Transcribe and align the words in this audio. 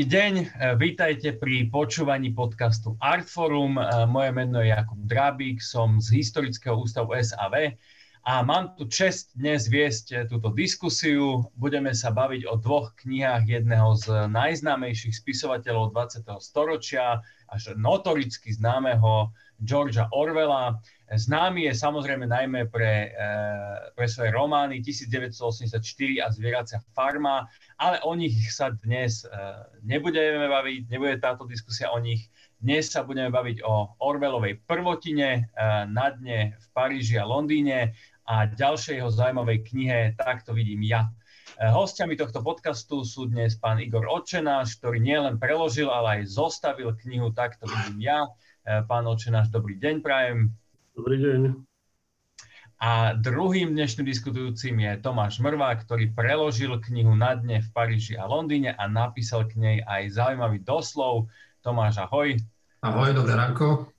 Dobrý 0.00 0.16
deň, 0.16 0.34
e, 0.40 0.46
vítajte 0.80 1.28
pri 1.36 1.68
počúvaní 1.68 2.32
podcastu 2.32 2.96
Artforum. 3.04 3.76
E, 3.76 4.08
moje 4.08 4.32
meno 4.32 4.64
je 4.64 4.72
Jakub 4.72 4.96
Drábik, 5.04 5.60
som 5.60 6.00
z 6.00 6.24
Historického 6.24 6.72
ústavu 6.72 7.12
SAV 7.20 7.76
a 8.24 8.40
mám 8.40 8.72
tu 8.80 8.88
čest 8.88 9.36
dnes 9.36 9.68
viesť 9.68 10.06
e, 10.08 10.16
túto 10.24 10.56
diskusiu. 10.56 11.44
Budeme 11.52 11.92
sa 11.92 12.16
baviť 12.16 12.48
o 12.48 12.56
dvoch 12.56 12.96
knihách 12.96 13.44
jedného 13.44 13.92
z 14.00 14.24
najznámejších 14.32 15.20
spisovateľov 15.20 15.92
20. 15.92 16.24
storočia, 16.40 17.20
až 17.52 17.76
notoricky 17.76 18.56
známeho 18.56 19.28
Georgia 19.60 20.08
Orwella. 20.16 20.80
Známy 21.10 21.66
je 21.66 21.74
samozrejme 21.74 22.22
najmä 22.30 22.70
pre, 22.70 23.10
pre 23.98 24.06
svoje 24.06 24.30
romány 24.30 24.78
1984 24.78 25.82
a 26.22 26.30
Zvieracia 26.30 26.78
farma, 26.94 27.50
ale 27.74 27.98
o 28.06 28.14
nich 28.14 28.38
sa 28.54 28.70
dnes 28.70 29.26
e, 29.26 29.28
nebudeme 29.82 30.46
baviť, 30.46 30.86
nebude 30.86 31.18
táto 31.18 31.50
diskusia 31.50 31.90
o 31.90 31.98
nich. 31.98 32.30
Dnes 32.62 32.94
sa 32.94 33.02
budeme 33.02 33.26
baviť 33.26 33.66
o 33.66 33.98
Orwellovej 33.98 34.62
prvotine 34.70 35.28
e, 35.34 35.40
na 35.90 36.14
dne 36.14 36.54
v 36.54 36.66
Paríži 36.70 37.18
a 37.18 37.26
Londýne 37.26 37.98
a 38.30 38.46
ďalšej 38.46 39.02
jeho 39.02 39.10
zaujímavej 39.10 39.58
knihe 39.66 39.98
Tak 40.14 40.46
to 40.46 40.54
vidím 40.54 40.86
ja. 40.86 41.10
E, 41.58 41.66
hostiami 41.66 42.14
tohto 42.14 42.38
podcastu 42.38 43.02
sú 43.02 43.26
dnes 43.26 43.58
pán 43.58 43.82
Igor 43.82 44.06
Očenáš, 44.06 44.78
ktorý 44.78 45.02
nielen 45.02 45.42
preložil, 45.42 45.90
ale 45.90 46.22
aj 46.22 46.38
zostavil 46.38 46.94
knihu 47.02 47.34
Tak 47.34 47.58
to 47.58 47.66
vidím 47.66 47.98
ja. 48.06 48.30
Pán 48.86 49.08
Očenáš, 49.08 49.50
dobrý 49.50 49.80
deň 49.80 50.04
prajem. 50.04 50.59
Dobrý 50.90 51.22
deň. 51.22 51.40
A 52.80 53.12
druhým 53.12 53.76
dnešným 53.76 54.08
diskutujúcim 54.08 54.72
je 54.72 54.92
Tomáš 54.98 55.38
Mrva, 55.38 55.70
ktorý 55.76 56.10
preložil 56.10 56.80
knihu 56.80 57.12
Na 57.14 57.36
dne 57.36 57.60
v 57.60 57.68
Paríži 57.70 58.16
a 58.16 58.24
Londýne 58.26 58.74
a 58.74 58.88
napísal 58.88 59.46
k 59.46 59.60
nej 59.60 59.76
aj 59.84 60.16
zaujímavý 60.16 60.64
doslov. 60.64 61.28
Tomáš, 61.60 62.00
ahoj. 62.02 62.34
Ahoj, 62.82 63.12
dobré 63.12 63.36
ránko. 63.36 63.92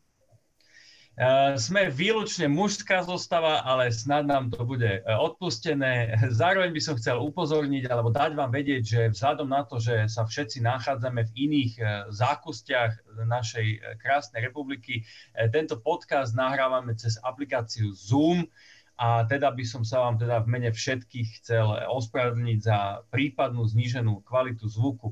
E, 1.11 1.59
sme 1.59 1.91
výlučne 1.91 2.47
mužská 2.47 3.03
zostava, 3.03 3.67
ale 3.67 3.91
snad 3.91 4.23
nám 4.31 4.47
to 4.47 4.63
bude 4.63 4.87
e, 4.87 5.01
odpustené. 5.03 6.15
Zároveň 6.31 6.71
by 6.71 6.81
som 6.81 6.95
chcel 6.95 7.19
upozorniť 7.19 7.91
alebo 7.91 8.15
dať 8.15 8.31
vám 8.31 8.47
vedieť, 8.55 8.81
že 8.87 9.01
vzhľadom 9.11 9.51
na 9.51 9.67
to, 9.67 9.75
že 9.75 10.07
sa 10.07 10.23
všetci 10.23 10.63
nachádzame 10.63 11.27
v 11.27 11.31
iných 11.35 11.71
e, 11.75 11.83
zákustiach 12.15 13.27
našej 13.27 13.99
krásnej 13.99 14.47
republiky, 14.47 15.03
tento 15.51 15.77
podcast 15.83 16.31
nahrávame 16.31 16.95
cez 16.95 17.19
aplikáciu 17.21 17.91
Zoom 17.91 18.47
a 18.95 19.27
teda 19.27 19.51
by 19.51 19.65
som 19.67 19.83
sa 19.83 20.07
vám 20.07 20.15
teda 20.15 20.41
v 20.41 20.47
mene 20.47 20.71
všetkých 20.71 21.43
chcel 21.43 21.67
ospravedlniť 21.91 22.59
za 22.63 23.03
prípadnú 23.11 23.67
zníženú 23.67 24.23
kvalitu 24.23 24.65
zvuku. 24.71 25.11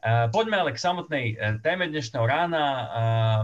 Eh, 0.00 0.32
poďme 0.32 0.56
ale 0.56 0.72
k 0.72 0.80
samotnej 0.80 1.36
eh, 1.36 1.60
téme 1.60 1.84
dnešného 1.84 2.24
rána. 2.24 2.64
Eh, 2.64 2.88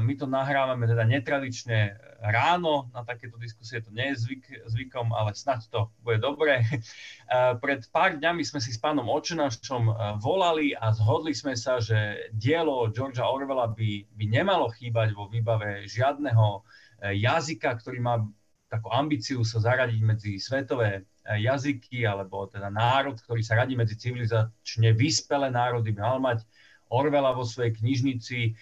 my 0.01 0.13
to 0.17 0.25
nahrávame 0.25 0.89
teda 0.89 1.05
netradične 1.05 2.01
ráno, 2.25 2.89
na 2.97 3.05
takéto 3.05 3.37
diskusie 3.37 3.85
to 3.85 3.93
nie 3.93 4.17
je 4.17 4.25
zvyk, 4.25 4.45
zvykom, 4.65 5.13
ale 5.13 5.37
snad 5.37 5.69
to 5.69 5.93
bude 6.01 6.25
dobré. 6.25 6.65
Pred 7.63 7.93
pár 7.93 8.17
dňami 8.17 8.41
sme 8.41 8.65
si 8.65 8.73
s 8.73 8.81
pánom 8.81 9.05
Očenášom 9.05 9.93
volali 10.25 10.73
a 10.73 10.97
zhodli 10.97 11.37
sme 11.37 11.53
sa, 11.53 11.77
že 11.77 12.33
dielo 12.33 12.89
Georgia 12.89 13.29
Orwella 13.29 13.69
by, 13.69 14.09
by 14.17 14.25
nemalo 14.33 14.73
chýbať 14.73 15.13
vo 15.13 15.29
výbave 15.29 15.85
žiadneho 15.85 16.65
jazyka, 17.05 17.77
ktorý 17.85 18.01
má 18.01 18.25
takú 18.73 18.89
ambíciu 18.91 19.45
sa 19.45 19.61
zaradiť 19.61 20.01
medzi 20.01 20.33
svetové 20.41 21.05
jazyky, 21.35 22.07
alebo 22.07 22.47
teda 22.47 22.71
národ, 22.71 23.19
ktorý 23.19 23.43
sa 23.43 23.59
radí 23.59 23.75
medzi 23.75 23.99
civilizačne 23.99 24.95
vyspelé 24.95 25.51
národy, 25.51 25.91
by 25.91 26.01
mal 26.01 26.19
mať 26.23 26.47
Orwella 26.91 27.35
vo 27.35 27.43
svojej 27.43 27.75
knižnici. 27.75 28.39
E, 28.47 28.53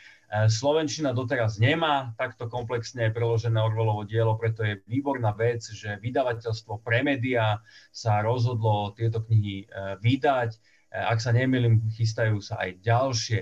Slovenčina 0.48 1.12
doteraz 1.12 1.60
nemá 1.60 2.16
takto 2.16 2.48
komplexne 2.48 3.12
preložené 3.12 3.60
Orwellovo 3.60 4.08
dielo, 4.08 4.41
preto 4.41 4.64
je 4.64 4.80
výborná 4.88 5.36
vec, 5.36 5.60
že 5.60 6.00
vydavateľstvo 6.00 6.80
Premedia 6.80 7.60
sa 7.92 8.25
rozhodlo 8.25 8.96
tieto 8.96 9.20
knihy 9.20 9.64
e, 9.64 9.66
vydať. 10.00 10.50
E, 10.56 10.58
ak 10.96 11.20
sa 11.20 11.36
nemýlim, 11.36 11.84
chystajú 11.92 12.41
sa 12.41 12.64
aj 12.64 12.81
ďalšie. 12.81 13.41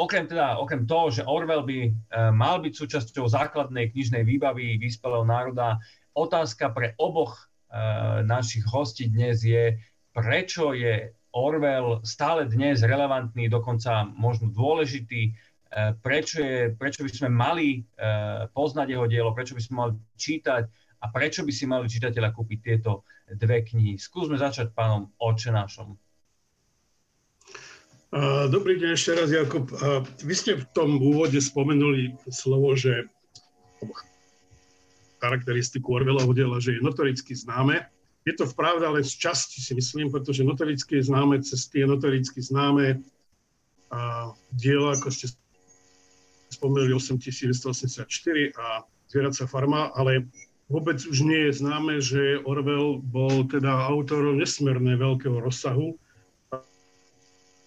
Okrem, 0.00 0.26
teda, 0.26 0.58
okrem 0.58 0.82
toho, 0.88 1.14
že 1.14 1.22
Orwell 1.22 1.62
by 1.62 1.92
mal 2.34 2.58
byť 2.58 2.74
súčasťou 2.74 3.28
základnej 3.28 3.92
knižnej 3.92 4.26
výbavy 4.26 4.80
vyspelého 4.82 5.22
národa, 5.22 5.78
otázka 6.16 6.74
pre 6.74 6.96
oboch 6.98 7.53
našich 8.22 8.62
hostí 8.70 9.10
dnes 9.10 9.42
je, 9.42 9.74
prečo 10.14 10.72
je 10.72 11.10
Orwell 11.34 11.98
stále 12.06 12.46
dnes 12.46 12.86
relevantný, 12.86 13.50
dokonca 13.50 14.06
možno 14.06 14.54
dôležitý, 14.54 15.34
eh, 15.34 15.90
prečo, 15.98 16.38
je, 16.38 16.70
prečo 16.78 17.02
by 17.02 17.10
sme 17.10 17.28
mali 17.34 17.82
eh, 17.82 18.46
poznať 18.54 18.86
jeho 18.94 19.06
dielo, 19.10 19.34
prečo 19.34 19.58
by 19.58 19.62
sme 19.62 19.74
mali 19.74 19.92
čítať 20.14 20.62
a 21.02 21.04
prečo 21.10 21.42
by 21.42 21.52
si 21.52 21.66
mali 21.66 21.90
čitateľa 21.90 22.30
kúpiť 22.30 22.58
tieto 22.62 23.02
dve 23.26 23.66
knihy. 23.66 23.98
Skúsme 23.98 24.38
začať 24.38 24.70
pánom 24.72 25.10
Očenášom. 25.18 25.98
Dobrý 28.46 28.78
deň 28.78 28.94
ešte 28.94 29.10
raz, 29.18 29.28
Jakub. 29.34 29.66
Vy 30.22 30.34
ste 30.38 30.54
v 30.54 30.64
tom 30.70 31.02
úvode 31.02 31.34
spomenuli 31.42 32.14
slovo, 32.30 32.78
že 32.78 33.10
charakteristiku 35.24 35.96
Orwellovho 35.96 36.36
diela, 36.36 36.60
že 36.60 36.76
je 36.76 36.84
notoricky 36.84 37.32
známe. 37.32 37.88
Je 38.28 38.36
to 38.36 38.44
v 38.44 38.54
pravde 38.56 38.84
ale 38.84 39.00
z 39.00 39.16
časti 39.16 39.60
si 39.60 39.72
myslím, 39.72 40.12
pretože 40.12 40.44
notoricky 40.44 41.00
je 41.00 41.08
známe 41.08 41.40
cez 41.40 41.68
tie 41.72 41.88
notoricky 41.88 42.44
známe 42.44 43.00
a 43.88 44.32
diela, 44.52 44.96
ako 44.96 45.08
ste 45.08 45.32
spomenuli 46.52 46.92
8984 46.92 48.56
a 48.56 48.84
Zvieracia 49.08 49.44
farma, 49.44 49.92
ale 49.92 50.26
vôbec 50.72 50.96
už 51.04 51.28
nie 51.28 51.48
je 51.50 51.60
známe, 51.60 52.00
že 52.00 52.40
Orwell 52.48 52.98
bol 52.98 53.44
teda 53.44 53.84
autorom 53.84 54.40
nesmierne 54.40 54.96
veľkého 54.96 55.38
rozsahu. 55.38 56.00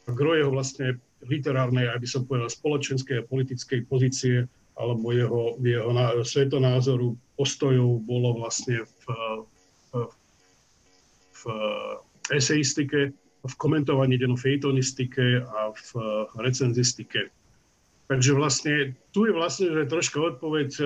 Gro 0.08 0.32
jeho 0.34 0.50
vlastne 0.50 0.98
literárnej, 1.22 1.92
aby 1.94 2.08
som 2.10 2.26
povedal, 2.26 2.50
spoločenskej 2.50 3.22
a 3.22 3.28
politickej 3.28 3.80
pozície 3.86 4.50
alebo 4.78 5.10
jeho, 5.10 5.58
jeho 5.62 6.24
svetonázoru, 6.24 7.18
postojov 7.38 8.06
bolo 8.06 8.38
vlastne 8.42 8.86
v, 8.86 9.06
v, 9.94 10.00
v 11.34 11.44
eseistike, 12.34 13.14
v 13.46 13.54
komentovaní 13.58 14.18
denofejtonistike 14.18 15.42
a 15.46 15.74
v 15.74 15.90
recenzistike. 16.42 17.30
Takže 18.08 18.32
vlastne 18.34 18.96
tu 19.12 19.28
je 19.28 19.34
vlastne 19.36 19.68
že 19.74 19.92
troška 19.92 20.18
odpoveď 20.36 20.70
e, 20.80 20.86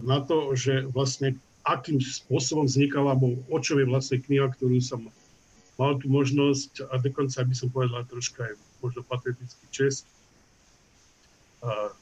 na 0.00 0.18
to, 0.24 0.56
že 0.56 0.88
vlastne 0.90 1.36
akým 1.62 2.02
spôsobom 2.02 2.66
vznikala, 2.66 3.14
alebo 3.14 3.38
o 3.46 3.58
čo 3.62 3.78
je 3.78 3.86
vlastne 3.86 4.18
kniha, 4.18 4.50
ktorú 4.50 4.82
som 4.82 5.06
mal 5.78 5.96
tú 6.00 6.10
možnosť 6.10 6.90
a 6.90 6.98
dokonca 6.98 7.38
by 7.46 7.54
som 7.54 7.68
povedal 7.70 8.02
troška 8.10 8.50
aj 8.50 8.54
možno 8.82 9.00
patetický 9.06 9.66
čest 9.70 10.08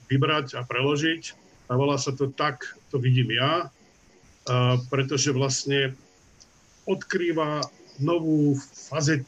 vybrať 0.09 0.57
a 0.57 0.65
preložiť. 0.65 1.37
A 1.71 1.79
volá 1.79 1.95
sa 2.01 2.11
to 2.11 2.33
Tak, 2.33 2.67
to 2.91 2.99
vidím 2.99 3.31
ja, 3.31 3.71
pretože 4.91 5.31
vlastne 5.31 5.95
odkrýva 6.89 7.63
novú 8.03 8.59
fazetu, 8.91 9.27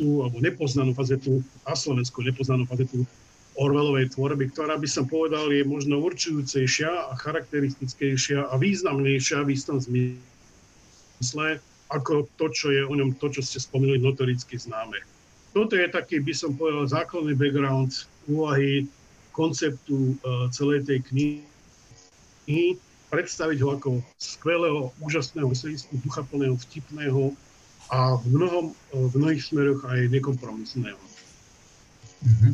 alebo 0.00 0.42
nepoznanú 0.42 0.96
fazetu, 0.96 1.44
na 1.62 1.76
Slovensku 1.78 2.24
nepoznanú 2.26 2.66
fazetu 2.66 3.06
Orwellovej 3.54 4.16
tvorby, 4.16 4.48
ktorá 4.48 4.80
by 4.80 4.88
som 4.88 5.04
povedal 5.04 5.52
je 5.52 5.60
možno 5.62 6.00
určujúcejšia 6.00 6.88
a 6.88 7.12
charakteristickejšia 7.20 8.48
a 8.48 8.54
významnejšia 8.56 9.44
v 9.44 9.52
istom 9.52 9.76
zmysle 9.76 11.60
ako 11.92 12.24
to, 12.40 12.48
čo 12.48 12.72
je 12.72 12.80
o 12.88 12.94
ňom, 12.96 13.12
to, 13.20 13.28
čo 13.28 13.44
ste 13.44 13.60
spomenuli, 13.60 14.00
notoricky 14.00 14.56
známe. 14.56 14.96
Toto 15.52 15.76
je 15.76 15.84
taký, 15.84 16.24
by 16.24 16.32
som 16.32 16.56
povedal, 16.56 16.88
základný 16.88 17.36
background 17.36 18.08
úvahy 18.24 18.88
konceptu 19.32 20.14
uh, 20.20 20.46
celej 20.52 20.84
tej 20.86 20.98
knihy, 21.08 22.76
predstaviť 23.12 23.58
ho 23.60 23.68
ako 23.76 23.90
skvelého, 24.16 24.92
úžasného 25.00 25.48
eseistu, 25.52 25.96
duchaplného, 26.00 26.56
vtipného 26.56 27.32
a 27.92 28.16
v, 28.20 28.24
mnohom, 28.28 28.64
uh, 28.72 29.06
v 29.08 29.14
mnohých 29.16 29.42
smeroch 29.42 29.80
aj 29.88 30.08
nekompromisného. 30.12 31.00
Mm-hmm. 32.22 32.52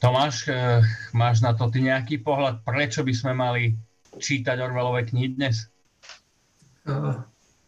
Tomáš, 0.00 0.48
uh, 0.48 0.80
máš 1.12 1.44
na 1.44 1.52
to 1.52 1.68
ty 1.68 1.84
nejaký 1.84 2.20
pohľad, 2.24 2.64
prečo 2.64 3.04
by 3.04 3.12
sme 3.12 3.32
mali 3.36 3.76
čítať 4.16 4.56
Orwellové 4.60 5.08
knihy 5.08 5.36
dnes? 5.36 5.68
Uh, 6.88 7.20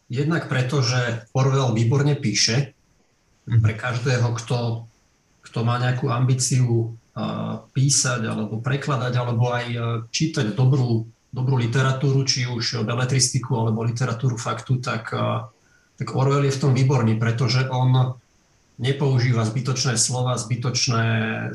jednak 0.09 0.49
preto, 0.49 0.81
že 0.81 1.29
Orwell 1.33 1.73
výborne 1.73 2.17
píše. 2.17 2.73
Mm-hmm. 3.43 3.59
Pre 3.59 3.73
každého, 3.75 4.27
kto, 4.39 4.87
kto 5.45 5.59
má 5.67 5.77
nejakú 5.77 6.07
ambíciu 6.09 6.95
písať 7.73 8.25
alebo 8.25 8.57
prekladať 8.57 9.13
alebo 9.13 9.53
aj 9.53 9.65
e, 9.69 9.79
čítať 10.09 10.57
dobrú, 10.57 11.05
dobrú 11.29 11.55
literatúru, 11.61 12.25
či 12.25 12.49
už 12.49 12.81
beletristiku 12.81 13.53
alebo 13.53 13.85
literatúru 13.85 14.33
faktu, 14.33 14.81
tak, 14.81 15.13
e, 15.13 15.45
tak 16.01 16.07
Orwell 16.17 16.49
je 16.49 16.57
v 16.57 16.61
tom 16.61 16.73
výborný, 16.73 17.21
pretože 17.21 17.69
on 17.69 18.17
nepoužíva 18.81 19.45
zbytočné 19.45 19.93
slova, 20.01 20.41
zbytočné, 20.41 21.05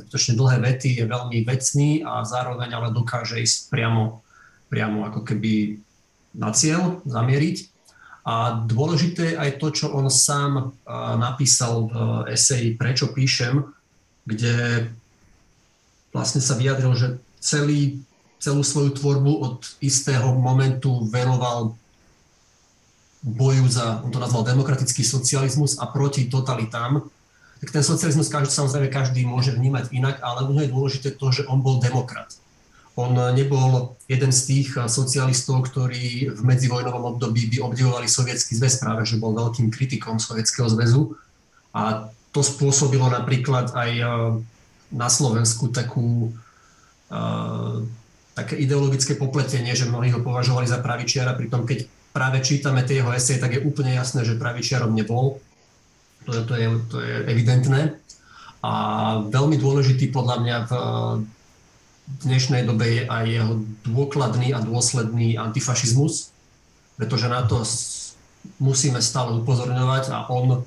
zbytočne 0.07 0.33
dlhé 0.39 0.57
vety, 0.63 1.03
je 1.03 1.05
veľmi 1.11 1.43
vecný 1.43 2.07
a 2.07 2.23
zároveň 2.23 2.71
ale 2.79 2.95
dokáže 2.95 3.43
ísť 3.43 3.75
priamo, 3.75 4.23
priamo 4.71 5.11
ako 5.11 5.27
keby 5.27 5.83
na 6.39 6.55
cieľ, 6.55 7.03
zamieriť. 7.03 7.75
A 8.23 8.63
dôležité 8.63 9.35
je 9.35 9.41
aj 9.41 9.51
to, 9.59 9.75
čo 9.75 9.87
on 9.91 10.07
sám 10.13 10.77
napísal 11.19 11.91
v 11.91 11.95
eseji 12.31 12.77
Prečo 12.77 13.11
píšem, 13.11 13.67
kde 14.29 14.87
vlastne 16.13 16.41
sa 16.41 16.57
vyjadril, 16.57 16.93
že 16.97 17.09
celý, 17.39 18.03
celú 18.43 18.63
svoju 18.65 18.97
tvorbu 18.97 19.33
od 19.45 19.57
istého 19.83 20.35
momentu 20.35 21.05
venoval 21.09 21.77
boju 23.23 23.67
za, 23.67 24.01
on 24.07 24.15
to 24.15 24.23
nazval 24.23 24.47
demokratický 24.47 25.03
socializmus 25.03 25.79
a 25.83 25.91
proti 25.91 26.31
totalitám. 26.31 27.03
Tak 27.59 27.75
ten 27.75 27.83
socializmus 27.83 28.31
každý, 28.31 28.55
samozrejme 28.55 28.89
každý 28.95 29.27
môže 29.27 29.51
vnímať 29.51 29.91
inak, 29.91 30.23
ale 30.23 30.47
u 30.47 30.55
je 30.55 30.71
dôležité 30.71 31.19
to, 31.19 31.27
že 31.35 31.43
on 31.51 31.59
bol 31.59 31.83
demokrat. 31.83 32.31
On 32.99 33.15
nebol 33.15 33.95
jeden 34.11 34.35
z 34.35 34.41
tých 34.47 34.69
socialistov, 34.91 35.71
ktorí 35.71 36.35
v 36.35 36.41
medzivojnovom 36.43 37.15
období 37.15 37.47
by 37.47 37.63
obdivovali 37.63 38.11
sovietský 38.11 38.59
zväz, 38.59 38.83
práve 38.83 39.07
že 39.07 39.23
bol 39.23 39.35
veľkým 39.35 39.71
kritikom 39.71 40.19
sovietského 40.19 40.67
zväzu. 40.67 41.15
A 41.75 42.11
to 42.35 42.43
spôsobilo 42.43 43.07
napríklad 43.07 43.71
aj 43.75 43.91
na 44.93 45.09
Slovensku 45.13 45.69
takú, 45.69 46.33
uh, 47.13 47.85
také 48.33 48.57
ideologické 48.57 49.15
popletenie, 49.15 49.75
že 49.77 49.89
mnohí 49.89 50.13
ho 50.15 50.25
považovali 50.25 50.65
za 50.65 50.81
pravičiara, 50.81 51.37
pritom 51.37 51.69
keď 51.69 51.89
práve 52.13 52.41
čítame 52.41 52.83
tie 52.83 53.05
jeho 53.05 53.13
eseje, 53.13 53.39
tak 53.39 53.57
je 53.57 53.65
úplne 53.65 53.95
jasné, 53.95 54.25
že 54.25 54.41
pravičiarom 54.41 54.95
nebol. 54.97 55.39
To 56.27 56.45
to 56.45 56.55
je, 56.57 56.67
to 56.93 56.97
je 57.01 57.15
evidentné. 57.31 57.97
A 58.59 58.73
veľmi 59.23 59.55
dôležitý 59.55 60.11
podľa 60.11 60.37
mňa 60.43 60.57
v 60.67 60.73
dnešnej 62.27 62.65
dobe 62.65 62.87
je 62.89 63.03
aj 63.07 63.25
jeho 63.29 63.53
dôkladný 63.87 64.57
a 64.57 64.65
dôsledný 64.65 65.39
antifašizmus, 65.39 66.33
pretože 66.97 67.29
na 67.31 67.45
to 67.45 67.63
musíme 68.59 68.99
stále 68.99 69.37
upozorňovať 69.39 70.11
a 70.11 70.27
on 70.33 70.65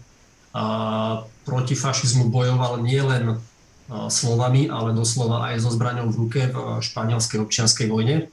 a, 0.54 0.64
proti 1.44 1.74
fašizmu 1.74 2.30
bojoval 2.30 2.86
nielen 2.86 3.42
slovami, 3.92 4.72
ale 4.72 4.96
doslova 4.96 5.52
aj 5.52 5.68
so 5.68 5.70
zbraňou 5.76 6.08
v 6.12 6.20
ruke 6.24 6.42
v 6.48 6.80
španielskej 6.80 7.44
občianskej 7.44 7.88
vojne. 7.92 8.32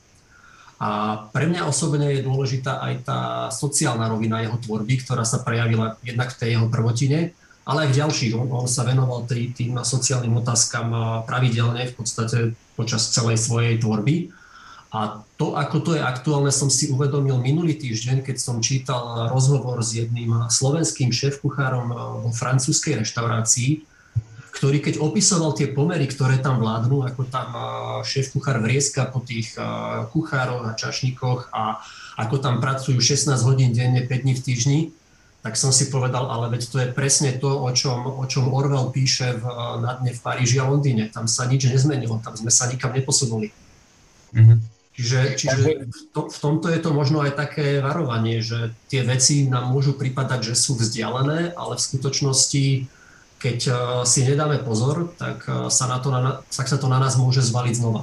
A 0.78 1.26
pre 1.34 1.50
mňa 1.50 1.66
osobne 1.66 2.14
je 2.14 2.22
dôležitá 2.22 2.78
aj 2.78 2.94
tá 3.02 3.20
sociálna 3.50 4.06
rovina 4.06 4.38
jeho 4.46 4.54
tvorby, 4.62 5.02
ktorá 5.02 5.26
sa 5.26 5.42
prejavila 5.42 5.98
jednak 6.06 6.30
v 6.30 6.38
tej 6.38 6.50
jeho 6.54 6.70
prvotine, 6.70 7.34
ale 7.66 7.84
aj 7.84 7.88
v 7.90 7.98
ďalších. 7.98 8.32
On, 8.38 8.46
on 8.54 8.70
sa 8.70 8.86
venoval 8.86 9.26
tý, 9.26 9.50
tým 9.50 9.74
sociálnym 9.82 10.38
otázkam 10.38 10.94
pravidelne 11.26 11.82
v 11.90 11.94
podstate 11.98 12.38
počas 12.78 13.10
celej 13.10 13.42
svojej 13.42 13.82
tvorby. 13.82 14.30
A 14.94 15.20
to, 15.36 15.58
ako 15.58 15.84
to 15.84 15.90
je 15.98 16.00
aktuálne, 16.00 16.48
som 16.48 16.70
si 16.70 16.88
uvedomil 16.88 17.42
minulý 17.42 17.76
týždeň, 17.76 18.22
keď 18.22 18.36
som 18.38 18.62
čítal 18.62 19.28
rozhovor 19.28 19.82
s 19.82 19.98
jedným 19.98 20.48
slovenským 20.48 21.10
šéf-kuchárom 21.10 21.90
vo 22.24 22.30
francúzskej 22.32 23.02
reštaurácii, 23.02 23.84
ktorý 24.58 24.82
keď 24.82 24.98
opisoval 24.98 25.54
tie 25.54 25.70
pomery, 25.70 26.10
ktoré 26.10 26.42
tam 26.42 26.58
vládnu, 26.58 27.06
ako 27.06 27.30
tam 27.30 27.54
šéf-kuchár 28.02 28.58
vrieska 28.58 29.06
po 29.06 29.22
tých 29.22 29.54
kuchároch 30.10 30.66
a 30.66 30.74
čašníkoch 30.74 31.54
a 31.54 31.78
ako 32.18 32.42
tam 32.42 32.58
pracujú 32.58 32.98
16 32.98 33.38
hodín 33.46 33.70
denne, 33.70 34.02
5 34.02 34.26
dní 34.26 34.34
v 34.34 34.42
týždni, 34.42 34.80
tak 35.46 35.54
som 35.54 35.70
si 35.70 35.86
povedal, 35.86 36.26
ale 36.26 36.50
veď 36.50 36.62
to 36.66 36.76
je 36.82 36.88
presne 36.90 37.38
to, 37.38 37.46
o 37.46 37.70
čom, 37.70 38.18
o 38.18 38.26
čom 38.26 38.50
Orwell 38.50 38.90
píše 38.90 39.38
v, 39.38 39.44
na 39.78 39.94
dne 40.02 40.10
v 40.10 40.20
Paríži 40.26 40.58
a 40.58 40.66
Londýne. 40.66 41.06
Tam 41.06 41.30
sa 41.30 41.46
nič 41.46 41.70
nezmenilo, 41.70 42.18
tam 42.18 42.34
sme 42.34 42.50
sa 42.50 42.66
nikam 42.66 42.90
neposunuli. 42.90 43.54
Mm-hmm. 44.34 44.58
Čiže, 44.98 45.20
čiže 45.38 45.62
v, 45.86 46.00
to, 46.10 46.26
v 46.26 46.38
tomto 46.42 46.66
je 46.74 46.82
to 46.82 46.90
možno 46.90 47.22
aj 47.22 47.38
také 47.38 47.78
varovanie, 47.78 48.42
že 48.42 48.74
tie 48.90 49.06
veci 49.06 49.46
nám 49.46 49.70
môžu 49.70 49.94
pripadať, 49.94 50.50
že 50.50 50.54
sú 50.58 50.74
vzdialené, 50.74 51.54
ale 51.54 51.78
v 51.78 51.86
skutočnosti, 51.86 52.64
keď 53.38 53.58
uh, 53.70 53.76
si 54.02 54.26
nedáme 54.26 54.58
pozor, 54.66 55.14
tak, 55.14 55.46
uh, 55.46 55.70
sa, 55.70 55.86
na 55.86 56.02
to 56.02 56.10
tak 56.50 56.66
sa 56.66 56.76
to 56.76 56.90
na 56.90 56.98
nás 56.98 57.14
môže 57.14 57.40
zvaliť 57.46 57.74
znova. 57.78 58.02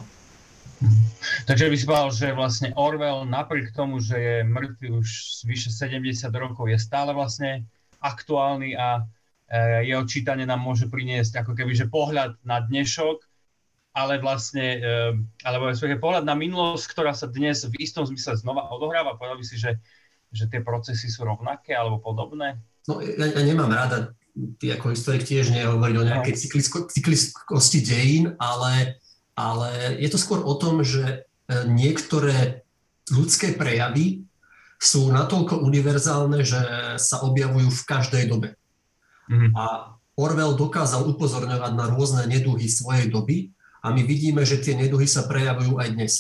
Takže 1.48 1.72
by 1.72 1.76
si 1.76 1.88
povedal, 1.88 2.12
že 2.12 2.28
vlastne 2.36 2.70
Orwell 2.76 3.24
napriek 3.28 3.72
tomu, 3.72 4.04
že 4.04 4.16
je 4.16 4.36
mŕtvy 4.44 4.88
už 4.92 5.08
vyše 5.48 5.72
70 5.72 6.28
rokov, 6.36 6.68
je 6.68 6.80
stále 6.80 7.16
vlastne 7.16 7.64
aktuálny 8.04 8.76
a 8.76 9.00
e, 9.00 9.88
jeho 9.88 10.04
čítanie 10.04 10.44
nám 10.44 10.62
môže 10.62 10.92
priniesť 10.92 11.42
ako 11.42 11.56
keby 11.56 11.72
že 11.74 11.88
pohľad 11.88 12.38
na 12.44 12.60
dnešok, 12.60 13.24
ale 13.96 14.20
vlastne, 14.20 14.84
alebo 15.48 15.72
je 15.72 15.96
pohľad 15.96 16.28
na 16.28 16.36
minulosť, 16.36 16.92
ktorá 16.92 17.16
sa 17.16 17.32
dnes 17.32 17.64
v 17.64 17.80
istom 17.80 18.04
zmysle 18.04 18.36
znova 18.36 18.68
odohráva. 18.68 19.16
Povedal 19.16 19.40
by 19.40 19.46
si, 19.48 19.56
že, 19.56 19.80
že 20.36 20.52
tie 20.52 20.60
procesy 20.60 21.08
sú 21.08 21.24
rovnaké 21.24 21.72
alebo 21.72 22.04
podobné? 22.04 22.60
No, 22.92 23.00
ja, 23.00 23.16
ja 23.32 23.42
nemám 23.48 23.72
rada, 23.72 24.12
ty 24.60 24.72
ako 24.76 24.92
historik 24.92 25.24
tiež 25.24 25.52
nehovoriť 25.56 25.96
o 25.96 26.08
nejakej 26.08 26.34
no. 26.36 26.40
cykliskosti 26.92 27.80
dejín, 27.82 28.36
ale 28.40 29.00
ale 29.36 30.00
je 30.00 30.08
to 30.08 30.16
skôr 30.18 30.40
o 30.42 30.56
tom, 30.56 30.82
že 30.82 31.04
e, 31.04 31.18
niektoré 31.68 32.64
ľudské 33.12 33.52
prejavy 33.52 34.24
sú 34.80 35.12
natoľko 35.12 35.60
univerzálne, 35.60 36.40
že 36.42 36.60
sa 36.96 37.20
objavujú 37.24 37.68
v 37.68 37.86
každej 37.88 38.24
dobe. 38.32 38.56
Mm-hmm. 39.28 39.52
A 39.56 39.96
Orwell 40.16 40.56
dokázal 40.56 41.04
upozorňovať 41.12 41.72
na 41.76 41.86
rôzne 41.92 42.24
neduhy 42.32 42.72
svojej 42.72 43.12
doby 43.12 43.52
a 43.84 43.92
my 43.92 44.02
vidíme, 44.08 44.48
že 44.48 44.64
tie 44.64 44.80
neduhy 44.80 45.04
sa 45.06 45.28
prejavujú 45.28 45.80
aj 45.84 45.90
dnes. 45.92 46.14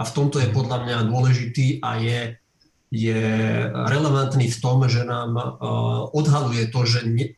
A 0.00 0.08
v 0.08 0.14
tomto 0.16 0.40
je 0.40 0.48
podľa 0.48 0.88
mňa 0.88 1.08
dôležitý 1.12 1.84
a 1.84 2.00
je, 2.00 2.20
je 2.88 3.20
relevantný 3.68 4.48
v 4.48 4.60
tom, 4.64 4.88
že 4.88 5.04
nám 5.04 5.36
uh, 5.36 5.52
odhaluje 6.16 6.72
to, 6.72 6.80
že 6.88 7.04
nie, 7.04 7.36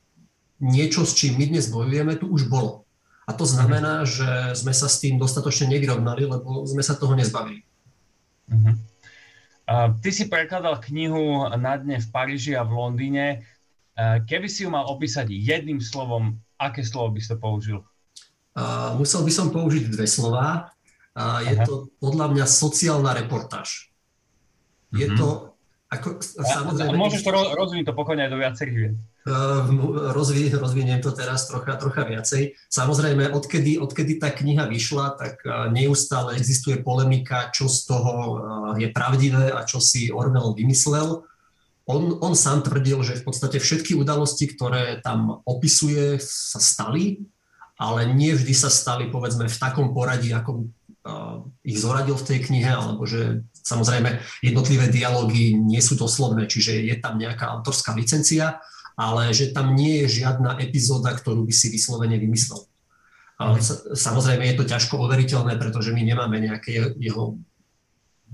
niečo, 0.64 1.04
s 1.04 1.12
čím 1.12 1.36
my 1.36 1.44
dnes 1.52 1.68
bojujeme, 1.68 2.16
tu 2.16 2.32
už 2.32 2.48
bolo. 2.48 2.88
A 3.28 3.32
to 3.36 3.44
znamená, 3.44 4.04
že 4.08 4.56
sme 4.56 4.72
sa 4.72 4.88
s 4.88 5.00
tým 5.00 5.20
dostatočne 5.20 5.68
nevyrovnali, 5.76 6.24
lebo 6.24 6.64
sme 6.64 6.80
sa 6.80 6.96
toho 6.96 7.12
nezbavili. 7.12 7.64
Uh-huh. 8.48 8.76
Uh, 9.64 9.96
ty 10.04 10.12
si 10.12 10.28
prekladal 10.28 10.76
knihu 10.88 11.48
Na 11.56 11.80
dne 11.80 12.00
v 12.00 12.08
Paríži 12.12 12.52
a 12.52 12.64
v 12.68 12.76
Londýne. 12.76 13.44
Uh, 13.96 14.20
keby 14.28 14.48
si 14.48 14.64
ju 14.64 14.72
mal 14.72 14.84
opísať 14.88 15.32
jedným 15.32 15.80
slovom, 15.80 16.36
aké 16.60 16.84
slovo 16.84 17.16
by 17.16 17.20
si 17.20 17.28
to 17.32 17.36
použil? 17.40 17.78
Uh, 18.52 18.92
musel 19.00 19.24
by 19.24 19.32
som 19.32 19.48
použiť 19.48 19.88
dve 19.88 20.04
slova. 20.04 20.72
Uh, 21.16 21.40
je 21.48 21.54
uh-huh. 21.56 21.64
to 21.64 21.74
podľa 22.04 22.28
mňa 22.28 22.44
sociálna 22.44 23.16
reportáž. 23.16 23.88
Je 24.92 25.08
uh-huh. 25.08 25.16
to 25.16 25.28
ako, 25.88 26.20
samozrejme... 26.44 26.92
A 26.92 27.00
môžeš 27.00 27.22
to 27.22 27.30
rozvinúť 27.32 27.86
to 27.88 27.94
pokojne 27.96 28.26
aj 28.26 28.32
do 28.34 28.38
viacerých 28.42 28.76
vied. 28.76 28.96
Rozvi, 29.24 30.52
rozviniem 30.52 31.00
to 31.00 31.08
teraz 31.16 31.48
trocha, 31.48 31.80
trocha 31.80 32.04
viacej. 32.04 32.60
Samozrejme, 32.68 33.32
odkedy, 33.32 33.80
odkedy 33.80 34.20
tá 34.20 34.28
kniha 34.28 34.68
vyšla, 34.68 35.16
tak 35.16 35.40
neustále 35.72 36.36
existuje 36.36 36.84
polemika, 36.84 37.48
čo 37.48 37.64
z 37.64 37.88
toho 37.88 38.12
je 38.76 38.92
pravdivé 38.92 39.48
a 39.48 39.64
čo 39.64 39.80
si 39.80 40.12
Orwell 40.12 40.52
vymyslel. 40.52 41.24
On, 41.88 42.02
on 42.20 42.36
sám 42.36 42.68
tvrdil, 42.68 43.00
že 43.00 43.16
v 43.16 43.24
podstate 43.24 43.56
všetky 43.60 43.96
udalosti, 43.96 44.44
ktoré 44.44 45.00
tam 45.00 45.40
opisuje, 45.48 46.20
sa 46.20 46.60
stali, 46.60 47.24
ale 47.80 48.12
nie 48.12 48.36
vždy 48.36 48.52
sa 48.52 48.68
stali, 48.68 49.08
povedzme, 49.08 49.48
v 49.48 49.60
takom 49.60 49.96
poradí, 49.96 50.36
ako 50.36 50.68
ich 51.64 51.80
zoradil 51.80 52.16
v 52.16 52.28
tej 52.28 52.38
knihe, 52.44 52.72
alebo 52.72 53.04
že 53.08 53.44
samozrejme 53.64 54.20
jednotlivé 54.44 54.92
dialógy 54.92 55.56
nie 55.56 55.80
sú 55.80 55.96
doslovné, 55.96 56.44
čiže 56.44 56.76
je 56.76 56.96
tam 57.00 57.16
nejaká 57.16 57.48
autorská 57.48 57.96
licencia, 57.96 58.60
ale 58.94 59.34
že 59.34 59.50
tam 59.50 59.74
nie 59.74 60.02
je 60.04 60.22
žiadna 60.22 60.58
epizóda, 60.62 61.10
ktorú 61.14 61.42
by 61.42 61.54
si 61.54 61.70
vyslovene 61.70 62.18
vymyslel. 62.18 62.62
Ale 63.34 63.58
samozrejme 63.98 64.46
je 64.46 64.58
to 64.62 64.64
ťažko 64.70 64.94
overiteľné, 65.02 65.58
pretože 65.58 65.90
my 65.90 66.02
nemáme 66.06 66.38
nejaké 66.38 66.94
jeho 67.02 67.34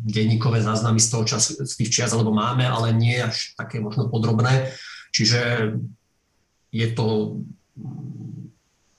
denníkové 0.01 0.61
záznamy 0.61 1.01
z 1.01 1.09
toho 1.09 1.25
času, 1.25 1.65
z 1.65 1.73
tých 1.77 1.91
čias, 1.93 2.13
alebo 2.13 2.33
máme, 2.33 2.65
ale 2.69 2.93
nie 2.93 3.17
až 3.21 3.57
také 3.57 3.81
možno 3.81 4.09
podrobné. 4.13 4.73
Čiže 5.13 5.73
je 6.73 6.89
to, 6.93 7.41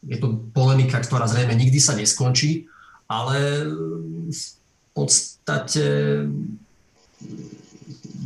je 0.05 0.17
to 0.17 0.27
polemika, 0.53 0.97
ktorá 1.01 1.29
zrejme 1.29 1.53
nikdy 1.53 1.77
sa 1.77 1.93
neskončí, 1.93 2.69
ale 3.05 3.65
v 4.29 4.41
podstate 4.93 5.85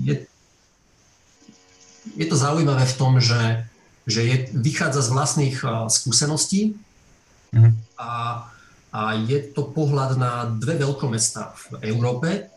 je 0.03 0.15
je 2.15 2.25
to 2.25 2.35
zaujímavé 2.39 2.87
v 2.87 2.97
tom, 2.97 3.19
že, 3.19 3.67
že 4.07 4.23
je, 4.23 4.35
vychádza 4.55 5.03
z 5.03 5.09
vlastných 5.11 5.57
skúseností 5.91 6.79
mm. 7.51 7.71
a, 7.99 8.11
a 8.95 9.01
je 9.19 9.51
to 9.51 9.67
pohľad 9.67 10.15
na 10.15 10.47
dve 10.47 10.79
veľkomesta 10.79 11.51
v 11.51 11.91
Európe, 11.91 12.47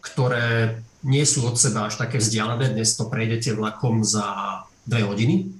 ktoré 0.00 0.80
nie 1.04 1.22
sú 1.26 1.44
od 1.46 1.58
seba 1.58 1.90
až 1.90 2.00
také 2.00 2.18
vzdialené. 2.18 2.72
Dnes 2.72 2.96
to 2.96 3.10
prejdete 3.10 3.54
vlakom 3.54 4.02
za 4.02 4.24
dve 4.86 5.06
hodiny. 5.06 5.50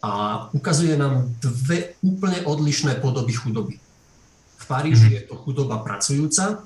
a 0.00 0.48
ukazuje 0.56 0.96
nám 0.96 1.28
dve 1.44 1.92
úplne 2.00 2.40
odlišné 2.48 3.04
podoby 3.04 3.36
chudoby. 3.36 3.76
V 4.60 4.64
Paríži 4.64 5.12
mhm. 5.12 5.14
je 5.16 5.22
to 5.28 5.34
chudoba 5.44 5.84
pracujúca 5.84 6.64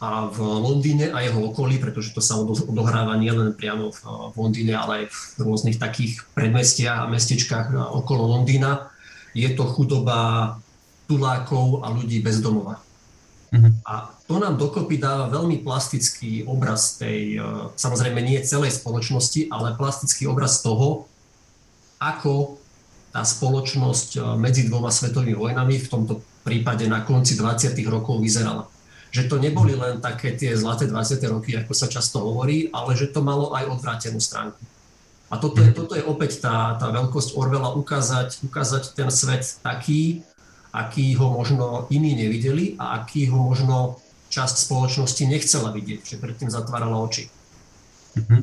a 0.00 0.32
v 0.32 0.40
Londýne 0.40 1.12
a 1.12 1.20
jeho 1.20 1.52
okolí, 1.52 1.76
pretože 1.76 2.16
to 2.16 2.24
sa 2.24 2.40
odohráva 2.40 3.20
nielen 3.20 3.52
priamo 3.52 3.92
v 3.92 4.32
Londýne, 4.32 4.72
ale 4.72 5.04
aj 5.04 5.04
v 5.12 5.38
rôznych 5.44 5.76
takých 5.76 6.24
predmestiach 6.32 7.04
a 7.04 7.10
mestečkách 7.12 7.76
okolo 7.76 8.32
Londýna, 8.32 8.88
je 9.36 9.52
to 9.52 9.68
chudoba 9.68 10.56
tulákov 11.04 11.84
a 11.84 11.92
ľudí 11.92 12.24
bez 12.24 12.40
domova. 12.40 12.80
Uh-huh. 13.50 13.70
A 13.84 14.14
to 14.30 14.38
nám 14.38 14.54
dokopy 14.54 15.02
dáva 15.02 15.26
veľmi 15.26 15.66
plastický 15.66 16.46
obraz 16.46 16.94
tej, 17.02 17.42
e, 17.42 17.74
samozrejme 17.74 18.22
nie 18.22 18.38
celej 18.46 18.78
spoločnosti, 18.78 19.50
ale 19.50 19.74
plastický 19.74 20.30
obraz 20.30 20.62
toho, 20.62 21.10
ako 21.98 22.62
tá 23.10 23.26
spoločnosť 23.26 24.08
e, 24.14 24.18
medzi 24.38 24.70
dvoma 24.70 24.94
svetovými 24.94 25.34
vojnami, 25.34 25.82
v 25.82 25.90
tomto 25.90 26.22
prípade 26.46 26.86
na 26.86 27.02
konci 27.02 27.34
20. 27.34 27.74
rokov 27.90 28.22
vyzerala. 28.22 28.69
Že 29.10 29.22
to 29.26 29.36
neboli 29.42 29.74
len 29.74 29.98
také 29.98 30.38
tie 30.38 30.54
zlaté 30.54 30.86
20. 30.86 31.18
roky, 31.30 31.58
ako 31.58 31.74
sa 31.74 31.90
často 31.90 32.22
hovorí, 32.22 32.70
ale 32.70 32.94
že 32.94 33.10
to 33.10 33.22
malo 33.22 33.50
aj 33.54 33.66
odvrátenú 33.66 34.22
stránku. 34.22 34.62
A 35.30 35.38
toto 35.38 35.62
je, 35.62 35.70
toto 35.70 35.94
je 35.94 36.02
opäť 36.02 36.42
tá, 36.42 36.74
tá 36.74 36.90
veľkosť 36.90 37.38
Orwella 37.38 37.70
ukázať, 37.78 38.42
ukázať 38.42 38.98
ten 38.98 39.10
svet 39.14 39.62
taký, 39.62 40.26
aký 40.74 41.14
ho 41.14 41.30
možno 41.30 41.86
iní 41.90 42.18
nevideli 42.18 42.74
a 42.78 43.02
aký 43.02 43.30
ho 43.30 43.38
možno 43.38 44.02
časť 44.30 44.66
spoločnosti 44.66 45.22
nechcela 45.26 45.70
vidieť, 45.74 46.00
že 46.02 46.16
predtým 46.22 46.50
zatvárala 46.50 46.98
oči. 46.98 47.30
Mm-hmm. 48.18 48.42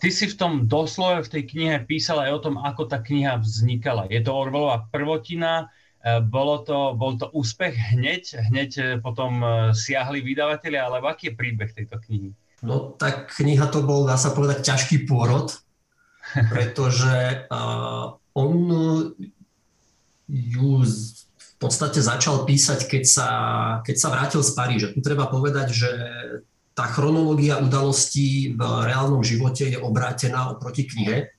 Ty 0.00 0.08
si 0.08 0.24
v 0.28 0.38
tom 0.40 0.52
doslove 0.68 1.24
v 1.24 1.32
tej 1.36 1.42
knihe 1.52 1.76
písal 1.84 2.24
aj 2.24 2.30
o 2.32 2.42
tom, 2.48 2.54
ako 2.60 2.88
tá 2.88 3.00
kniha 3.00 3.36
vznikala. 3.40 4.08
Je 4.08 4.20
to 4.24 4.32
Orwellová 4.32 4.88
prvotina, 4.88 5.68
bolo 6.26 6.66
to, 6.66 6.98
bol 6.98 7.14
to 7.14 7.30
úspech 7.30 7.94
hneď, 7.94 8.50
hneď 8.50 8.70
e, 8.78 8.82
potom 8.98 9.38
e, 9.38 9.48
siahli 9.70 10.18
vydavateľi, 10.18 10.74
alebo 10.74 11.06
aký 11.06 11.30
je 11.30 11.38
príbeh 11.38 11.70
tejto 11.70 12.02
knihy? 12.02 12.34
No 12.62 12.94
tak 12.98 13.30
kniha 13.38 13.70
to 13.70 13.86
bol, 13.86 14.02
dá 14.06 14.18
sa 14.18 14.34
povedať, 14.34 14.66
ťažký 14.66 15.06
pôrod, 15.06 15.50
pretože 16.54 17.46
uh, 17.50 18.14
on 18.38 18.54
ju 20.30 20.70
v 20.82 21.54
podstate 21.58 21.98
začal 21.98 22.46
písať, 22.46 22.86
keď 22.86 23.04
sa, 23.06 23.28
keď 23.82 23.96
sa 23.98 24.08
vrátil 24.10 24.42
z 24.42 24.50
Paríža. 24.54 24.94
Tu 24.94 25.02
treba 25.02 25.26
povedať, 25.26 25.74
že 25.74 25.90
tá 26.72 26.88
chronológia 26.88 27.60
udalostí 27.60 28.56
v 28.56 28.62
reálnom 28.62 29.20
živote 29.20 29.68
je 29.68 29.78
obrátená 29.78 30.50
oproti 30.54 30.88
knihe. 30.88 31.34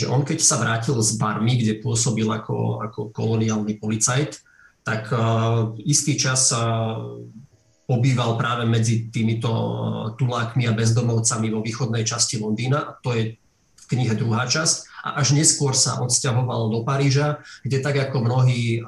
Že 0.00 0.06
on, 0.08 0.22
keď 0.24 0.38
sa 0.40 0.56
vrátil 0.56 0.96
z 1.04 1.20
Barmy, 1.20 1.60
kde 1.60 1.84
pôsobil 1.84 2.24
ako, 2.24 2.80
ako 2.80 3.00
koloniálny 3.12 3.76
policajt, 3.76 4.40
tak 4.80 5.12
uh, 5.12 5.76
istý 5.84 6.16
čas 6.16 6.48
uh, 6.56 7.20
pobýval 7.84 8.40
práve 8.40 8.64
medzi 8.64 9.12
týmito 9.12 9.50
tulákmi 10.16 10.64
a 10.64 10.72
bezdomovcami 10.72 11.52
vo 11.52 11.60
východnej 11.60 12.06
časti 12.06 12.40
Londýna. 12.40 12.96
To 13.04 13.12
je 13.12 13.34
v 13.76 13.84
knihe 13.90 14.14
druhá 14.16 14.46
časť. 14.46 14.88
A 15.04 15.20
až 15.20 15.34
neskôr 15.34 15.74
sa 15.74 15.98
odsťahoval 16.00 16.70
do 16.70 16.80
Paríža, 16.86 17.42
kde 17.66 17.82
tak 17.82 17.98
ako 17.98 18.22
mnohí 18.22 18.84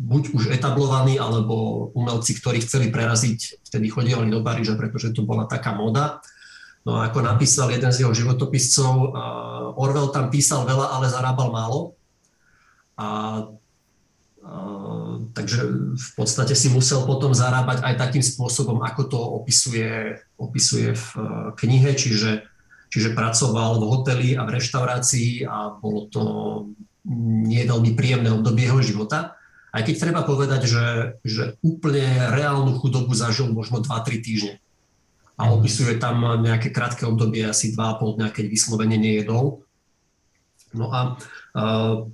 buď 0.00 0.22
už 0.32 0.44
etablovaní, 0.48 1.20
alebo 1.20 1.88
umelci, 1.92 2.32
ktorí 2.32 2.64
chceli 2.64 2.88
preraziť, 2.88 3.68
vtedy 3.68 3.92
chodili 3.92 4.32
do 4.32 4.40
Paríža, 4.40 4.74
pretože 4.74 5.12
to 5.12 5.28
bola 5.28 5.44
taká 5.44 5.76
moda. 5.76 6.24
No 6.80 6.96
a 6.96 7.12
ako 7.12 7.20
napísal 7.20 7.68
jeden 7.68 7.92
z 7.92 8.04
jeho 8.04 8.12
životopiscov, 8.16 9.12
Orwell 9.76 10.12
tam 10.12 10.32
písal 10.32 10.64
veľa, 10.64 10.96
ale 10.96 11.12
zarábal 11.12 11.48
málo. 11.52 11.80
A, 12.96 13.06
a, 13.06 13.08
takže 15.36 15.60
v 15.92 16.10
podstate 16.16 16.56
si 16.56 16.72
musel 16.72 17.04
potom 17.04 17.36
zarábať 17.36 17.84
aj 17.84 17.94
takým 18.00 18.24
spôsobom, 18.24 18.80
ako 18.80 19.02
to 19.08 19.18
opisuje, 19.20 20.20
opisuje 20.36 20.96
v 20.96 21.06
e, 21.16 21.20
knihe, 21.56 21.92
čiže, 21.96 22.44
čiže 22.88 23.16
pracoval 23.16 23.80
v 23.80 23.88
hoteli 23.88 24.28
a 24.36 24.44
v 24.44 24.60
reštaurácii 24.60 25.44
a 25.44 25.76
bolo 25.76 26.08
to 26.08 26.22
nie 27.44 27.64
veľmi 27.64 27.96
príjemné 27.96 28.28
obdobie 28.32 28.68
jeho 28.68 28.80
života. 28.84 29.36
Aj 29.70 29.86
keď 29.86 29.96
treba 29.96 30.22
povedať, 30.26 30.66
že, 30.66 30.86
že 31.24 31.56
úplne 31.62 32.28
reálnu 32.32 32.76
chudobu 32.82 33.14
zažil 33.14 33.48
možno 33.54 33.80
2-3 33.80 34.20
týždne. 34.20 34.54
A 35.40 35.48
opisuje 35.56 35.96
tam 35.96 36.20
nejaké 36.44 36.68
krátke 36.68 37.08
obdobie, 37.08 37.48
asi 37.48 37.72
2,5 37.72 38.20
dňa, 38.20 38.28
keď 38.28 38.44
vyslovene 38.44 39.00
nejedol. 39.00 39.64
No 40.76 40.92
a 40.92 41.16
uh, 41.56 42.04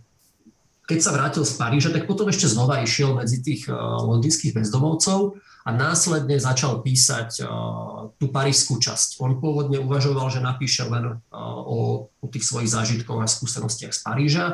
keď 0.86 0.98
sa 1.02 1.10
vrátil 1.10 1.42
z 1.42 1.58
Paríža, 1.58 1.90
tak 1.90 2.06
potom 2.06 2.30
ešte 2.30 2.46
znova 2.46 2.78
išiel 2.86 3.18
medzi 3.18 3.42
tých 3.42 3.66
uh, 3.66 3.74
londýnskych 4.06 4.54
bezdomovcov 4.54 5.42
a 5.66 5.70
následne 5.74 6.38
začal 6.38 6.86
písať 6.86 7.42
uh, 7.42 8.14
tú 8.14 8.30
parížskú 8.30 8.78
časť. 8.78 9.18
On 9.18 9.36
pôvodne 9.42 9.82
uvažoval, 9.82 10.30
že 10.30 10.38
napíše 10.38 10.86
len 10.86 11.18
o, 11.34 12.06
o 12.08 12.26
tých 12.30 12.46
svojich 12.46 12.70
zážitkoch 12.70 13.18
a 13.18 13.26
skúsenostiach 13.26 13.92
z 13.92 14.00
Paríža. 14.00 14.46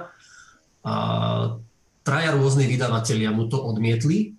Traja 2.03 2.31
rôzni 2.35 2.67
vydavatelia 2.67 3.31
mu 3.31 3.47
to 3.47 3.63
odmietli 3.63 4.35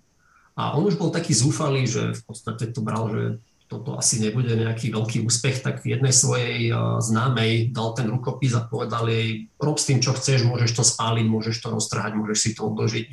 a 0.58 0.76
on 0.76 0.84
už 0.84 1.00
bol 1.00 1.08
taký 1.08 1.32
zúfalý, 1.32 1.88
že 1.88 2.12
v 2.12 2.22
podstate 2.28 2.68
to 2.68 2.84
bral, 2.84 3.08
že 3.08 3.40
toto 3.64 3.96
asi 3.96 4.20
nebude 4.20 4.52
nejaký 4.52 4.92
veľký 4.92 5.24
úspech, 5.24 5.64
tak 5.64 5.82
jednej 5.88 6.12
svojej 6.12 6.68
známej 7.00 7.72
dal 7.72 7.96
ten 7.96 8.06
rukopis 8.12 8.52
a 8.52 8.62
povedal 8.68 9.08
jej, 9.08 9.48
rob 9.56 9.80
s 9.80 9.88
tým, 9.88 10.04
čo 10.04 10.12
chceš, 10.12 10.44
môžeš 10.44 10.76
to 10.76 10.84
spáliť, 10.84 11.26
môžeš 11.26 11.56
to 11.64 11.72
roztrhať, 11.72 12.12
môžeš 12.12 12.38
si 12.38 12.50
to 12.52 12.68
odložiť. 12.68 13.10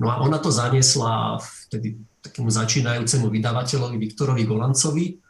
No 0.00 0.08
a 0.08 0.24
ona 0.24 0.40
to 0.40 0.48
zaniesla 0.48 1.38
vtedy 1.68 2.00
takému 2.24 2.48
začínajúcemu 2.48 3.26
vydavateľovi 3.28 3.96
Viktorovi 4.00 4.42
Golancovi, 4.48 5.20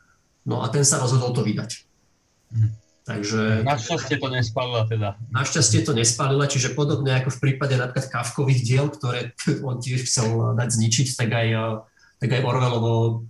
no 0.47 0.63
a 0.63 0.71
ten 0.71 0.87
sa 0.87 1.03
rozhodol 1.03 1.35
to 1.35 1.43
vydať. 1.43 1.71
Hm. 2.55 2.71
Takže, 3.07 3.63
našťastie 3.63 4.19
to 4.19 4.29
nespalila 4.35 4.83
teda. 4.83 5.15
Našťastie 5.31 5.87
to 5.87 5.95
nespalila, 5.95 6.51
čiže 6.51 6.75
podobne 6.75 7.15
ako 7.15 7.39
v 7.39 7.39
prípade 7.39 7.79
napríklad 7.79 8.11
Kavkových 8.11 8.67
diel, 8.67 8.91
ktoré 8.91 9.31
on 9.69 9.79
tiež 9.79 10.07
chcel 10.07 10.55
dať 10.59 10.69
zničiť, 10.75 11.15
tak 11.15 11.31
aj, 11.31 11.49
tak 12.19 12.31
aj 12.35 12.43
Orwellovo 12.43 13.27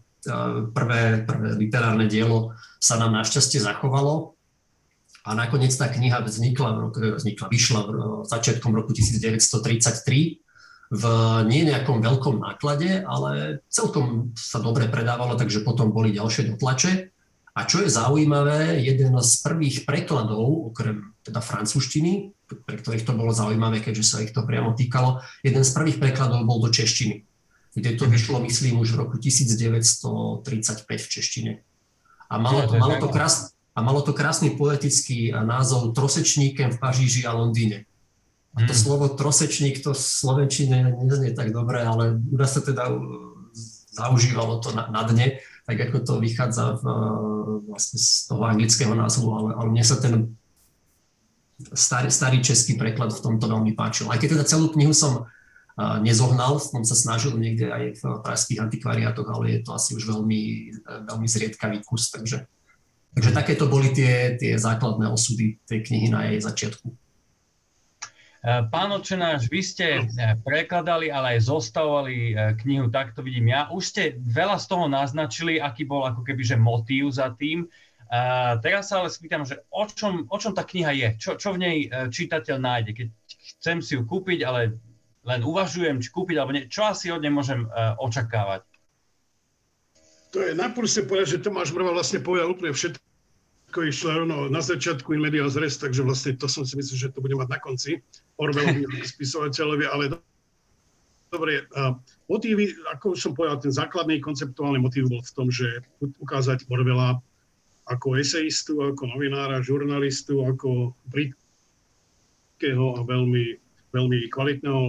prvé, 0.75 1.23
prvé 1.23 1.49
literárne 1.55 2.11
dielo 2.11 2.55
sa 2.83 2.99
nám 2.99 3.15
našťastie 3.17 3.63
zachovalo. 3.63 4.35
A 5.27 5.35
nakoniec 5.35 5.75
tá 5.75 5.91
kniha 5.91 6.23
vznikla, 6.23 6.95
vznikla 7.19 7.47
vyšla 7.51 7.81
v 7.91 7.95
začiatkom 8.31 8.71
roku 8.71 8.95
1933 8.95 10.47
v 10.87 11.05
nie 11.51 11.67
nejakom 11.67 11.99
veľkom 11.99 12.39
náklade, 12.39 13.03
ale 13.03 13.59
celkom 13.67 14.31
sa 14.39 14.63
dobre 14.63 14.87
predávalo, 14.87 15.35
takže 15.35 15.67
potom 15.67 15.91
boli 15.91 16.15
ďalšie 16.15 16.55
dotlače. 16.55 17.11
A 17.57 17.65
čo 17.65 17.83
je 17.83 17.91
zaujímavé, 17.91 18.85
jeden 18.85 19.17
z 19.17 19.33
prvých 19.41 19.89
prekladov, 19.89 20.71
okrem 20.71 21.17
teda 21.25 21.41
francúzštiny, 21.41 22.37
pre 22.69 22.77
ktorých 22.79 23.03
to 23.09 23.17
bolo 23.17 23.33
zaujímavé, 23.33 23.83
keďže 23.83 24.05
sa 24.05 24.23
ich 24.23 24.31
to 24.31 24.45
priamo 24.45 24.77
týkalo, 24.77 25.25
jeden 25.43 25.65
z 25.65 25.75
prvých 25.75 25.99
prekladov 25.99 26.47
bol 26.47 26.63
do 26.63 26.71
češtiny, 26.71 27.25
kde 27.77 28.01
to 28.01 28.09
vyšlo, 28.09 28.41
myslím, 28.41 28.81
už 28.81 28.97
v 28.97 29.01
roku 29.05 29.17
1935 29.21 30.89
v 30.89 31.09
češtine. 31.09 31.53
A 32.27 32.35
malo 32.41 32.65
to, 32.65 32.75
malo 32.81 32.97
to, 32.97 33.09
krás, 33.13 33.53
a 33.77 33.79
malo 33.85 34.01
to 34.01 34.17
krásny 34.17 34.57
poetický 34.57 35.31
názov 35.31 35.93
Trosečníkem 35.93 36.73
v 36.73 36.79
Paríži 36.81 37.29
a 37.29 37.37
Londýne. 37.37 37.85
A 38.57 38.65
to 38.65 38.73
hmm. 38.73 38.83
slovo 38.89 39.13
trosečník 39.13 39.85
to 39.85 39.93
v 39.93 40.01
Slovenčine 40.01 40.97
neznie 41.05 41.37
tak 41.37 41.53
dobre, 41.53 41.85
ale 41.85 42.17
u 42.17 42.37
nás 42.41 42.57
sa 42.57 42.65
teda 42.65 42.89
zaužívalo 43.93 44.65
to 44.65 44.73
na, 44.73 44.89
na 44.89 45.05
dne 45.05 45.45
tak 45.67 45.83
ako 45.83 45.99
to 46.07 46.15
vychádza 46.23 46.79
v, 46.79 46.85
vlastne 47.67 47.99
z 47.99 48.31
toho 48.31 48.43
anglického 48.47 48.95
názvu, 48.95 49.27
ale, 49.35 49.51
ale 49.59 49.69
mne 49.75 49.83
sa 49.83 49.99
ten 49.99 50.39
starý, 51.75 52.07
starý 52.07 52.39
český 52.39 52.79
preklad 52.79 53.11
v 53.11 53.23
tomto 53.23 53.51
veľmi 53.51 53.75
páčil. 53.75 54.07
Aj 54.07 54.17
keď 54.17 54.39
teda 54.39 54.45
celú 54.47 54.71
knihu 54.71 54.95
som 54.95 55.27
nezohnal, 55.77 56.57
som 56.57 56.81
sa 56.89 56.97
snažil 56.97 57.37
niekde 57.37 57.69
aj 57.69 58.01
v 58.01 58.03
pražských 58.25 58.65
antikvariátoch, 58.65 59.29
ale 59.29 59.61
je 59.61 59.61
to 59.61 59.77
asi 59.77 59.93
už 59.93 60.09
veľmi, 60.09 60.73
veľmi 61.05 61.29
zriedkavý 61.29 61.85
kus. 61.85 62.09
Takže, 62.09 62.49
takže 63.13 63.31
takéto 63.37 63.69
boli 63.69 63.93
tie, 63.93 64.41
tie 64.41 64.57
základné 64.57 65.05
osudy 65.13 65.61
tej 65.69 65.85
knihy 65.85 66.09
na 66.09 66.33
jej 66.33 66.41
začiatku. 66.41 66.89
Eh, 68.47 68.63
pán 68.71 68.95
Očenáš, 68.95 69.51
vy 69.51 69.59
ste 69.59 69.87
eh, 69.99 70.39
prekladali, 70.47 71.11
ale 71.11 71.35
aj 71.35 71.51
zostavovali 71.51 72.17
eh, 72.31 72.55
knihu, 72.63 72.87
tak 72.95 73.11
to 73.11 73.27
vidím 73.27 73.51
ja. 73.51 73.67
Už 73.75 73.91
ste 73.91 74.23
veľa 74.23 74.63
z 74.63 74.67
toho 74.71 74.87
naznačili, 74.87 75.59
aký 75.59 75.83
bol 75.83 76.07
ako 76.07 76.23
keby 76.23 76.47
že 76.47 76.55
motív 76.55 77.11
za 77.11 77.35
tým. 77.35 77.67
Teraz 78.63 78.95
sa 78.95 79.03
ale 79.03 79.11
spýtam, 79.11 79.43
že 79.43 79.67
o 79.67 79.83
čom, 79.83 80.31
o 80.31 80.39
čom 80.39 80.55
tá 80.55 80.63
kniha 80.63 80.95
je? 80.95 81.09
Čo, 81.19 81.43
čo 81.43 81.51
v 81.51 81.59
nej 81.59 81.77
čitateľ 81.91 82.55
nájde? 82.55 82.95
Keď 82.95 83.09
chcem 83.59 83.83
si 83.83 83.99
ju 83.99 84.07
kúpiť, 84.07 84.47
ale 84.47 84.79
len 85.27 85.43
uvažujem, 85.43 85.99
či 85.99 86.09
kúpiť 86.15 86.39
alebo 86.39 86.55
nie, 86.55 86.71
čo 86.71 86.87
asi 86.87 87.11
od 87.11 87.19
nej 87.19 87.35
môžem 87.35 87.67
očakávať? 87.99 88.63
To 90.31 90.39
je 90.43 90.55
najprv 90.55 90.87
povedať, 91.11 91.29
že 91.37 91.43
Tomáš 91.43 91.75
Mrva 91.75 91.91
vlastne 91.97 92.23
povedal 92.23 92.55
úplne 92.55 92.71
všetko 92.71 93.79
išlo 93.91 94.25
rovno 94.25 94.37
na 94.49 94.63
začiatku 94.63 95.13
in 95.13 95.21
media 95.21 95.45
zres, 95.53 95.77
takže 95.77 96.07
vlastne 96.07 96.39
to 96.39 96.49
som 96.49 96.65
si 96.65 96.79
myslel, 96.79 97.09
že 97.09 97.13
to 97.13 97.21
bude 97.21 97.35
mať 97.35 97.49
na 97.51 97.59
konci. 97.61 98.01
Orwellovi 98.41 99.05
spisovateľovi, 99.05 99.85
ale 99.85 100.17
dobre, 101.29 101.67
motívy, 102.31 102.73
ako 102.95 103.17
som 103.17 103.35
povedal, 103.35 103.61
ten 103.61 103.73
základný 103.75 104.23
konceptuálny 104.23 104.81
motív 104.81 105.13
bol 105.13 105.21
v 105.21 105.35
tom, 105.35 105.49
že 105.53 105.85
ukázať 106.01 106.69
Orwella 106.71 107.21
ako 107.87 108.17
eseistu, 108.19 108.81
ako 108.83 109.13
novinára, 109.13 109.65
žurnalistu, 109.65 110.43
ako 110.43 110.97
britského 111.13 112.99
a 112.99 113.01
veľmi, 113.05 113.61
veľmi 113.97 114.29
kvalitného 114.29 114.83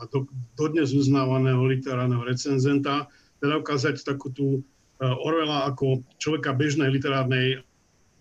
do, 0.08 0.24
dodnes 0.56 0.96
uznávaného 0.96 1.60
literárneho 1.68 2.24
recenzenta, 2.24 3.04
teda 3.44 3.60
ukázať 3.60 4.00
takú 4.00 4.32
tú 4.32 4.46
e, 4.58 4.60
Orwella 5.04 5.68
ako 5.68 6.00
človeka 6.16 6.56
bežnej 6.56 6.88
literárnej 6.88 7.60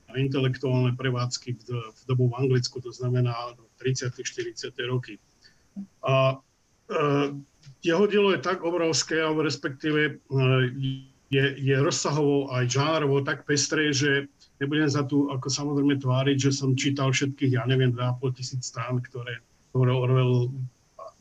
a 0.07 0.11
intelektuálnej 0.19 0.99
prevádzky 0.99 1.49
v, 1.55 1.61
v 1.71 2.01
dobu 2.07 2.27
v 2.27 2.37
Anglicku, 2.43 2.83
to 2.83 2.91
znamená 2.91 3.33
30. 3.79 4.11
40. 4.11 4.75
roky. 4.91 5.15
A 6.03 6.35
e, 6.91 6.95
jeho 7.83 8.03
dielo 8.07 8.35
je 8.35 8.43
tak 8.43 8.63
obrovské, 8.63 9.19
alebo 9.21 9.45
respektíve 9.45 10.19
je, 11.27 11.45
je 11.59 11.75
rozsahovo 11.79 12.51
aj 12.55 12.71
žánrovo 12.71 13.19
tak 13.23 13.43
pestré, 13.43 13.91
že 13.91 14.31
nebudem 14.63 14.89
za 14.89 15.03
tu 15.03 15.27
ako 15.29 15.47
samozrejme 15.47 15.99
tváriť, 15.99 16.37
že 16.49 16.51
som 16.55 16.73
čítal 16.73 17.11
všetkých, 17.11 17.59
ja 17.59 17.63
neviem, 17.67 17.93
2,5 17.93 18.37
tisíc 18.37 18.71
strán, 18.71 19.03
ktoré, 19.03 19.43
ktoré 19.77 19.93
Orwell 19.93 20.49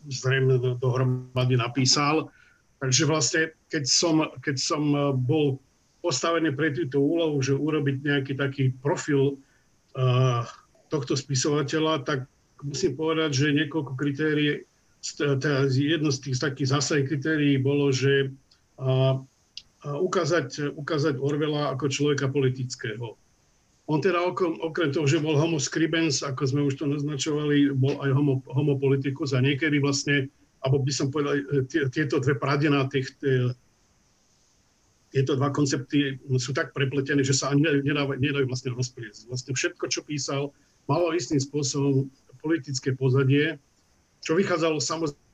zrejme 0.09 0.57
do, 0.57 0.81
dohromady 0.81 1.61
napísal. 1.61 2.33
Takže 2.81 3.05
vlastne, 3.05 3.43
keď 3.69 3.85
som, 3.85 4.25
keď 4.41 4.57
som 4.57 4.83
bol 5.29 5.61
postavený 6.01 6.57
pre 6.57 6.73
túto 6.73 7.01
úlohu, 7.05 7.37
že 7.45 7.53
urobiť 7.53 7.97
nejaký 8.01 8.33
taký 8.37 8.65
profil 8.81 9.37
uh, 9.37 10.45
tohto 10.89 11.19
spisovateľa, 11.19 12.09
tak 12.09 12.25
musím 12.65 12.97
povedať, 12.97 13.31
že 13.37 13.57
niekoľko 13.57 13.93
kritérií, 13.93 14.65
teda 15.05 15.69
jedno 15.69 16.09
z 16.09 16.31
tých 16.31 16.37
takých 16.41 16.73
zásadných 16.73 17.09
kritérií 17.13 17.55
bolo, 17.61 17.93
že 17.93 18.33
uh, 18.81 19.21
ukázať, 19.85 20.73
ukázať 20.75 21.21
Orwella 21.21 21.77
ako 21.77 21.93
človeka 21.93 22.33
politického. 22.33 23.21
On 23.87 24.03
teda 24.03 24.19
okrem, 24.19 24.59
okrem 24.59 24.91
toho, 24.91 25.07
že 25.07 25.23
bol 25.23 25.39
homo 25.39 25.63
scribens, 25.63 26.27
ako 26.27 26.43
sme 26.43 26.67
už 26.67 26.75
to 26.75 26.91
naznačovali, 26.91 27.71
bol 27.71 28.03
aj 28.03 28.11
homo, 28.11 28.43
homo 28.51 28.75
politikus 28.75 29.31
a 29.31 29.39
niekedy 29.39 29.79
vlastne, 29.79 30.27
alebo 30.67 30.83
by 30.83 30.93
som 30.93 31.07
povedal, 31.15 31.39
tie, 31.71 31.87
tieto 31.95 32.19
dve 32.19 32.35
pradená 32.35 32.91
tých, 32.91 33.15
tie, 33.23 33.55
tieto 35.15 35.39
dva 35.39 35.55
koncepty 35.55 36.19
sú 36.35 36.51
tak 36.51 36.75
prepletené, 36.75 37.23
že 37.23 37.39
sa 37.39 37.55
ani 37.55 37.63
nedajú, 37.87 38.19
nedajú 38.19 38.47
vlastne 38.51 38.75
rozprieť. 38.75 39.31
Vlastne 39.31 39.55
všetko, 39.55 39.85
čo 39.87 40.03
písal, 40.03 40.51
malo 40.91 41.15
istým 41.15 41.39
spôsobom 41.39 42.11
politické 42.43 42.91
pozadie, 42.91 43.63
čo 44.19 44.35
vychádzalo 44.35 44.83
samozrejme 44.83 45.25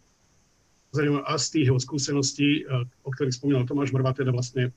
zrejme 0.92 1.24
a 1.24 1.34
z 1.40 1.46
tých 1.56 1.66
jeho 1.72 1.80
skúseností, 1.80 2.68
eh, 2.68 2.84
o 3.02 3.10
ktorých 3.10 3.34
spomínal 3.34 3.64
Tomáš 3.64 3.96
Mrva, 3.96 4.12
teda 4.12 4.30
vlastne 4.30 4.70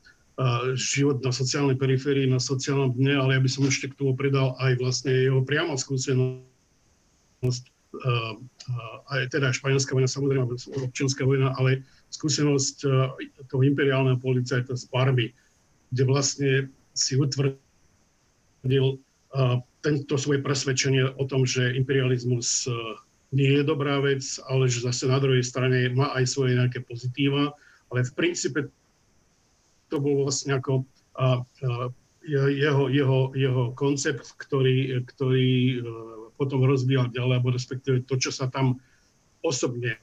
život 0.76 1.24
na 1.24 1.32
sociálnej 1.32 1.80
periférii, 1.80 2.28
na 2.28 2.44
sociálnom 2.44 2.92
dne, 2.92 3.16
ale 3.16 3.40
ja 3.40 3.42
by 3.42 3.50
som 3.50 3.64
ešte 3.64 3.88
k 3.88 3.98
tomu 3.98 4.20
pridal 4.20 4.52
aj 4.60 4.76
vlastne 4.84 5.16
jeho 5.16 5.40
priama 5.48 5.80
skúsenosť, 5.80 7.64
aj 9.08 9.32
teda 9.32 9.56
španielská 9.56 9.96
vojna, 9.96 10.12
samozrejme 10.12 10.44
občianská 10.92 11.24
vojna, 11.24 11.56
ale 11.56 11.88
skúsenosť 12.12 12.76
toho 13.48 13.64
imperiálneho 13.64 14.20
policajta 14.20 14.76
z 14.76 14.84
Barby, 14.92 15.32
kde 15.96 16.04
vlastne 16.04 16.52
si 16.92 17.16
utvrdil 17.16 19.00
tento 19.80 20.16
svoje 20.20 20.44
presvedčenie 20.44 21.16
o 21.16 21.24
tom, 21.24 21.48
že 21.48 21.80
imperializmus 21.80 22.68
nie 23.32 23.56
je 23.56 23.64
dobrá 23.64 24.04
vec, 24.04 24.24
ale 24.52 24.68
že 24.68 24.84
zase 24.84 25.08
na 25.08 25.20
druhej 25.20 25.48
strane 25.48 25.88
má 25.96 26.12
aj 26.20 26.28
svoje 26.28 26.60
nejaké 26.60 26.84
pozitíva, 26.84 27.56
ale 27.88 28.04
v 28.04 28.12
princípe 28.12 28.68
to 29.90 29.98
bol 30.02 30.26
vlastne 30.26 30.58
ako 30.58 30.84
a, 31.16 31.42
a, 31.42 31.90
jeho, 32.26 32.90
jeho, 32.90 33.20
jeho 33.38 33.64
koncept, 33.78 34.34
ktorý, 34.42 35.06
ktorý 35.06 35.52
e, 35.52 35.76
potom 36.36 36.66
rozvíjal 36.66 37.14
ďalej, 37.14 37.38
alebo 37.38 37.54
respektíve 37.54 38.04
to, 38.10 38.18
čo 38.18 38.34
sa 38.34 38.50
tam 38.50 38.82
osobne 39.46 40.02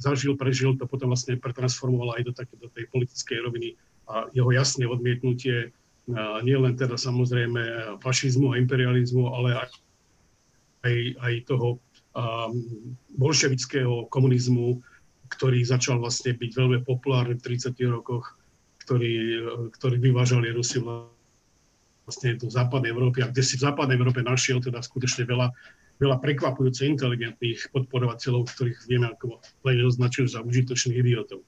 zažil, 0.00 0.34
prežil, 0.34 0.74
to 0.74 0.88
potom 0.88 1.12
vlastne 1.12 1.38
pretransformoval 1.38 2.16
aj 2.18 2.22
do, 2.26 2.32
také, 2.34 2.54
do 2.58 2.66
tej 2.72 2.88
politickej 2.90 3.38
roviny. 3.44 3.78
A 4.10 4.26
jeho 4.34 4.50
jasné 4.50 4.88
odmietnutie 4.88 5.70
nielen 6.42 6.74
teda 6.74 6.98
samozrejme 6.98 7.94
fašizmu 8.02 8.50
a 8.50 8.58
imperializmu, 8.58 9.30
ale 9.30 9.62
aj 9.62 9.70
aj, 10.82 10.94
aj 11.22 11.34
toho 11.46 11.78
um, 11.78 12.52
bolševického 13.14 14.10
komunizmu, 14.10 14.82
ktorý 15.32 15.64
začal 15.64 15.96
vlastne 15.96 16.36
byť 16.36 16.50
veľmi 16.52 16.78
populárny 16.84 17.40
v 17.40 17.56
30. 17.56 17.72
rokoch, 17.88 18.36
ktorý, 18.84 19.40
ktorý 19.72 19.96
vyvážali 19.96 20.52
Rusy 20.52 20.84
vlastne 22.04 22.36
do 22.36 22.52
západnej 22.52 22.92
Európy 22.92 23.24
a 23.24 23.30
kde 23.30 23.40
si 23.40 23.56
v 23.56 23.64
západnej 23.64 23.96
Európe 23.96 24.20
našiel 24.20 24.60
teda 24.60 24.84
skutočne 24.84 25.24
veľa, 25.24 25.48
veľa 26.02 26.16
prekvapujúce 26.20 26.84
inteligentných 26.84 27.72
podporovateľov, 27.72 28.50
ktorých 28.52 28.78
vieme 28.90 29.08
ako 29.08 29.40
len 29.64 29.86
označujú 29.86 30.26
za 30.36 30.44
užitočných 30.44 30.98
idiotov. 30.98 31.40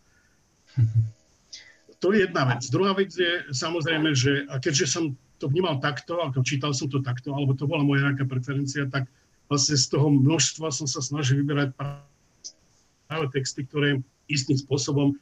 To 2.00 2.12
je 2.12 2.24
jedna 2.24 2.44
vec. 2.48 2.62
Druhá 2.68 2.92
vec 2.96 3.12
je 3.16 3.48
samozrejme, 3.50 4.14
že 4.14 4.46
a 4.48 4.60
keďže 4.60 4.86
som 4.88 5.04
to 5.42 5.50
vnímal 5.50 5.82
takto, 5.82 6.22
ako 6.22 6.46
čítal 6.46 6.72
som 6.72 6.86
to 6.86 7.02
takto, 7.02 7.34
alebo 7.34 7.58
to 7.58 7.66
bola 7.66 7.82
moja 7.82 8.08
nejaká 8.08 8.24
preferencia, 8.24 8.86
tak 8.86 9.10
vlastne 9.50 9.74
z 9.74 9.86
toho 9.90 10.08
množstva 10.08 10.70
som 10.70 10.86
sa 10.86 11.02
snažil 11.02 11.42
vyberať 11.42 11.74
práve 11.74 12.13
texty, 13.30 13.62
ktoré 13.62 14.02
istým 14.26 14.58
spôsobom 14.58 15.14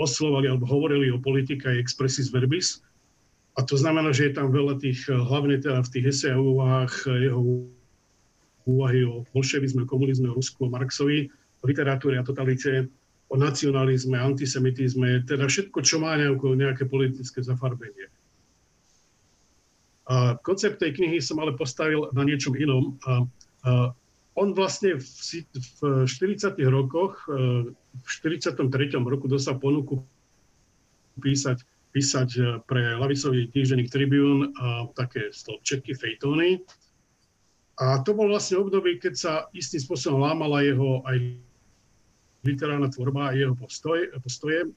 oslovali 0.00 0.48
alebo 0.48 0.64
hovorili 0.68 1.12
o 1.12 1.20
politike 1.20 1.68
a 1.68 1.76
expressis 1.76 2.32
verbis. 2.32 2.80
A 3.58 3.66
to 3.66 3.76
znamená, 3.76 4.14
že 4.14 4.30
je 4.30 4.36
tam 4.38 4.54
veľa 4.54 4.80
tých, 4.80 5.04
eh, 5.10 5.16
hlavne 5.16 5.60
teda 5.60 5.82
v 5.84 5.92
tých 5.92 6.04
esej 6.14 6.38
a 6.38 6.86
eh, 6.86 7.28
jeho 7.28 7.66
úvahy 8.64 9.02
o 9.04 9.26
bolševizme, 9.34 9.84
komunizme, 9.84 10.30
o 10.30 10.36
Rusku, 10.38 10.68
o 10.68 10.72
Marxovi, 10.72 11.28
o 11.60 11.64
literatúre 11.66 12.16
a 12.16 12.24
totalite, 12.24 12.86
o 13.30 13.34
nacionalizme, 13.38 14.18
antisemitizme, 14.18 15.22
teda 15.26 15.46
všetko, 15.46 15.78
čo 15.86 16.02
má 16.02 16.18
nejaké, 16.18 16.48
nejaké 16.54 16.84
politické 16.86 17.42
zafarbenie. 17.42 18.10
A 20.10 20.34
koncept 20.42 20.82
tej 20.82 20.98
knihy 20.98 21.22
som 21.22 21.38
ale 21.38 21.54
postavil 21.54 22.10
na 22.10 22.26
niečom 22.26 22.58
inom. 22.58 22.98
A 23.06 23.94
on 24.38 24.54
vlastne 24.54 24.98
v, 24.98 25.06
v 25.82 26.06
40. 26.06 26.54
rokoch, 26.70 27.26
e, 27.26 27.74
v 27.74 28.06
43. 28.06 28.70
roku 29.02 29.26
dostal 29.26 29.58
ponuku 29.58 30.06
písať, 31.18 31.66
písať 31.90 32.28
e, 32.38 32.42
pre 32.64 32.94
lavicový 32.94 33.50
týždenník 33.50 33.90
Tribune 33.90 34.54
také 34.94 35.34
stĺpčeky, 35.34 35.98
fejtóny. 35.98 36.62
A 37.80 38.04
to 38.04 38.12
bol 38.12 38.28
vlastne 38.28 38.60
obdobie, 38.60 39.00
keď 39.00 39.14
sa 39.16 39.32
istým 39.56 39.80
spôsobom 39.80 40.20
lámala 40.20 40.60
jeho 40.60 41.00
aj 41.08 41.16
literárna 42.44 42.92
tvorba 42.92 43.32
a 43.32 43.36
jeho 43.36 43.56
postoj, 43.56 44.04
postoje, 44.20 44.68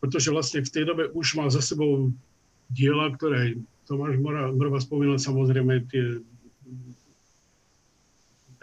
pretože 0.00 0.32
vlastne 0.32 0.60
v 0.64 0.72
tej 0.72 0.84
dobe 0.88 1.08
už 1.12 1.36
mal 1.36 1.48
za 1.48 1.60
sebou 1.60 2.12
diela, 2.72 3.12
ktoré 3.12 3.60
Tomáš 3.84 4.16
Mrva 4.20 4.80
spomínal 4.80 5.20
samozrejme 5.20 5.84
tie 5.92 6.24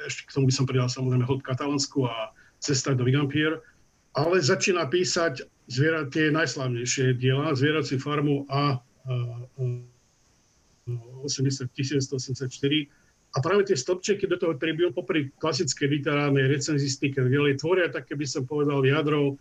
ešte 0.06 0.28
k 0.28 0.34
tomu 0.38 0.50
by 0.50 0.54
som 0.54 0.66
pridal 0.66 0.90
samozrejme 0.90 1.26
hod 1.26 1.42
Katalánsku 1.44 2.06
a 2.08 2.32
cesta 2.62 2.94
do 2.94 3.04
Vigampier, 3.06 3.62
ale 4.14 4.44
začína 4.44 4.86
písať 4.92 5.46
zviera, 5.72 6.06
tie 6.12 6.30
najslavnejšie 6.30 7.16
diela, 7.18 7.56
Zvierací 7.56 7.96
farmu 7.98 8.46
a, 8.52 8.78
a, 9.08 9.14
a 9.58 9.64
80, 11.24 11.72
1984. 11.72 12.92
A 13.32 13.38
práve 13.40 13.64
tie 13.72 13.80
stopčeky 13.80 14.28
do 14.28 14.36
toho 14.36 14.60
Tribune 14.60 14.92
popri 14.92 15.32
klasickej 15.40 15.88
literárnej 15.88 16.52
recenzistike 16.52 17.24
ďalej 17.24 17.64
tvoria 17.64 17.88
také, 17.88 18.20
by 18.20 18.28
som 18.28 18.44
povedal, 18.44 18.84
jadro 18.84 19.40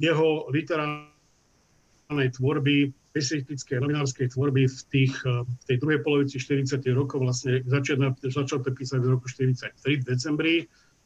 jeho 0.00 0.48
literárnej 0.48 2.32
tvorby, 2.32 2.96
eseistickej 3.16 3.80
novinárskej 3.80 4.28
tvorby 4.32 4.68
v, 4.68 4.80
tých, 4.92 5.14
eh, 5.24 5.44
v 5.44 5.64
tej 5.64 5.76
druhej 5.80 6.00
polovici 6.04 6.36
40. 6.36 6.92
rokov, 6.92 7.24
vlastne 7.24 7.64
začal, 7.64 8.00
začal 8.20 8.60
to 8.60 8.70
písať 8.72 9.00
v 9.00 9.08
roku 9.08 9.26
43 9.28 10.02
v 10.02 10.04
decembri, 10.04 10.54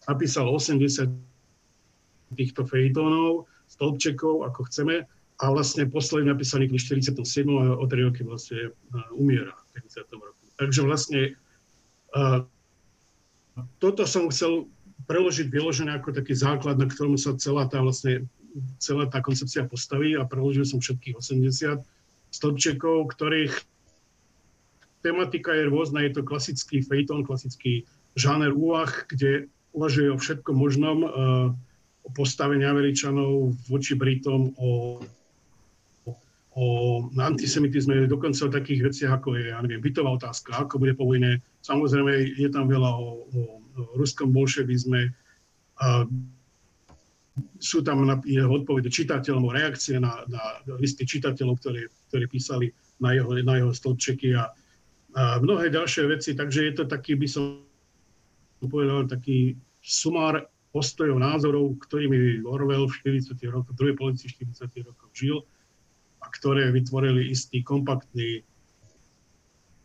napísal 0.08 0.50
80 0.50 1.10
týchto 2.34 2.64
fejtónov, 2.64 3.46
stĺpčekov, 3.68 4.48
ako 4.48 4.60
chceme, 4.72 5.04
a 5.42 5.44
vlastne 5.50 5.90
posledný 5.90 6.30
napísal 6.30 6.62
niekedy 6.62 7.02
47. 7.02 7.50
a 7.50 7.74
o 7.78 7.84
3 7.86 8.08
roky 8.08 8.22
vlastne 8.26 8.70
eh, 8.70 9.18
umiera 9.18 9.54
v 9.74 9.82
50. 9.82 10.06
roku. 10.16 10.42
Takže 10.52 10.80
vlastne 10.84 11.34
uh, 12.14 12.44
toto 13.82 14.06
som 14.06 14.30
chcel 14.30 14.70
preložiť 15.10 15.50
vyložené 15.50 15.98
ako 15.98 16.14
taký 16.14 16.36
základ, 16.36 16.78
na 16.78 16.86
ktorom 16.86 17.18
sa 17.18 17.34
celá 17.34 17.66
tá 17.66 17.82
vlastne 17.82 18.28
celá 18.78 19.08
tá 19.08 19.24
koncepcia 19.24 19.68
postaví 19.68 20.16
a 20.16 20.28
preložil 20.28 20.64
som 20.64 20.80
všetkých 20.80 21.18
80 21.18 21.80
stĺpčekov, 22.32 23.12
ktorých 23.12 23.54
tematika 25.02 25.52
je 25.52 25.68
rôzna, 25.68 26.06
je 26.06 26.16
to 26.16 26.22
klasický 26.22 26.80
fejton, 26.80 27.26
klasický 27.26 27.84
žáner 28.14 28.54
úvah, 28.54 28.88
kde 29.10 29.50
uvažuje 29.72 30.12
o 30.12 30.20
všetkom 30.20 30.56
možnom, 30.56 30.98
o 32.02 32.08
postavení 32.12 32.64
Američanov 32.64 33.56
voči 33.66 33.98
Britom, 33.98 34.54
o 34.56 35.00
o 36.52 36.64
antisemitizme, 37.16 38.04
dokonca 38.04 38.44
o 38.44 38.52
takých 38.52 38.92
veciach, 38.92 39.12
ako 39.20 39.40
je, 39.40 39.56
ja 39.56 39.58
neviem, 39.64 39.80
bytová 39.80 40.12
otázka, 40.12 40.52
ako 40.52 40.84
bude 40.84 40.92
po 40.92 41.08
vojne. 41.08 41.40
Samozrejme, 41.64 42.36
je 42.36 42.48
tam 42.52 42.68
veľa 42.68 42.92
o, 42.92 43.24
o, 43.24 43.40
o 43.72 43.82
ruskom 43.96 44.28
bolševizme. 44.36 45.16
A 45.80 46.04
sú 47.56 47.80
tam 47.80 48.04
jeho 48.28 48.50
odpovede 48.52 48.92
čitateľom, 48.92 49.48
reakcie 49.48 49.96
na, 49.96 50.24
na 50.28 50.42
listy 50.76 51.08
čitateľov, 51.08 51.60
ktoré, 51.64 51.88
ktoré 52.12 52.24
písali 52.28 52.68
na 53.00 53.16
jeho, 53.16 53.32
na 53.40 53.54
jeho 53.56 53.72
stĺpčeky 53.72 54.36
a, 54.36 54.52
a 55.16 55.22
mnohé 55.40 55.72
ďalšie 55.72 56.04
veci. 56.12 56.36
Takže 56.36 56.60
je 56.68 56.72
to 56.76 56.84
taký, 56.84 57.16
by 57.16 57.28
som 57.28 57.64
povedal, 58.60 59.08
taký 59.08 59.56
sumár 59.80 60.44
postojov, 60.72 61.20
názorov, 61.20 61.80
ktorými 61.84 62.44
Orwell 62.44 62.88
v 62.88 63.20
40. 63.20 63.36
rokoch, 63.48 63.76
druhej 63.76 63.96
polovici 63.96 64.28
40. 64.28 64.68
rokov 64.84 65.08
žil 65.16 65.40
ktoré 66.32 66.72
vytvorili 66.72 67.28
istý 67.28 67.60
kompaktný, 67.60 68.40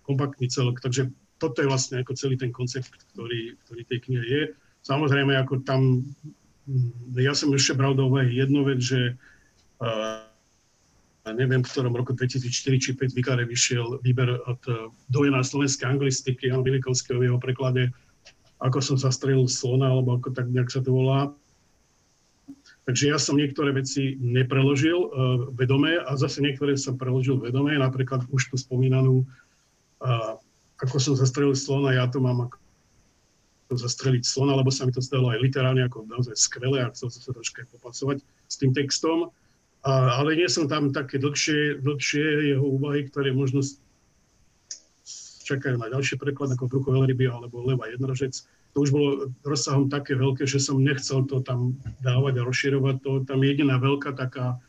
kompaktný 0.07 0.47
celok. 0.47 0.79
Takže 0.79 1.11
toto 1.37 1.59
je 1.59 1.69
vlastne 1.69 2.01
ako 2.01 2.15
celý 2.15 2.39
ten 2.39 2.55
koncept, 2.55 2.95
ktorý, 3.13 3.59
ktorý 3.67 3.81
tej 3.83 3.99
knihe 4.07 4.25
je. 4.25 4.41
Samozrejme, 4.87 5.35
ako 5.35 5.67
tam, 5.67 6.07
ja 7.15 7.31
som 7.31 7.51
ešte 7.55 7.79
bral 7.79 7.95
do 7.95 8.11
úvahy 8.11 8.35
jednu 8.35 8.67
vec, 8.67 8.83
že 8.83 9.15
uh, 9.79 10.23
neviem, 11.31 11.63
v 11.63 11.71
ktorom 11.71 11.95
roku 11.95 12.11
2004 12.11 12.83
či 12.83 12.91
5 12.95 13.15
vykáre 13.15 13.43
vyšiel 13.47 14.03
výber 14.03 14.35
od 14.43 14.61
uh, 14.67 14.91
dojená 15.07 15.43
slovenskej 15.43 15.87
anglistiky, 15.87 16.51
Jan 16.51 16.67
Vilikovského 16.67 17.23
v 17.23 17.31
jeho 17.31 17.39
preklade, 17.39 17.91
ako 18.59 18.83
som 18.83 18.97
zastrelil 18.99 19.47
slona, 19.47 19.91
alebo 19.91 20.19
ako 20.19 20.35
tak 20.35 20.51
nejak 20.51 20.67
sa 20.67 20.83
to 20.83 20.91
volá. 20.91 21.31
Takže 22.87 23.11
ja 23.11 23.19
som 23.19 23.35
niektoré 23.35 23.75
veci 23.75 24.19
nepreložil 24.19 24.95
uh, 24.95 25.09
vedome 25.55 25.99
a 26.03 26.11
zase 26.19 26.43
niektoré 26.43 26.75
som 26.75 26.99
preložil 26.99 27.39
vedome, 27.39 27.75
napríklad 27.79 28.27
už 28.27 28.51
tú 28.51 28.55
spomínanú, 28.59 29.23
uh, 30.03 30.35
ako 30.83 30.99
som 30.99 31.13
zastrelil 31.15 31.55
slona, 31.55 31.95
ja 31.95 32.07
to 32.11 32.19
mám 32.19 32.47
ako 32.47 32.66
zastreliť 33.75 34.23
slona, 34.23 34.55
lebo 34.55 34.71
sa 34.71 34.87
mi 34.87 34.95
to 34.95 35.03
stalo 35.03 35.27
aj 35.33 35.43
literálne 35.43 35.83
ako 35.83 36.07
naozaj 36.07 36.39
skvelé 36.39 36.85
a 36.85 36.91
chcel 36.95 37.11
som 37.11 37.19
sa 37.19 37.35
troška 37.35 37.67
popasovať 37.75 38.23
s 38.23 38.55
tým 38.55 38.71
textom. 38.71 39.33
Uh, 39.83 40.09
ale 40.19 40.39
nie 40.39 40.47
som 40.47 40.71
tam 40.71 40.95
také 40.95 41.19
dlhšie, 41.19 41.83
dlhšie 41.83 42.55
jeho 42.55 42.63
úvahy, 42.63 43.07
ktoré 43.07 43.35
možno 43.35 43.59
čakajú 45.47 45.79
na 45.79 45.87
ďalší 45.87 46.19
preklad 46.19 46.55
ako 46.55 46.67
Brucho 46.67 46.91
Veľryby 46.91 47.27
alebo 47.27 47.63
Leva 47.63 47.87
Jednorožec 47.87 48.43
to 48.77 48.85
už 48.85 48.93
bolo 48.93 49.33
rozsahom 49.41 49.89
také 49.89 50.13
veľké, 50.13 50.45
že 50.45 50.61
som 50.61 50.77
nechcel 50.77 51.25
to 51.25 51.41
tam 51.41 51.73
dávať 52.05 52.37
a 52.37 52.45
rozširovať 52.45 52.95
to. 53.01 53.11
Tam 53.25 53.41
jediná 53.41 53.81
veľká 53.81 54.13
taká 54.13 54.61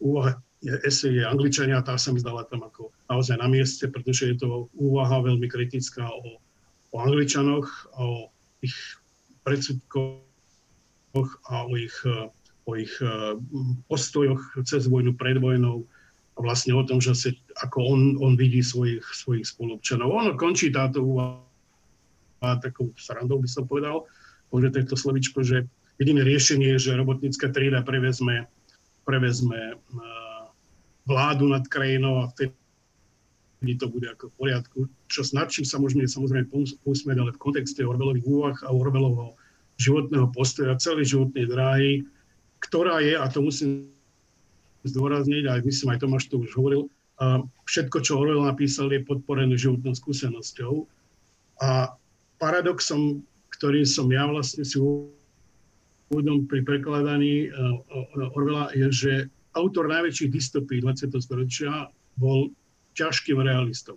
úvaha, 0.00 0.40
esej 0.64 1.20
je 1.20 1.28
Angličania, 1.28 1.84
tá 1.84 2.00
sa 2.00 2.08
mi 2.08 2.24
zdala 2.24 2.48
tam 2.48 2.64
ako 2.64 2.88
naozaj 3.04 3.36
na 3.36 3.52
mieste, 3.52 3.84
pretože 3.92 4.32
je 4.32 4.36
to 4.40 4.72
úvaha 4.80 5.20
veľmi 5.28 5.44
kritická 5.44 6.08
o, 6.08 6.40
o 6.92 6.96
Angličanoch, 7.00 7.68
o 7.98 8.32
ich 8.64 8.74
predsudkoch 9.44 10.20
a 11.48 11.64
o 11.64 11.72
ich, 11.76 11.94
o 12.64 12.70
ich 12.76 12.92
eh, 13.00 13.34
postojoch 13.88 14.40
cez 14.64 14.86
vojnu, 14.88 15.16
pred 15.16 15.40
vojnou 15.40 15.84
a 16.36 16.38
vlastne 16.38 16.72
o 16.76 16.86
tom, 16.86 17.02
že 17.02 17.14
sa, 17.18 17.30
ako 17.66 17.78
on, 17.82 18.00
on 18.22 18.32
vidí 18.38 18.62
svojich, 18.62 19.02
svojich 19.02 19.46
spolupčanov. 19.50 20.14
Ono 20.14 20.38
končí 20.38 20.70
táto 20.70 21.02
úvaha 21.02 21.42
takou 22.62 22.94
srandou 22.94 23.42
by 23.42 23.48
som 23.50 23.66
povedal, 23.66 24.06
že 24.54 24.70
tento 24.70 24.94
slovičko, 24.94 25.42
že 25.42 25.66
jediné 25.98 26.22
riešenie 26.22 26.78
je, 26.78 26.88
že 26.88 27.00
robotnícka 27.00 27.50
trieda 27.50 27.82
prevezme, 27.82 28.46
prevezme 29.02 29.76
vládu 31.08 31.50
nad 31.50 31.66
krajinou 31.66 32.22
a 32.22 32.30
vtedy 32.30 32.54
to 33.58 33.86
bude 33.90 34.06
ako 34.06 34.30
v 34.30 34.34
poriadku. 34.38 34.78
Čo 35.10 35.26
nad 35.34 35.50
čím 35.50 35.66
sa 35.66 35.82
môžeme 35.82 36.06
samozrejme 36.06 36.46
pousmieť, 36.86 37.18
ale 37.18 37.34
v 37.34 37.42
kontexte 37.42 37.82
Orvelových 37.82 38.26
úvah 38.26 38.56
a 38.62 38.70
Orvelovho 38.70 39.34
životného 39.78 40.30
postoja, 40.30 40.78
celej 40.78 41.14
životnej 41.14 41.46
dráhy, 41.50 41.90
ktorá 42.62 43.02
je, 43.02 43.14
a 43.18 43.26
to 43.30 43.42
musím 43.42 43.90
zdôrazniť, 44.86 45.46
aj 45.46 45.60
myslím, 45.66 45.88
aj 45.94 46.00
Tomáš 46.02 46.30
to 46.30 46.38
už 46.38 46.54
hovoril, 46.54 46.90
všetko, 47.66 47.96
čo 48.02 48.22
Orwell 48.22 48.46
napísal, 48.46 48.94
je 48.94 49.02
podporené 49.02 49.58
životnou 49.58 49.94
skúsenosťou. 49.94 50.86
A 51.58 51.98
paradoxom, 52.38 53.26
ktorý 53.58 53.82
som 53.82 54.06
ja 54.14 54.30
vlastne 54.30 54.62
si 54.62 54.78
uvedom 54.78 56.46
pri 56.46 56.62
prekladaní 56.62 57.50
uh, 57.50 58.30
Orwella, 58.38 58.70
je, 58.70 58.86
že 58.94 59.12
autor 59.58 59.90
najväčších 59.90 60.30
dystopí 60.30 60.78
20. 60.78 61.10
storočia 61.18 61.90
bol 62.14 62.54
ťažkým 62.98 63.38
realistom. 63.38 63.96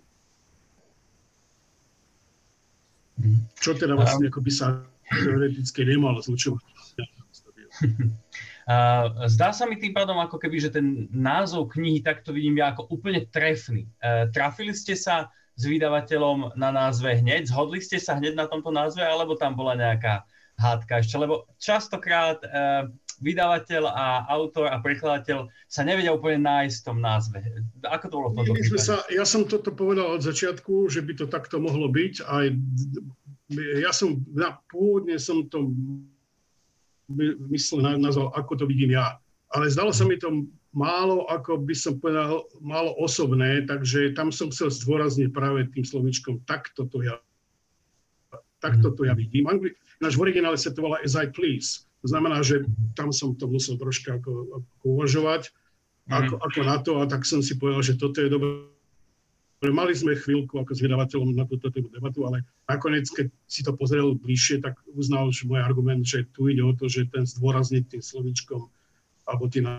Čo 3.57 3.77
teda 3.77 3.97
vlastne 3.97 4.29
ako 4.29 4.41
by 4.41 4.51
sa 4.53 4.81
teoreticky 5.09 5.85
nemalo 5.85 6.21
zlučovať. 6.21 6.61
Zdá 9.27 9.49
sa 9.51 9.63
mi 9.67 9.75
tým 9.81 9.91
pádom 9.91 10.17
ako 10.21 10.37
keby, 10.37 10.57
že 10.61 10.73
ten 10.73 11.09
názov 11.11 11.73
knihy 11.73 12.01
takto 12.05 12.31
vidím 12.31 12.61
ja 12.61 12.71
ako 12.73 12.87
úplne 12.93 13.25
trefný. 13.27 13.89
Trafili 14.31 14.73
ste 14.73 14.93
sa 14.93 15.29
s 15.57 15.63
vydavateľom 15.67 16.55
na 16.55 16.69
názve 16.71 17.11
hneď? 17.19 17.51
Zhodli 17.51 17.83
ste 17.83 17.99
sa 17.99 18.17
hneď 18.17 18.33
na 18.37 18.47
tomto 18.47 18.71
názve, 18.71 19.03
alebo 19.03 19.35
tam 19.35 19.53
bola 19.53 19.75
nejaká 19.75 20.23
hádka 20.57 21.03
ešte? 21.03 21.19
Lebo 21.19 21.45
častokrát 21.59 22.39
e, 22.41 22.47
vydavateľ 23.21 23.83
a 23.85 24.25
autor 24.33 24.67
a 24.67 24.81
prekladateľ 24.81 25.47
sa 25.69 25.81
nevedia 25.85 26.11
úplne 26.11 26.41
nájsť 26.41 26.75
v 26.81 26.85
tom 26.85 26.97
názve. 26.99 27.37
Ako 27.85 28.05
to 28.09 28.15
bolo 28.17 28.29
v 28.33 28.35
tomto 28.41 28.77
sa, 28.81 29.05
Ja 29.13 29.23
som 29.23 29.45
toto 29.45 29.69
povedal 29.71 30.17
od 30.17 30.25
začiatku, 30.25 30.89
že 30.89 31.05
by 31.05 31.13
to 31.21 31.25
takto 31.29 31.61
mohlo 31.61 31.87
byť. 31.87 32.13
Aj, 32.25 32.49
ja 33.77 33.93
som, 33.93 34.19
na, 34.33 34.57
pôvodne 34.67 35.21
som 35.21 35.45
to 35.47 35.69
myslel, 37.53 38.01
nazval, 38.01 38.33
ako 38.33 38.63
to 38.63 38.65
vidím 38.65 38.97
ja. 38.97 39.21
Ale 39.51 39.67
zdalo 39.69 39.91
sa 39.91 40.07
mi 40.07 40.15
to 40.15 40.47
málo, 40.71 41.27
ako 41.27 41.59
by 41.59 41.75
som 41.75 41.99
povedal, 41.99 42.47
málo 42.63 42.95
osobné, 42.95 43.67
takže 43.67 44.15
tam 44.15 44.31
som 44.31 44.47
chcel 44.49 44.71
zdôrazniť 44.71 45.29
práve 45.35 45.67
tým 45.75 45.83
slovičkom, 45.83 46.47
takto 46.47 46.87
to 46.87 47.03
ja, 47.03 47.19
takto 48.63 48.95
to 48.95 49.03
ja 49.03 49.11
vidím. 49.11 49.51
Angli- 49.51 49.75
náš 49.99 50.15
v 50.15 50.31
originále 50.31 50.55
sa 50.55 50.71
to 50.71 50.79
volá 50.79 51.03
as 51.03 51.19
I 51.19 51.27
please. 51.27 51.90
To 52.01 52.07
znamená, 52.09 52.41
že 52.41 52.65
tam 52.97 53.13
som 53.13 53.37
to 53.37 53.45
musel 53.45 53.77
troška 53.77 54.17
ako, 54.17 54.61
ako 54.61 54.85
uvažovať, 54.97 55.53
ako, 56.09 56.33
ako 56.41 56.59
na 56.65 56.77
to, 56.81 56.91
a 56.97 57.05
tak 57.05 57.23
som 57.29 57.45
si 57.45 57.55
povedal, 57.55 57.85
že 57.85 57.97
toto 57.97 58.19
je 58.19 58.29
dobré. 58.29 58.65
Mali 59.61 59.93
sme 59.93 60.17
chvíľku 60.17 60.57
ako 60.57 60.73
s 60.73 60.81
vydavateľom 60.81 61.37
na 61.37 61.45
túto 61.45 61.69
debatu, 61.69 62.25
ale 62.25 62.41
nakoniec, 62.65 63.05
keď 63.13 63.29
si 63.45 63.61
to 63.61 63.77
pozrel 63.77 64.17
bližšie, 64.17 64.57
tak 64.57 64.73
uznal 64.97 65.29
že 65.29 65.45
môj 65.45 65.61
argument, 65.61 66.01
že 66.01 66.25
tu 66.33 66.49
ide 66.49 66.65
o 66.65 66.73
to, 66.73 66.89
že 66.89 67.05
ten 67.13 67.29
zdôrazniť 67.29 67.93
tým 67.93 68.01
slovičkom 68.01 68.65
alebo 69.29 69.45
tým 69.45 69.69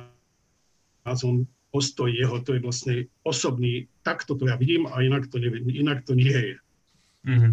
názvom 1.03 1.51
postoj 1.75 2.07
jeho, 2.07 2.39
to 2.47 2.55
je 2.55 2.61
vlastne 2.63 2.95
osobný, 3.27 3.91
takto 4.07 4.39
to 4.39 4.47
ja 4.47 4.55
vidím 4.55 4.87
a 4.87 5.03
inak 5.03 5.27
to, 5.27 5.43
neviem, 5.43 5.67
inak 5.67 6.07
to 6.07 6.15
nie 6.15 6.31
je. 6.31 6.57
Mm-hmm. 7.27 7.53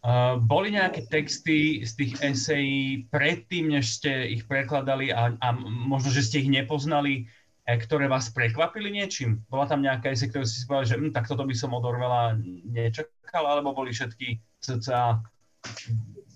Uh, 0.00 0.40
boli 0.40 0.72
nejaké 0.72 1.04
texty 1.12 1.84
z 1.84 1.92
tých 1.92 2.12
esejí 2.24 3.04
predtým, 3.12 3.68
než 3.68 4.00
ste 4.00 4.32
ich 4.32 4.48
prekladali 4.48 5.12
a, 5.12 5.36
a 5.36 5.48
možno, 5.60 6.08
že 6.08 6.24
ste 6.24 6.40
ich 6.40 6.48
nepoznali, 6.48 7.28
e, 7.68 7.76
ktoré 7.76 8.08
vás 8.08 8.32
prekvapili 8.32 8.88
niečím? 8.88 9.44
Bola 9.52 9.68
tam 9.68 9.84
nejaká 9.84 10.16
esej, 10.16 10.32
ktorú 10.32 10.48
si 10.48 10.64
povedal, 10.64 10.88
že 10.88 10.96
hm, 10.96 11.12
tak 11.12 11.28
toto 11.28 11.44
by 11.44 11.52
som 11.52 11.76
od 11.76 11.84
Orwella 11.84 12.32
nečakal, 12.64 13.44
alebo 13.44 13.76
boli 13.76 13.92
všetky 13.92 14.40
cca 14.64 15.20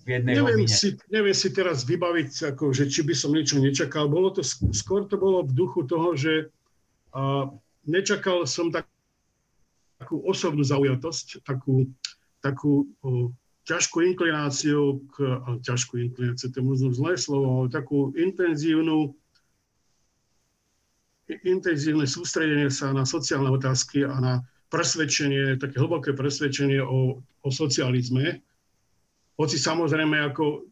v 0.05 0.20
jednej 0.20 0.37
neviem 0.37 0.68
si, 0.68 0.92
neviem 1.09 1.33
si 1.33 1.48
teraz 1.48 1.88
vybaviť, 1.88 2.53
ako, 2.53 2.77
že 2.77 2.92
či 2.92 3.00
by 3.00 3.14
som 3.16 3.33
niečo 3.33 3.57
nečakal. 3.57 4.12
Bolo 4.12 4.29
to, 4.29 4.44
skôr 4.77 5.09
to 5.09 5.16
bolo 5.16 5.40
v 5.48 5.57
duchu 5.57 5.88
toho, 5.88 6.12
že 6.12 6.53
uh, 7.16 7.48
nečakal 7.88 8.44
som 8.44 8.68
tak, 8.68 8.85
takú 9.96 10.20
osobnú 10.29 10.61
zaujatosť, 10.61 11.40
takú, 11.40 11.88
takú 12.44 12.85
uh, 13.00 13.33
ťažkú 13.64 14.05
inklináciu 14.05 15.00
k, 15.12 15.14
uh, 15.24 15.57
ťažkú 15.64 16.00
inklináciu, 16.00 16.53
to 16.53 16.61
je 16.61 16.64
možno 16.64 16.88
zlé 16.92 17.16
slovo, 17.16 17.64
ale 17.64 17.68
takú 17.72 18.12
intenzívnu 18.16 19.16
intenzívne 21.24 22.05
sústredenie 22.05 22.68
sa 22.68 22.92
na 22.92 23.09
sociálne 23.09 23.48
otázky 23.48 24.05
a 24.05 24.12
na 24.20 24.35
presvedčenie, 24.68 25.57
také 25.57 25.81
hlboké 25.81 26.12
presvedčenie 26.12 26.85
o, 26.85 27.24
o 27.24 27.48
socializme, 27.48 28.44
hoci 29.40 29.57
samozrejme 29.57 30.20
ako 30.31 30.68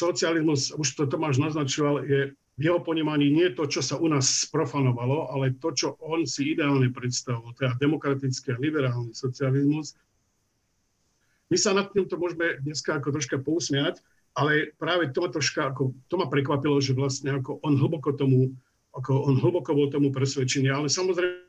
socializmus, 0.00 0.72
už 0.74 0.88
to 0.98 1.04
Tomáš 1.06 1.38
naznačoval, 1.38 2.08
je 2.08 2.20
v 2.58 2.62
jeho 2.68 2.80
ponímaní 2.84 3.32
nie 3.32 3.48
to, 3.56 3.64
čo 3.64 3.80
sa 3.80 3.96
u 3.96 4.06
nás 4.12 4.44
sprofanovalo, 4.44 5.32
ale 5.32 5.56
to, 5.56 5.72
čo 5.72 5.88
on 6.04 6.28
si 6.28 6.52
ideálne 6.52 6.92
predstavoval, 6.92 7.56
teda 7.56 7.80
demokratický 7.80 8.52
a 8.52 8.60
liberálny 8.60 9.16
socializmus. 9.16 9.96
My 11.52 11.60
sa 11.60 11.76
nad 11.76 11.92
týmto 11.92 12.16
môžeme 12.16 12.64
dneska 12.64 12.96
ako 12.96 13.12
troška 13.12 13.36
pousmiať, 13.36 14.00
ale 14.32 14.72
práve 14.80 15.12
to 15.12 15.28
troška, 15.28 15.68
ako, 15.68 15.92
to 16.08 16.16
ma 16.16 16.24
prekvapilo, 16.24 16.80
že 16.80 16.96
vlastne 16.96 17.36
ako 17.36 17.60
on 17.60 17.76
hlboko 17.76 18.16
tomu, 18.16 18.56
ako 18.96 19.28
on 19.28 19.36
hlboko 19.36 19.76
bol 19.76 19.92
tomu 19.92 20.08
presvedčený, 20.08 20.72
ale 20.72 20.88
samozrejme 20.88 21.44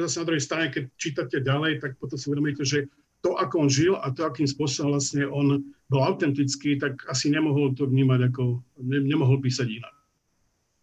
zase 0.00 0.16
na 0.24 0.26
druhej 0.32 0.44
strane, 0.48 0.72
keď 0.72 0.88
čítate 0.96 1.44
ďalej, 1.44 1.84
tak 1.84 2.00
potom 2.00 2.16
si 2.16 2.24
uvedomíte, 2.32 2.64
že 2.64 2.88
to, 3.20 3.36
ako 3.36 3.68
on 3.68 3.70
žil 3.70 4.00
a 4.00 4.08
to, 4.16 4.24
akým 4.24 4.48
spôsobom 4.48 4.96
vlastne 4.96 5.28
on 5.28 5.60
bol 5.92 6.00
autentický, 6.00 6.80
tak 6.80 6.96
asi 7.12 7.28
nemohol 7.28 7.76
to 7.76 7.84
vnímať 7.84 8.32
ako, 8.32 8.64
ne, 8.80 9.04
nemohol 9.04 9.44
písať 9.44 9.68
inak. 9.76 9.94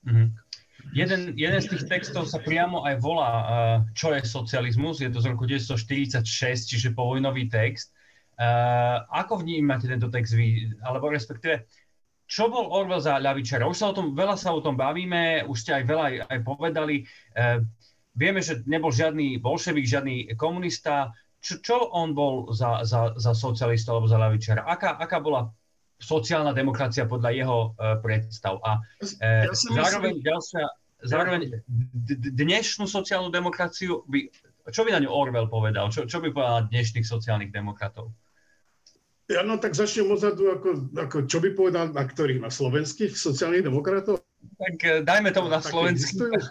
Mm-hmm. 0.05 0.27
Jeden, 0.93 1.33
jeden 1.33 1.59
z 1.63 1.67
tých 1.73 1.87
textov 1.89 2.29
sa 2.29 2.37
priamo 2.43 2.83
aj 2.83 2.99
volá 2.99 3.31
uh, 3.31 3.77
Čo 3.95 4.11
je 4.13 4.21
socializmus? 4.27 4.99
Je 4.99 5.09
to 5.09 5.23
z 5.23 5.31
roku 5.31 5.47
1946, 5.47 6.69
čiže 6.69 6.93
povojnový 6.93 7.47
text. 7.47 7.95
Uh, 8.33 9.05
ako 9.13 9.45
vnímate 9.45 9.85
tento 9.85 10.09
text 10.09 10.33
vy? 10.33 10.73
Alebo 10.81 11.09
respektíve, 11.13 11.69
čo 12.25 12.49
bol 12.49 12.69
Orwell 12.73 13.03
za 13.03 13.21
ľavičara? 13.21 13.69
Už 13.69 13.77
sa 13.77 13.91
o 13.91 13.95
tom, 13.95 14.17
veľa 14.17 14.35
sa 14.39 14.55
o 14.55 14.63
tom 14.63 14.73
bavíme, 14.73 15.45
už 15.45 15.57
ste 15.57 15.71
aj 15.77 15.83
veľa 15.85 16.03
aj, 16.03 16.15
aj 16.33 16.39
povedali. 16.41 16.95
Uh, 17.37 17.61
vieme, 18.17 18.41
že 18.41 18.65
nebol 18.65 18.89
žiadny 18.89 19.37
bolševik, 19.37 19.85
žiadny 19.85 20.33
komunista 20.33 21.13
čo, 21.43 21.59
čo 21.59 21.77
on 21.91 22.15
bol 22.15 22.47
za, 22.55 22.87
za, 22.87 23.11
za 23.19 23.35
socialista 23.35 23.91
alebo 23.91 24.07
za 24.07 24.15
ľavičara? 24.15 24.63
Aká, 24.63 24.95
aká 24.95 25.19
bola 25.19 25.51
sociálna 25.99 26.55
demokracia 26.55 27.03
podľa 27.03 27.29
jeho 27.35 27.59
uh, 27.75 27.99
predstav? 27.99 28.63
A 28.63 28.79
ja 29.19 29.51
zároveň, 29.51 30.23
myslím... 30.23 30.31
ďalšia, 30.31 30.63
zároveň 31.03 31.41
dnešnú 32.31 32.87
sociálnu 32.87 33.27
demokraciu, 33.27 34.07
by, 34.07 34.31
čo 34.71 34.87
by 34.87 34.95
na 34.95 35.03
ňu 35.03 35.11
Orwell 35.11 35.51
povedal? 35.51 35.91
Čo, 35.91 36.07
čo 36.07 36.23
by 36.23 36.31
povedal 36.31 36.71
dnešných 36.71 37.03
sociálnych 37.03 37.51
demokratov? 37.51 38.15
Ja 39.31 39.39
no 39.39 39.55
tak 39.55 39.71
začnem 39.71 40.11
odzadu, 40.11 40.51
ako, 40.51 40.91
ako 40.99 41.17
čo 41.31 41.39
by 41.39 41.55
povedal 41.55 41.95
na 41.95 42.03
ktorých? 42.03 42.43
Na 42.43 42.51
slovenských 42.51 43.15
sociálnych 43.15 43.63
demokratov? 43.63 44.19
Tak 44.59 44.75
uh, 44.83 44.99
dajme 44.99 45.31
tomu 45.31 45.47
na 45.47 45.63
slovenských. 45.63 46.27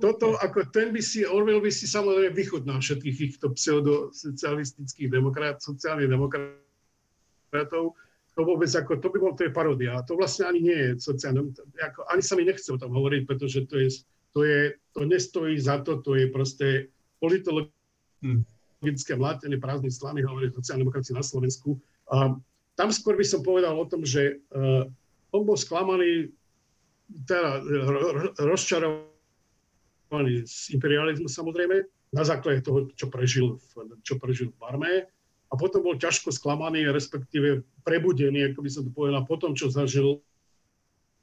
toto, 0.00 0.40
ako 0.40 0.72
ten 0.72 0.92
by 0.92 1.00
si, 1.04 1.28
Orwell 1.28 1.60
by 1.60 1.68
si 1.68 1.84
samozrejme 1.84 2.32
vychutnal 2.32 2.80
všetkých 2.80 3.16
týchto 3.16 3.52
pseudosocialistických 3.52 5.12
demokrat, 5.12 5.60
sociálnych 5.60 6.08
demokratov. 6.08 7.92
To 8.36 8.40
vôbec 8.44 8.68
ako, 8.68 9.00
to 9.00 9.08
by 9.08 9.18
bol, 9.20 9.32
to 9.32 9.48
je 9.48 9.52
parodia. 9.52 10.04
To 10.04 10.16
vlastne 10.16 10.48
ani 10.48 10.60
nie 10.60 10.76
je 10.76 10.90
sociálne, 11.00 11.52
ako, 11.80 12.04
ani 12.12 12.22
sa 12.24 12.36
mi 12.36 12.44
nechce 12.44 12.68
o 12.68 12.80
tom 12.80 12.92
hovoriť, 12.92 13.22
pretože 13.24 13.64
to 13.68 13.80
je, 13.80 13.88
to 14.36 14.40
je, 14.44 14.60
to 14.92 15.00
nestojí 15.08 15.56
za 15.56 15.80
to, 15.80 16.04
to 16.04 16.16
je 16.16 16.28
proste 16.28 16.92
politologické 17.16 17.72
mlátenie 18.82 19.58
prázdnej 19.58 19.92
slamy, 19.92 20.22
hovorí 20.22 20.52
sociálne 20.52 20.84
demokracie 20.84 21.16
na 21.16 21.24
Slovensku. 21.24 21.80
A 22.12 22.36
tam 22.76 22.88
skôr 22.92 23.16
by 23.16 23.24
som 23.24 23.40
povedal 23.40 23.72
o 23.72 23.88
tom, 23.88 24.04
že 24.04 24.44
uh, 24.52 24.84
on 25.32 25.42
bol 25.48 25.56
sklamaný, 25.56 26.28
teda 27.24 27.62
rozčarovaný 28.42 30.44
z 30.44 30.76
imperializmu 30.76 31.30
samozrejme, 31.30 31.86
na 32.14 32.22
základe 32.22 32.62
toho, 32.62 32.86
čo 32.94 33.10
prežil, 33.10 33.58
v, 33.58 33.98
čo 34.06 34.20
prežil 34.20 34.54
v 34.54 34.58
Barme. 34.60 34.94
A 35.46 35.54
potom 35.54 35.82
bol 35.82 35.94
ťažko 35.94 36.34
sklamaný, 36.34 36.90
respektíve 36.90 37.62
prebudený, 37.86 38.50
ako 38.50 38.66
by 38.66 38.70
som 38.70 38.82
to 38.82 38.90
povedal, 38.90 39.22
po 39.24 39.38
tom, 39.38 39.54
čo 39.54 39.70
zažil 39.70 40.18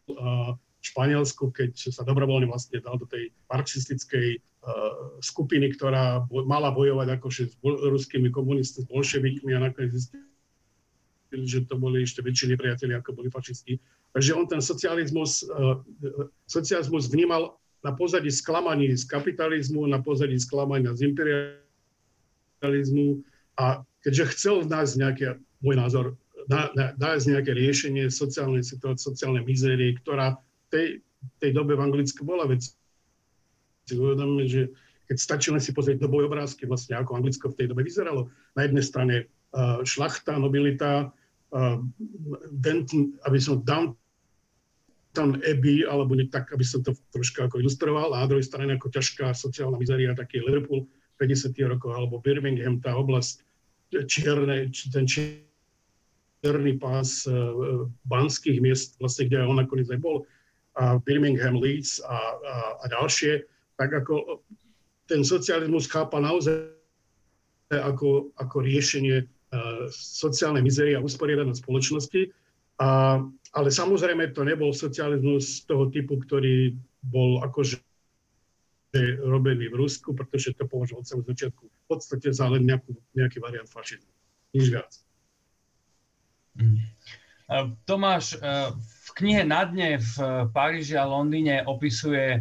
uh, 0.09 0.55
Španielsku, 0.83 1.55
keď 1.55 1.95
sa 1.95 2.03
dobrovoľne 2.03 2.51
vlastne 2.51 2.83
dal 2.83 2.99
do 2.99 3.07
tej 3.07 3.31
marxistickej 3.47 4.35
uh, 4.35 5.15
skupiny, 5.23 5.71
ktorá 5.79 6.27
mala 6.27 6.75
bojovať 6.75 7.07
akože 7.19 7.55
s 7.55 7.57
ruskými 7.63 8.27
komunistami, 8.27 8.83
s 8.83 8.91
bolševikmi 8.91 9.55
a 9.55 9.63
nakoniec 9.63 9.95
zistili, 9.95 10.27
že 11.47 11.63
to 11.63 11.79
boli 11.79 12.03
ešte 12.03 12.19
väčšie 12.19 12.51
nepriatelia, 12.51 12.99
ako 12.99 13.23
boli 13.23 13.31
fašisti. 13.31 13.79
Takže 14.11 14.35
on 14.35 14.43
ten 14.45 14.59
socializmus, 14.59 15.47
uh, 15.47 15.79
socializmus 16.51 17.07
vnímal 17.07 17.55
na 17.79 17.95
pozadí 17.95 18.31
sklamaní 18.31 18.91
z 18.99 19.07
kapitalizmu, 19.07 19.87
na 19.87 20.03
pozadí 20.03 20.35
sklamania 20.35 20.91
z 20.95 21.03
imperializmu 21.11 23.23
a 23.59 23.83
keďže 24.03 24.23
chcel 24.35 24.55
nájsť 24.67 24.93
nejaké, 24.99 25.39
môj 25.63 25.75
názor, 25.79 26.05
nájsť 26.99 27.25
nejaké 27.31 27.51
riešenie 27.55 28.11
sociálnej 28.11 28.63
situácie, 28.63 29.03
sociálnej 29.03 29.43
mizérie, 29.47 29.95
ktorá 29.99 30.37
tej, 30.73 30.87
tej 31.37 31.51
dobe 31.53 31.77
v 31.77 31.85
Anglicku 31.85 32.25
bola 32.25 32.49
vec. 32.49 32.65
Si 33.85 33.93
uvedomíme, 33.93 34.49
že 34.49 34.73
keď 35.07 35.17
stačí 35.19 35.47
len 35.53 35.61
si 35.61 35.75
pozrieť 35.75 36.01
dobové 36.01 36.25
obrázky, 36.25 36.65
vlastne 36.65 36.97
ako 36.97 37.19
Anglicko 37.19 37.51
v 37.51 37.57
tej 37.61 37.67
dobe 37.69 37.85
vyzeralo. 37.85 38.33
Na 38.57 38.65
jednej 38.65 38.81
strane 38.81 39.15
uh, 39.53 39.83
šlachta, 39.85 40.39
nobilita, 40.39 41.11
uh, 41.53 41.77
Denton, 42.49 43.13
aby 43.27 43.37
som 43.37 43.61
Down, 43.61 43.93
tam 45.13 45.37
Abbey, 45.45 45.85
alebo 45.85 46.17
nie 46.17 46.25
tak, 46.25 46.49
aby 46.49 46.65
som 46.65 46.81
to 46.81 46.97
troška 47.13 47.45
ako 47.45 47.61
ilustroval, 47.61 48.17
a 48.17 48.25
na 48.25 48.29
druhej 48.31 48.49
strane 48.49 48.73
ako 48.73 48.89
ťažká 48.89 49.29
sociálna 49.37 49.77
mizeria, 49.77 50.17
taký 50.17 50.41
Liverpool 50.41 50.89
50. 51.21 51.53
rokov, 51.69 51.93
alebo 51.93 52.17
Birmingham, 52.17 52.81
tá 52.81 52.97
oblasť 52.97 53.45
čierne, 54.09 54.73
ten 54.73 55.05
čierny 55.05 56.73
pás 56.81 57.29
uh, 57.29 57.85
banských 58.09 58.57
miest, 58.57 58.97
vlastne, 58.97 59.29
kde 59.29 59.45
on 59.45 59.61
nakoniec 59.61 59.85
aj 59.93 60.01
bol, 60.01 60.25
Birmingham, 61.05 61.61
Leeds 61.61 62.01
a, 62.01 62.17
a, 62.17 62.17
a 62.81 62.85
ďalšie, 62.89 63.45
tak 63.77 63.93
ako 63.93 64.41
ten 65.05 65.21
socializmus 65.21 65.85
chápa 65.85 66.17
naozaj 66.17 66.73
ako, 67.69 68.33
ako 68.37 68.57
riešenie 68.61 69.25
uh, 69.25 69.89
sociálnej 69.93 70.65
mizerie 70.65 70.97
a 70.97 71.05
usporiadanej 71.05 71.61
spoločnosti. 71.61 72.29
A 72.81 73.21
ale 73.53 73.69
samozrejme 73.69 74.33
to 74.33 74.41
nebol 74.41 74.73
socializmus 74.73 75.61
toho 75.69 75.93
typu, 75.93 76.17
ktorý 76.17 76.73
bol 77.05 77.45
akože 77.45 77.77
robený 79.21 79.69
v 79.69 79.77
Rusku, 79.77 80.13
pretože 80.13 80.57
to 80.57 80.65
považoval 80.65 81.01
od 81.01 81.09
samého 81.09 81.29
začiatku 81.29 81.63
v 81.65 81.85
podstate 81.85 82.33
za 82.33 82.49
len 82.49 82.65
nejakú, 82.65 82.93
nejaký 83.13 83.37
variant 83.41 83.69
fašizmu. 83.69 84.09
Nič 84.53 84.69
viac. 84.69 84.89
Mm. 86.57 86.81
Tomáš, 87.85 88.37
e, 88.37 88.45
v 89.03 89.09
knihe 89.19 89.43
Na 89.43 89.67
dne 89.67 89.99
v 89.99 90.15
Paríži 90.55 90.95
a 90.95 91.03
Londýne 91.03 91.67
opisuje 91.67 92.39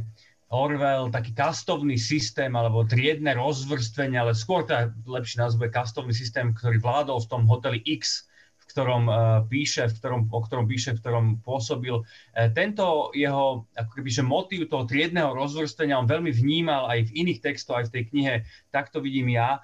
Orwell 0.53 1.11
taký 1.11 1.35
kastovný 1.35 1.99
systém 1.99 2.55
alebo 2.55 2.87
triedne 2.87 3.35
rozvrstvenie, 3.35 4.21
ale 4.21 4.37
skôr 4.37 4.63
to 4.69 4.77
lepší 5.09 5.43
názov 5.43 5.67
je 5.67 5.75
kastovný 5.75 6.15
systém, 6.15 6.55
ktorý 6.55 6.79
vládol 6.79 7.19
v 7.25 7.31
tom 7.31 7.43
hoteli 7.51 7.83
X 7.83 8.31
ktorom 8.73 9.05
uh, 9.05 9.45
píše, 9.53 9.85
v 9.85 9.95
ktorom, 10.01 10.21
o 10.33 10.41
ktorom 10.41 10.65
píše, 10.65 10.97
v 10.97 11.01
ktorom 11.05 11.27
pôsobil. 11.45 12.01
Uh, 12.01 12.49
tento 12.57 13.13
jeho 13.13 13.69
ako 13.77 13.93
keby, 14.01 14.09
že 14.09 14.25
motív 14.25 14.73
toho 14.73 14.89
triedného 14.89 15.37
rozvrstenia 15.37 16.01
on 16.01 16.09
veľmi 16.09 16.33
vnímal 16.33 16.89
aj 16.89 17.13
v 17.13 17.15
iných 17.21 17.45
textoch, 17.45 17.85
aj 17.85 17.93
v 17.93 17.95
tej 18.01 18.05
knihe, 18.09 18.35
tak 18.73 18.89
to 18.89 19.05
vidím 19.05 19.29
ja. 19.29 19.61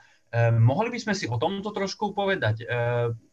Mohli 0.52 0.92
by 0.92 0.98
sme 1.00 1.14
si 1.16 1.24
o 1.24 1.40
tomto 1.40 1.72
trošku 1.72 2.12
povedať. 2.12 2.68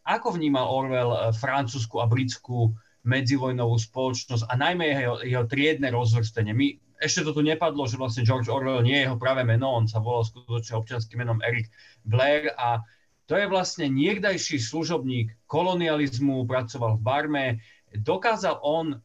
Ako 0.08 0.32
vnímal 0.32 0.64
Orwell 0.64 1.36
francúzsku 1.36 2.00
a 2.00 2.08
britskú 2.08 2.72
medzivojnovú 3.06 3.78
spoločnosť 3.78 4.50
a 4.50 4.54
najmä 4.58 4.86
jeho, 4.92 5.16
jeho 5.22 5.46
triedne 5.46 5.94
rozvrstenie. 5.94 6.52
My, 6.52 6.76
ešte 7.00 7.22
to 7.22 7.38
tu 7.38 7.42
nepadlo, 7.46 7.86
že 7.86 8.02
vlastne 8.02 8.26
George 8.26 8.50
Orwell 8.50 8.82
nie 8.82 8.98
je 8.98 9.06
jeho 9.08 9.18
práve 9.22 9.46
meno, 9.46 9.72
on 9.72 9.86
sa 9.86 10.02
volal 10.02 10.26
skutočne 10.26 10.76
občanským 10.82 11.22
menom 11.22 11.40
Eric 11.46 11.70
Blair 12.04 12.52
a 12.58 12.82
to 13.26 13.34
je 13.38 13.50
vlastne 13.50 13.90
niekdajší 13.90 14.62
služobník 14.62 15.34
kolonializmu, 15.50 16.46
pracoval 16.46 17.02
v 17.02 17.06
Barme. 17.06 17.46
Dokázal 17.90 18.62
on 18.62 18.94
e, 18.94 18.98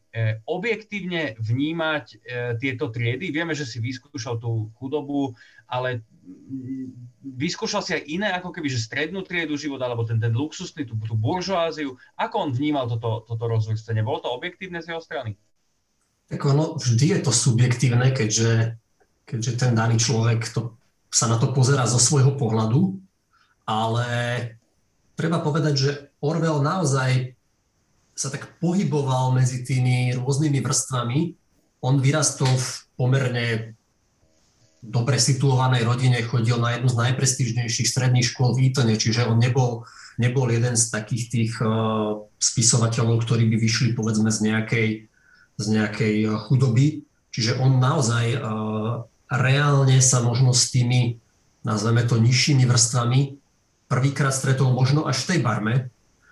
objektívne 0.45 1.33
vnímať 1.41 2.05
e, 2.05 2.15
tieto 2.61 2.93
triedy? 2.93 3.33
Vieme, 3.33 3.57
že 3.57 3.65
si 3.65 3.81
vyskúšal 3.81 4.37
tú 4.37 4.69
chudobu, 4.77 5.33
ale 5.71 6.03
mm, 6.27 6.91
vyskúšal 7.39 7.79
si 7.79 7.95
aj 7.95 8.03
iné, 8.11 8.27
ako 8.35 8.51
keby, 8.51 8.67
že 8.67 8.83
strednú 8.83 9.23
triedu 9.23 9.55
života, 9.55 9.87
alebo 9.87 10.03
ten, 10.03 10.19
ten 10.19 10.35
luxusný, 10.35 10.83
tú, 10.83 10.99
tú 10.99 11.15
buržoáziu. 11.15 11.95
Ako 12.19 12.35
on 12.43 12.51
vnímal 12.51 12.91
toto, 12.91 13.23
toto 13.23 13.47
rozvrstenie? 13.47 14.03
Bolo 14.03 14.19
to 14.19 14.29
objektívne 14.35 14.83
z 14.83 14.91
jeho 14.91 15.01
strany? 15.01 15.39
Tak 16.27 16.43
ono, 16.43 16.75
vždy 16.75 17.15
je 17.15 17.19
to 17.23 17.31
subjektívne, 17.31 18.11
keďže, 18.11 18.75
keďže 19.23 19.51
ten 19.55 19.71
daný 19.71 19.95
človek 19.95 20.43
to, 20.51 20.75
sa 21.07 21.31
na 21.31 21.39
to 21.39 21.55
pozera 21.55 21.87
zo 21.87 21.99
svojho 21.99 22.35
pohľadu 22.35 22.99
ale 23.71 24.07
treba 25.15 25.39
povedať, 25.39 25.73
že 25.77 25.91
Orwell 26.19 26.59
naozaj 26.59 27.33
sa 28.11 28.27
tak 28.27 28.59
pohyboval 28.59 29.33
medzi 29.33 29.63
tými 29.63 30.13
rôznymi 30.19 30.59
vrstvami. 30.59 31.19
On 31.81 31.97
vyrastol 31.97 32.51
v 32.51 32.67
pomerne 32.99 33.45
dobre 34.81 35.21
situovanej 35.21 35.85
rodine 35.85 36.25
chodil 36.25 36.57
na 36.57 36.75
jednu 36.75 36.89
z 36.89 36.97
najprestížnejších 36.97 37.87
stredných 37.87 38.25
škôl 38.25 38.57
v 38.57 38.69
Eatone, 38.69 38.97
čiže 38.97 39.29
on 39.29 39.37
nebol, 39.37 39.85
nebol 40.17 40.49
jeden 40.49 40.73
z 40.73 40.89
takých 40.89 41.23
tých 41.29 41.53
uh, 41.61 42.25
spisovateľov, 42.41 43.21
ktorí 43.21 43.45
by 43.45 43.57
vyšli 43.61 43.89
povedzme 43.93 44.33
z 44.33 44.51
nejakej, 44.51 44.89
z 45.61 45.65
nejakej 45.69 46.15
chudoby. 46.49 47.05
Čiže 47.31 47.61
on 47.61 47.77
naozaj 47.77 48.25
uh, 48.35 49.05
reálne 49.29 50.01
sa 50.01 50.19
možno 50.19 50.51
s 50.51 50.73
tými, 50.73 51.21
nazveme 51.61 52.03
to, 52.03 52.19
nižšími 52.19 52.65
vrstvami 52.65 53.41
prvýkrát 53.91 54.31
stretol 54.31 54.71
možno 54.71 55.03
až 55.03 55.27
v 55.27 55.29
tej 55.35 55.39
barme, 55.43 55.75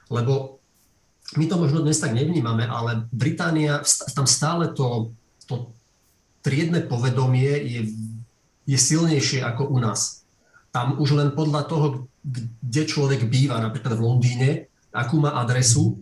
lebo 0.08 0.64
my 1.36 1.46
to 1.46 1.60
možno 1.60 1.84
dnes 1.84 2.00
tak 2.00 2.16
nevnímame, 2.16 2.64
ale 2.64 3.04
Británia, 3.12 3.84
tam 4.16 4.24
stále 4.24 4.72
to, 4.72 5.12
to 5.44 5.76
triedne 6.40 6.80
povedomie 6.88 7.52
je, 7.68 7.80
je 8.70 8.78
silnejšie 8.78 9.42
ako 9.42 9.74
u 9.74 9.82
nás. 9.82 10.22
Tam 10.70 11.02
už 11.02 11.18
len 11.18 11.34
podľa 11.34 11.66
toho, 11.66 12.06
kde 12.62 12.84
človek 12.86 13.26
býva, 13.26 13.58
napríklad 13.58 13.98
v 13.98 14.06
Londýne, 14.06 14.50
akú 14.94 15.18
má 15.18 15.34
adresu, 15.42 15.98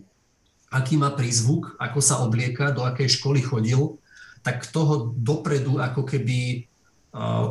aký 0.68 1.00
má 1.00 1.16
prízvuk, 1.16 1.80
ako 1.80 2.00
sa 2.04 2.20
oblieka, 2.20 2.76
do 2.76 2.84
akej 2.84 3.08
školy 3.16 3.40
chodil, 3.40 3.96
tak 4.44 4.68
toho 4.68 5.16
dopredu 5.16 5.80
ako 5.80 6.04
keby 6.04 6.68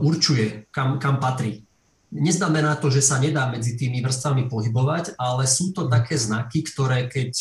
určuje, 0.06 0.70
kam, 0.70 1.02
kam 1.02 1.18
patrí. 1.18 1.66
Neznamená 2.14 2.78
to, 2.78 2.94
že 2.94 3.02
sa 3.02 3.18
nedá 3.18 3.50
medzi 3.50 3.74
tými 3.74 4.00
vrstvami 4.06 4.46
pohybovať, 4.48 5.18
ale 5.18 5.50
sú 5.50 5.74
to 5.74 5.90
také 5.90 6.16
znaky, 6.16 6.62
ktoré 6.62 7.10
keď, 7.10 7.34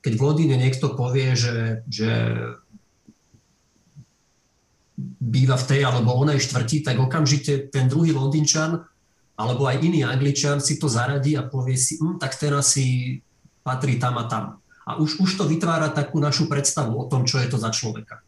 keď 0.00 0.12
v 0.16 0.24
Londýne 0.24 0.56
niekto 0.56 0.96
povie, 0.96 1.36
že, 1.36 1.84
že 1.86 2.10
býva 4.98 5.56
v 5.56 5.66
tej 5.68 5.80
alebo 5.88 6.12
onej 6.12 6.42
štvrti, 6.42 6.84
tak 6.84 7.00
okamžite 7.00 7.72
ten 7.72 7.88
druhý 7.88 8.12
Londýnčan 8.12 8.84
alebo 9.36 9.64
aj 9.64 9.80
iný 9.80 10.04
Angličan 10.04 10.60
si 10.60 10.76
to 10.76 10.86
zaradí 10.86 11.34
a 11.34 11.48
povie 11.48 11.74
si, 11.74 11.96
hm, 11.96 12.20
tak 12.20 12.36
ten 12.36 12.52
asi 12.52 13.18
patrí 13.64 13.96
tam 13.96 14.20
a 14.20 14.28
tam. 14.28 14.60
A 14.84 15.00
už, 15.00 15.22
už 15.22 15.40
to 15.40 15.44
vytvára 15.48 15.88
takú 15.88 16.20
našu 16.20 16.50
predstavu 16.50 16.94
o 16.98 17.08
tom, 17.08 17.24
čo 17.24 17.40
je 17.40 17.48
to 17.48 17.56
za 17.56 17.72
človeka. 17.72 18.20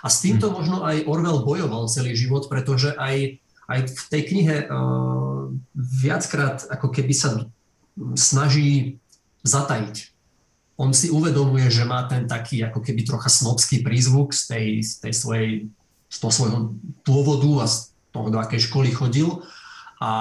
A 0.00 0.08
s 0.08 0.24
týmto 0.24 0.48
hm. 0.48 0.52
možno 0.56 0.76
aj 0.82 1.04
Orwell 1.04 1.44
bojoval 1.44 1.92
celý 1.92 2.16
život, 2.16 2.48
pretože 2.48 2.96
aj 2.96 3.38
aj 3.66 3.80
v 3.90 4.02
tej 4.10 4.22
knihe 4.30 4.56
uh, 4.66 5.50
viackrát 5.74 6.62
ako 6.70 6.94
keby 6.94 7.14
sa 7.14 7.50
snaží 8.14 9.02
zatajiť. 9.42 10.14
On 10.76 10.92
si 10.92 11.08
uvedomuje, 11.08 11.66
že 11.72 11.88
má 11.88 12.04
ten 12.04 12.28
taký 12.28 12.60
ako 12.62 12.84
keby 12.84 13.02
trocha 13.02 13.32
snobský 13.32 13.80
prízvuk 13.80 14.36
z 14.36 14.42
tej, 14.52 14.66
z 14.84 14.92
tej 15.00 15.12
svojej, 15.16 15.50
z 16.16 16.18
toho 16.24 16.32
svojho 16.32 16.58
pôvodu 17.04 17.50
a 17.60 17.66
z 17.68 17.92
toho, 18.08 18.32
do 18.32 18.40
akej 18.40 18.72
školy 18.72 18.88
chodil 18.88 19.44
a, 20.00 20.12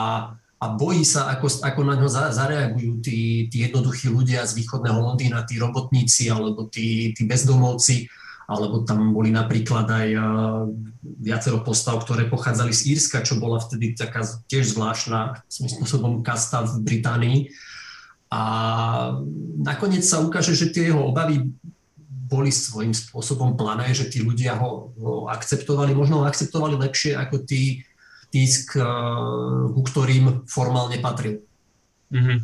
a 0.59 0.65
bojí 0.75 1.07
sa, 1.07 1.31
ako, 1.31 1.63
ako 1.63 1.81
na 1.87 1.95
ňo 1.95 2.09
zareagujú 2.11 2.99
tí, 2.99 3.47
tí 3.47 3.63
jednoduchí 3.63 4.11
ľudia 4.11 4.43
z 4.43 4.59
východného 4.59 4.99
Londýna, 4.99 5.47
tí 5.47 5.55
robotníci 5.55 6.27
alebo 6.27 6.67
tí, 6.67 7.15
tí 7.15 7.23
bezdomovci, 7.23 8.11
alebo 8.45 8.85
tam 8.85 9.09
boli 9.09 9.33
napríklad 9.33 9.89
aj 9.89 10.07
viacero 11.01 11.65
postav, 11.65 11.97
ktoré 12.03 12.29
pochádzali 12.29 12.75
z 12.75 12.93
Írska, 12.93 13.25
čo 13.25 13.41
bola 13.41 13.57
vtedy 13.57 13.97
taká 13.97 14.21
tiež 14.51 14.77
zvláštna 14.77 15.41
svojím 15.49 15.71
spôsobom 15.79 16.13
kasta 16.21 16.61
v 16.61 16.85
Británii. 16.85 17.39
A 18.29 18.41
nakoniec 19.63 20.05
sa 20.05 20.21
ukáže, 20.21 20.53
že 20.53 20.69
tie 20.69 20.93
jeho 20.93 21.09
obavy 21.09 21.55
boli 22.25 22.49
svojím 22.49 22.91
spôsobom 22.91 23.53
plané, 23.53 23.93
že 23.93 24.09
tí 24.09 24.25
ľudia 24.25 24.57
ho, 24.57 24.89
ho 24.97 25.29
akceptovali, 25.29 25.93
možno 25.93 26.21
ho 26.21 26.25
akceptovali 26.25 26.73
lepšie 26.73 27.13
ako 27.13 27.45
tí, 27.45 27.85
tí 28.33 28.41
ku 28.67 29.81
ktorým 29.85 30.49
formálne 30.49 30.97
patril. 30.97 31.45
Mm-hmm. 32.09 32.39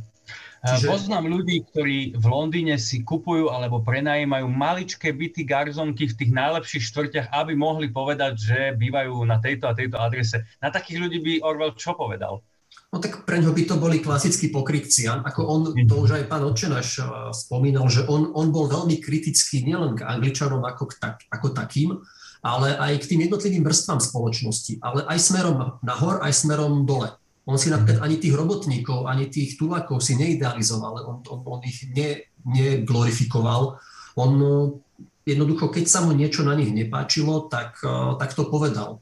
Čiže... 0.61 0.93
Poznám 0.93 1.25
ľudí, 1.25 1.65
ktorí 1.73 2.13
v 2.13 2.25
Londýne 2.29 2.77
si 2.77 3.01
kupujú 3.01 3.49
alebo 3.49 3.81
prenajímajú 3.81 4.45
maličké 4.45 5.09
byty, 5.09 5.41
garzonky 5.41 6.05
v 6.05 6.17
tých 6.21 6.29
najlepších 6.29 6.85
štvrťach, 6.85 7.27
aby 7.33 7.57
mohli 7.57 7.89
povedať, 7.89 8.33
že 8.37 8.59
bývajú 8.77 9.25
na 9.25 9.41
tejto 9.41 9.65
a 9.65 9.73
tejto 9.73 9.97
adrese. 9.97 10.45
Na 10.61 10.69
takých 10.69 11.01
ľudí 11.01 11.17
by 11.17 11.33
Orwell 11.41 11.73
čo 11.73 11.97
povedal? 11.97 12.45
No 12.91 12.99
tak 12.99 13.23
pre 13.23 13.39
ňo 13.39 13.55
by 13.55 13.63
to 13.63 13.79
boli 13.79 14.03
klasickí 14.03 14.51
pokrytci. 14.51 15.07
Ako 15.07 15.47
on, 15.47 15.61
to 15.87 15.95
už 15.95 16.19
aj 16.19 16.27
pán 16.27 16.43
Očenáš 16.43 16.99
spomínal, 17.31 17.87
že 17.87 18.03
on, 18.03 18.35
on 18.35 18.51
bol 18.51 18.67
veľmi 18.67 18.99
kritický 18.99 19.63
nielen 19.63 19.95
k 19.95 20.03
Angličanom 20.03 20.59
ako, 20.59 20.91
tak, 20.99 21.23
ako 21.31 21.55
takým, 21.55 22.03
ale 22.43 22.75
aj 22.75 22.99
k 22.99 23.15
tým 23.15 23.31
jednotlivým 23.31 23.63
vrstvám 23.63 24.03
spoločnosti, 24.03 24.83
ale 24.83 25.07
aj 25.07 25.17
smerom 25.23 25.79
nahor, 25.79 26.19
aj 26.19 26.35
smerom 26.35 26.83
dole. 26.83 27.15
On 27.47 27.55
si 27.55 27.71
napríklad 27.71 28.03
ani 28.03 28.19
tých 28.19 28.35
robotníkov, 28.35 29.07
ani 29.07 29.31
tých 29.31 29.55
tulákov 29.55 30.03
si 30.03 30.19
neidealizoval, 30.19 30.93
on, 31.07 31.17
on, 31.31 31.39
on 31.47 31.59
ich 31.63 31.87
ne, 31.95 32.27
neglorifikoval. 32.43 33.79
On 34.19 34.31
jednoducho, 35.23 35.71
keď 35.71 35.85
sa 35.87 36.03
mu 36.03 36.11
niečo 36.11 36.43
na 36.43 36.59
nich 36.59 36.75
nepáčilo, 36.75 37.47
tak, 37.47 37.79
tak 38.19 38.35
to 38.35 38.51
povedal. 38.51 38.99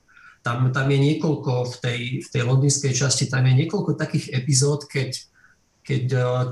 Tam, 0.50 0.74
tam 0.74 0.88
je 0.90 0.98
niekoľko, 0.98 1.54
v 1.70 1.76
tej, 1.78 2.00
v 2.26 2.30
tej 2.34 2.42
londýnskej 2.42 2.94
časti, 2.98 3.30
tam 3.30 3.46
je 3.46 3.54
niekoľko 3.54 3.94
takých 3.94 4.34
epizód, 4.34 4.90
keď, 4.90 5.14
keď 5.86 6.06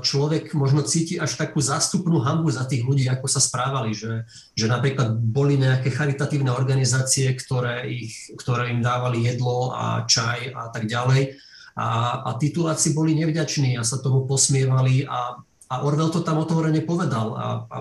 človek 0.06 0.54
možno 0.54 0.86
cíti 0.86 1.18
až 1.18 1.34
takú 1.34 1.58
zástupnú 1.58 2.22
hambu 2.22 2.46
za 2.54 2.62
tých 2.62 2.86
ľudí, 2.86 3.10
ako 3.10 3.26
sa 3.26 3.42
správali, 3.42 3.98
že, 3.98 4.22
že 4.54 4.70
napríklad 4.70 5.18
boli 5.18 5.58
nejaké 5.58 5.90
charitatívne 5.90 6.54
organizácie, 6.54 7.34
ktoré, 7.34 7.90
ich, 7.90 8.30
ktoré 8.38 8.70
im 8.70 8.86
dávali 8.86 9.26
jedlo 9.26 9.74
a 9.74 10.06
čaj 10.06 10.54
a 10.54 10.70
tak 10.70 10.86
ďalej 10.86 11.34
a, 11.78 12.22
a 12.26 12.30
tituláci 12.38 12.90
boli 12.90 13.14
nevďační 13.14 13.78
a 13.78 13.86
sa 13.86 14.02
tomu 14.02 14.26
posmievali 14.26 15.06
a, 15.06 15.38
a 15.70 15.74
Orwell 15.86 16.10
to 16.10 16.26
tam 16.26 16.42
otvorene 16.42 16.82
povedal. 16.82 17.38
A, 17.38 17.46
a, 17.70 17.76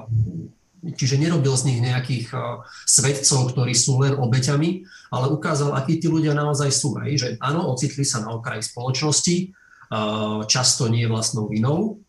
čiže 0.84 1.18
nerobil 1.18 1.54
z 1.58 1.74
nich 1.74 1.80
nejakých 1.82 2.34
uh, 2.34 2.62
svedcov, 2.86 3.54
ktorí 3.54 3.74
sú 3.74 4.02
len 4.02 4.18
obeťami, 4.18 4.86
ale 5.14 5.32
ukázal, 5.32 5.74
akí 5.74 5.98
tí 5.98 6.08
ľudia 6.12 6.38
naozaj 6.38 6.70
sú. 6.70 6.98
Aj, 6.98 7.10
že 7.14 7.38
áno, 7.42 7.74
ocitli 7.74 8.06
sa 8.06 8.22
na 8.22 8.34
okraji 8.34 8.66
spoločnosti, 8.66 9.36
uh, 9.92 10.46
často 10.46 10.86
nie 10.88 11.10
vlastnou 11.10 11.50
vinou, 11.50 12.02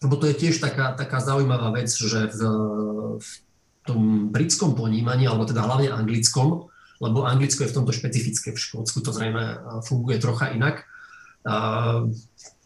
lebo 0.00 0.14
to 0.16 0.30
je 0.30 0.38
tiež 0.38 0.62
taká, 0.64 0.96
taká 0.96 1.20
zaujímavá 1.20 1.74
vec, 1.76 1.92
že 1.92 2.30
v, 2.32 2.40
v 3.20 3.28
tom 3.84 4.32
britskom 4.32 4.72
ponímaní, 4.72 5.28
alebo 5.28 5.44
teda 5.44 5.66
hlavne 5.66 5.92
anglickom, 5.92 6.70
lebo 7.00 7.24
Anglicko 7.24 7.64
je 7.64 7.72
v 7.72 7.76
tomto 7.80 7.96
špecifické, 7.96 8.52
v 8.52 8.60
Škótsku 8.60 9.00
to 9.00 9.08
zrejme 9.08 9.56
funguje 9.88 10.20
trocha 10.20 10.52
inak, 10.52 10.84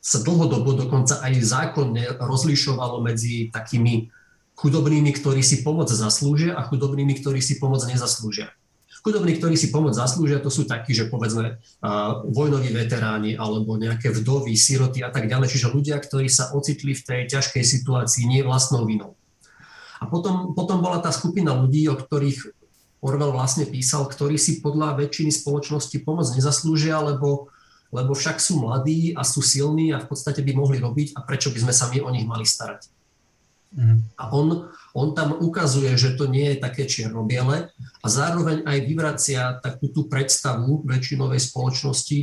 sa 0.05 0.19
dlhodobo 0.21 0.75
dokonca 0.75 1.23
aj 1.23 1.33
zákonne 1.39 2.19
rozlišovalo 2.19 2.99
medzi 3.01 3.49
takými 3.55 4.11
chudobnými, 4.55 5.11
ktorí 5.15 5.43
si 5.43 5.63
pomoc 5.67 5.91
zaslúžia 5.91 6.55
a 6.55 6.63
chudobnými, 6.67 7.19
ktorí 7.19 7.43
si 7.43 7.59
pomoc 7.59 7.83
nezaslúžia. 7.87 8.55
Chudobní, 9.05 9.37
ktorí 9.37 9.53
si 9.61 9.69
pomoc 9.69 9.93
zaslúžia, 9.93 10.41
to 10.41 10.49
sú 10.49 10.65
takí, 10.65 10.97
že 10.97 11.13
povedzme 11.13 11.61
vojnoví 12.25 12.73
veteráni 12.73 13.37
alebo 13.37 13.77
nejaké 13.77 14.09
vdovy, 14.09 14.57
siroty 14.57 15.05
a 15.05 15.13
tak 15.13 15.29
ďalej, 15.29 15.53
čiže 15.53 15.69
ľudia, 15.69 16.01
ktorí 16.01 16.33
sa 16.33 16.57
ocitli 16.57 16.97
v 16.97 17.05
tej 17.05 17.21
ťažkej 17.29 17.61
situácii 17.61 18.25
nie 18.25 18.41
vlastnou 18.41 18.89
vinou. 18.89 19.13
A 20.01 20.09
potom, 20.09 20.57
potom 20.57 20.81
bola 20.81 21.05
tá 21.05 21.13
skupina 21.13 21.53
ľudí, 21.53 21.85
o 21.93 22.01
ktorých 22.01 22.49
Orwell 23.05 23.37
vlastne 23.37 23.69
písal, 23.69 24.09
ktorí 24.09 24.41
si 24.41 24.65
podľa 24.65 24.97
väčšiny 24.97 25.29
spoločnosti 25.37 26.01
pomoc 26.01 26.25
nezaslúžia, 26.33 26.97
lebo 27.05 27.53
lebo 27.95 28.11
však 28.11 28.43
sú 28.43 28.59
mladí 28.59 29.15
a 29.15 29.23
sú 29.23 29.39
silní 29.39 29.95
a 29.95 30.03
v 30.03 30.11
podstate 30.11 30.43
by 30.43 30.51
mohli 30.51 30.83
robiť 30.83 31.15
a 31.15 31.23
prečo 31.23 31.55
by 31.55 31.63
sme 31.63 31.71
sa 31.71 31.87
my 31.95 32.03
o 32.03 32.11
nich 32.11 32.27
mali 32.27 32.43
starať. 32.43 32.91
Mm. 33.75 34.07
A 34.15 34.31
on, 34.31 34.71
on 34.95 35.09
tam 35.19 35.35
ukazuje, 35.35 35.91
že 35.99 36.15
to 36.15 36.31
nie 36.31 36.55
je 36.55 36.63
také 36.63 36.87
čierno-biele 36.87 37.75
a 37.75 38.07
zároveň 38.07 38.63
aj 38.63 38.79
vyvracia 38.87 39.59
takú 39.59 39.91
tú 39.91 40.07
predstavu 40.07 40.87
väčšinovej 40.87 41.43
spoločnosti, 41.43 42.19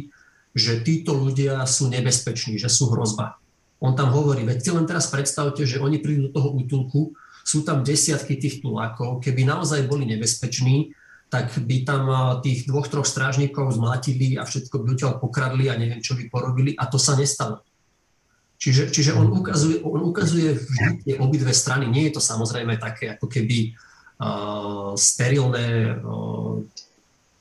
že 0.55 0.73
títo 0.83 1.11
ľudia 1.11 1.63
sú 1.67 1.91
nebezpeční, 1.91 2.55
že 2.55 2.71
sú 2.71 2.91
hrozba. 2.95 3.35
On 3.83 3.91
tam 3.91 4.15
hovorí, 4.15 4.47
veď 4.47 4.57
si 4.63 4.71
len 4.71 4.87
teraz 4.87 5.11
predstavte, 5.11 5.67
že 5.67 5.81
oni 5.83 5.99
prídu 5.99 6.31
do 6.31 6.35
toho 6.39 6.55
útulku, 6.55 7.11
sú 7.41 7.65
tam 7.67 7.83
desiatky 7.83 8.37
tých 8.37 8.61
tulákov, 8.61 9.19
keby 9.19 9.43
naozaj 9.43 9.89
boli 9.89 10.05
nebezpeční, 10.05 10.93
tak 11.31 11.51
by 11.55 11.87
tam 11.87 12.03
tých 12.43 12.67
dvoch, 12.67 12.91
troch 12.91 13.07
strážnikov 13.07 13.71
zmlatili 13.71 14.35
a 14.35 14.43
všetko 14.43 14.83
by 14.83 14.87
odtiaľ 14.95 15.13
pokradli 15.17 15.71
a 15.71 15.79
neviem, 15.79 16.03
čo 16.03 16.13
by 16.13 16.27
porobili 16.27 16.75
a 16.75 16.91
to 16.91 16.99
sa 16.99 17.15
nestalo. 17.15 17.63
Čiže, 18.61 18.93
čiže 18.93 19.17
on, 19.17 19.33
ukazuje, 19.33 19.81
on 19.81 20.05
ukazuje 20.05 20.53
vždy 20.53 21.01
tie 21.01 21.15
obidve 21.17 21.49
strany. 21.49 21.89
Nie 21.89 22.13
je 22.13 22.17
to 22.17 22.21
samozrejme 22.21 22.77
také 22.77 23.17
ako 23.17 23.25
keby 23.25 23.73
uh, 24.21 24.93
sterilné 24.93 25.97
uh, 25.97 26.61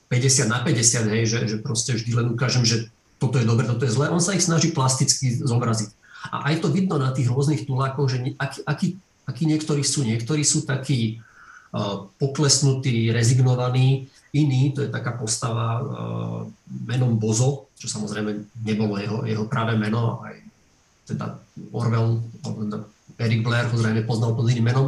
50 0.08 0.48
na 0.48 0.64
50, 0.64 1.12
hej, 1.12 1.22
že, 1.28 1.38
že 1.44 1.56
proste 1.60 1.92
vždy 1.92 2.10
len 2.16 2.32
ukážem, 2.32 2.64
že 2.64 2.88
toto 3.20 3.36
je 3.36 3.44
dobre, 3.44 3.68
toto 3.68 3.84
je 3.84 3.92
zlé. 3.92 4.08
On 4.08 4.18
sa 4.18 4.32
ich 4.32 4.40
snaží 4.40 4.72
plasticky 4.72 5.44
zobraziť. 5.44 5.92
A 6.32 6.50
aj 6.50 6.64
to 6.64 6.72
vidno 6.72 6.96
na 6.96 7.12
tých 7.12 7.28
rôznych 7.28 7.68
tulákoch, 7.68 8.08
že 8.08 8.32
akí, 8.40 8.64
akí, 8.64 8.86
akí 9.28 9.42
niektorí 9.44 9.84
sú. 9.84 10.00
Niektorí 10.08 10.40
sú 10.40 10.64
takí 10.64 11.20
poklesnutý, 12.16 13.14
rezignovaný. 13.14 14.08
Iný, 14.32 14.72
to 14.72 14.82
je 14.82 14.90
taká 14.90 15.14
postava 15.14 15.84
menom 16.66 17.20
Bozo, 17.20 17.70
čo 17.76 17.86
samozrejme 17.86 18.50
nebolo 18.64 18.96
jeho, 18.98 19.18
jeho 19.28 19.44
práve 19.46 19.76
meno, 19.76 20.24
aj 20.24 20.49
teda 21.10 21.42
Orwell, 21.74 22.22
alebo 22.46 22.58
teda 22.64 22.78
Eric 23.20 23.40
Blair 23.44 23.66
ho 23.68 23.76
zrejme 23.76 24.06
poznal 24.06 24.32
pod 24.32 24.48
iným 24.48 24.70
menom. 24.70 24.86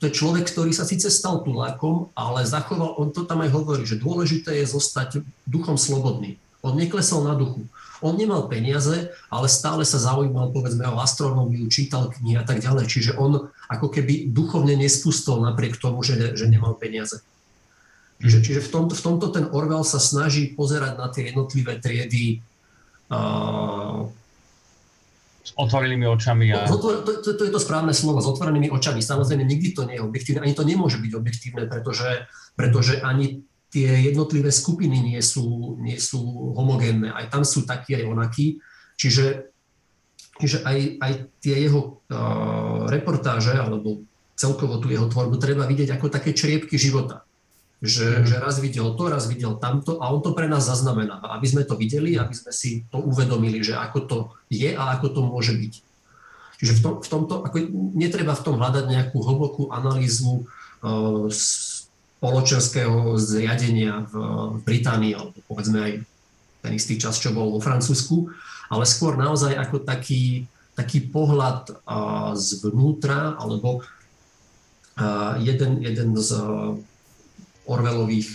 To 0.00 0.04
je 0.08 0.12
človek, 0.12 0.48
ktorý 0.48 0.76
sa 0.76 0.84
síce 0.84 1.08
stal 1.08 1.40
tulákom, 1.40 2.12
ale 2.12 2.44
zachoval, 2.44 3.00
on 3.00 3.12
to 3.12 3.24
tam 3.24 3.40
aj 3.40 3.50
hovorí, 3.52 3.88
že 3.88 3.96
dôležité 3.96 4.60
je 4.60 4.68
zostať 4.68 5.24
duchom 5.48 5.80
slobodný. 5.80 6.36
On 6.60 6.76
neklesol 6.76 7.24
na 7.24 7.32
duchu. 7.32 7.64
On 8.04 8.12
nemal 8.12 8.44
peniaze, 8.52 9.08
ale 9.32 9.48
stále 9.48 9.88
sa 9.88 9.96
zaujímal 9.96 10.52
povedzme 10.52 10.84
o 10.84 11.00
astronómiu, 11.00 11.64
čítal 11.72 12.12
knihy 12.12 12.36
a 12.36 12.44
tak 12.44 12.60
ďalej. 12.60 12.84
Čiže 12.92 13.16
on 13.16 13.48
ako 13.72 13.88
keby 13.88 14.28
duchovne 14.28 14.76
nespustol 14.76 15.40
napriek 15.40 15.80
tomu, 15.80 16.04
že, 16.04 16.36
že 16.36 16.44
nemal 16.44 16.76
peniaze. 16.76 17.24
Čiže, 18.20 18.38
čiže 18.44 18.60
v, 18.64 18.70
tomto, 18.72 18.94
v 18.96 19.02
tomto 19.04 19.26
ten 19.32 19.44
Orwell 19.52 19.84
sa 19.84 20.00
snaží 20.00 20.52
pozerať 20.52 20.96
na 20.96 21.08
tie 21.12 21.32
jednotlivé 21.32 21.76
triedy 21.80 22.40
uh, 23.12 23.75
s 25.46 25.54
otvorenými 25.54 26.10
očami. 26.10 26.50
A... 26.50 26.66
To, 26.66 26.76
to, 26.82 27.22
to, 27.22 27.30
to 27.38 27.42
je 27.46 27.52
to 27.54 27.62
správne 27.62 27.94
slovo, 27.94 28.18
s 28.18 28.26
otvorenými 28.26 28.66
očami. 28.74 28.98
Samozrejme, 28.98 29.46
nikdy 29.46 29.78
to 29.78 29.86
nie 29.86 29.94
je 29.94 30.02
objektívne, 30.02 30.42
ani 30.42 30.58
to 30.58 30.66
nemôže 30.66 30.98
byť 30.98 31.12
objektívne, 31.14 31.70
pretože, 31.70 32.26
pretože 32.58 32.98
ani 32.98 33.46
tie 33.70 34.10
jednotlivé 34.10 34.50
skupiny 34.50 34.98
nie 35.14 35.22
sú, 35.22 35.78
nie 35.78 36.02
sú 36.02 36.18
homogénne. 36.58 37.14
Aj 37.14 37.30
tam 37.30 37.46
sú 37.46 37.62
takí, 37.62 37.94
aj 37.94 38.10
onakí. 38.10 38.58
Čiže, 38.98 39.52
čiže 40.42 40.66
aj, 40.66 40.78
aj 40.98 41.12
tie 41.38 41.54
jeho 41.62 42.02
uh, 42.10 42.90
reportáže, 42.90 43.54
alebo 43.54 44.02
celkovo 44.34 44.82
tú 44.82 44.90
jeho 44.90 45.06
tvorbu 45.06 45.38
treba 45.38 45.68
vidieť 45.68 45.94
ako 45.94 46.10
také 46.10 46.34
čriepky 46.34 46.74
života. 46.74 47.22
Že, 47.76 48.06
mm. 48.08 48.24
že 48.24 48.36
raz 48.40 48.56
videl 48.56 48.88
to, 48.96 49.04
raz 49.12 49.28
videl 49.28 49.60
tamto 49.60 50.00
a 50.00 50.08
on 50.08 50.24
to 50.24 50.32
pre 50.32 50.48
nás 50.48 50.64
zaznamenáva. 50.64 51.36
Aby 51.36 51.46
sme 51.52 51.62
to 51.68 51.76
videli, 51.76 52.16
aby 52.16 52.32
sme 52.32 52.48
si 52.48 52.88
to 52.88 53.04
uvedomili, 53.04 53.60
že 53.60 53.76
ako 53.76 53.98
to 54.08 54.18
je 54.48 54.72
a 54.72 54.96
ako 54.96 55.12
to 55.12 55.20
môže 55.20 55.52
byť. 55.52 55.74
Čiže 56.56 56.72
v, 56.72 56.80
tom, 56.80 56.94
v 57.04 57.08
tomto, 57.12 57.34
ako 57.44 57.56
netreba 57.92 58.32
v 58.32 58.44
tom 58.48 58.56
hľadať 58.56 58.84
nejakú 58.88 59.20
hlbokú 59.20 59.68
analýzu 59.68 60.48
uh, 60.48 61.28
spoločenského 62.16 63.20
zriadenia 63.20 64.08
v 64.08 64.14
Británii, 64.64 65.12
alebo 65.12 65.36
povedzme 65.44 65.78
aj 65.84 65.92
ten 66.64 66.72
istý 66.72 66.96
čas, 66.96 67.20
čo 67.20 67.36
bol 67.36 67.52
vo 67.52 67.60
Francúzsku, 67.60 68.32
ale 68.72 68.88
skôr 68.88 69.20
naozaj 69.20 69.52
ako 69.52 69.84
taký, 69.84 70.48
taký 70.74 71.06
pohľad 71.12 71.70
zvnútra, 72.34 73.36
alebo 73.36 73.84
jeden, 75.44 75.84
jeden 75.84 76.16
z 76.16 76.30
Orwellových 77.66 78.30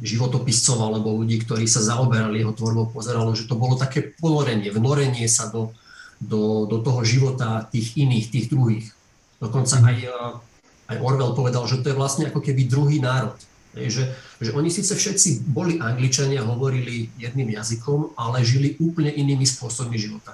životopiscov 0.00 0.80
alebo 0.80 1.12
ľudí, 1.20 1.44
ktorí 1.44 1.68
sa 1.68 1.84
zaoberali 1.84 2.40
jeho 2.40 2.56
tvorbou, 2.56 2.88
pozeralo, 2.88 3.36
že 3.36 3.44
to 3.44 3.56
bolo 3.56 3.76
také 3.76 4.16
ponorenie, 4.16 4.72
vnorenie 4.72 5.28
sa 5.28 5.52
do, 5.52 5.76
do, 6.20 6.64
do 6.64 6.80
toho 6.80 7.04
života 7.04 7.68
tých 7.68 8.00
iných, 8.00 8.26
tých 8.32 8.46
druhých. 8.48 8.88
Dokonca 9.36 9.84
aj 9.84 9.98
aj 10.86 11.02
Orwell 11.02 11.34
povedal, 11.34 11.66
že 11.66 11.82
to 11.82 11.90
je 11.90 11.98
vlastne 11.98 12.30
ako 12.30 12.40
keby 12.42 12.70
druhý 12.70 13.02
národ. 13.02 13.36
Že, 13.76 14.08
že 14.40 14.50
oni 14.56 14.72
síce 14.72 14.96
všetci 14.96 15.52
boli 15.52 15.76
Angličania, 15.76 16.40
hovorili 16.40 17.12
jedným 17.20 17.52
jazykom, 17.52 18.16
ale 18.16 18.40
žili 18.40 18.72
úplne 18.80 19.12
inými 19.12 19.44
spôsobmi 19.44 20.00
života. 20.00 20.32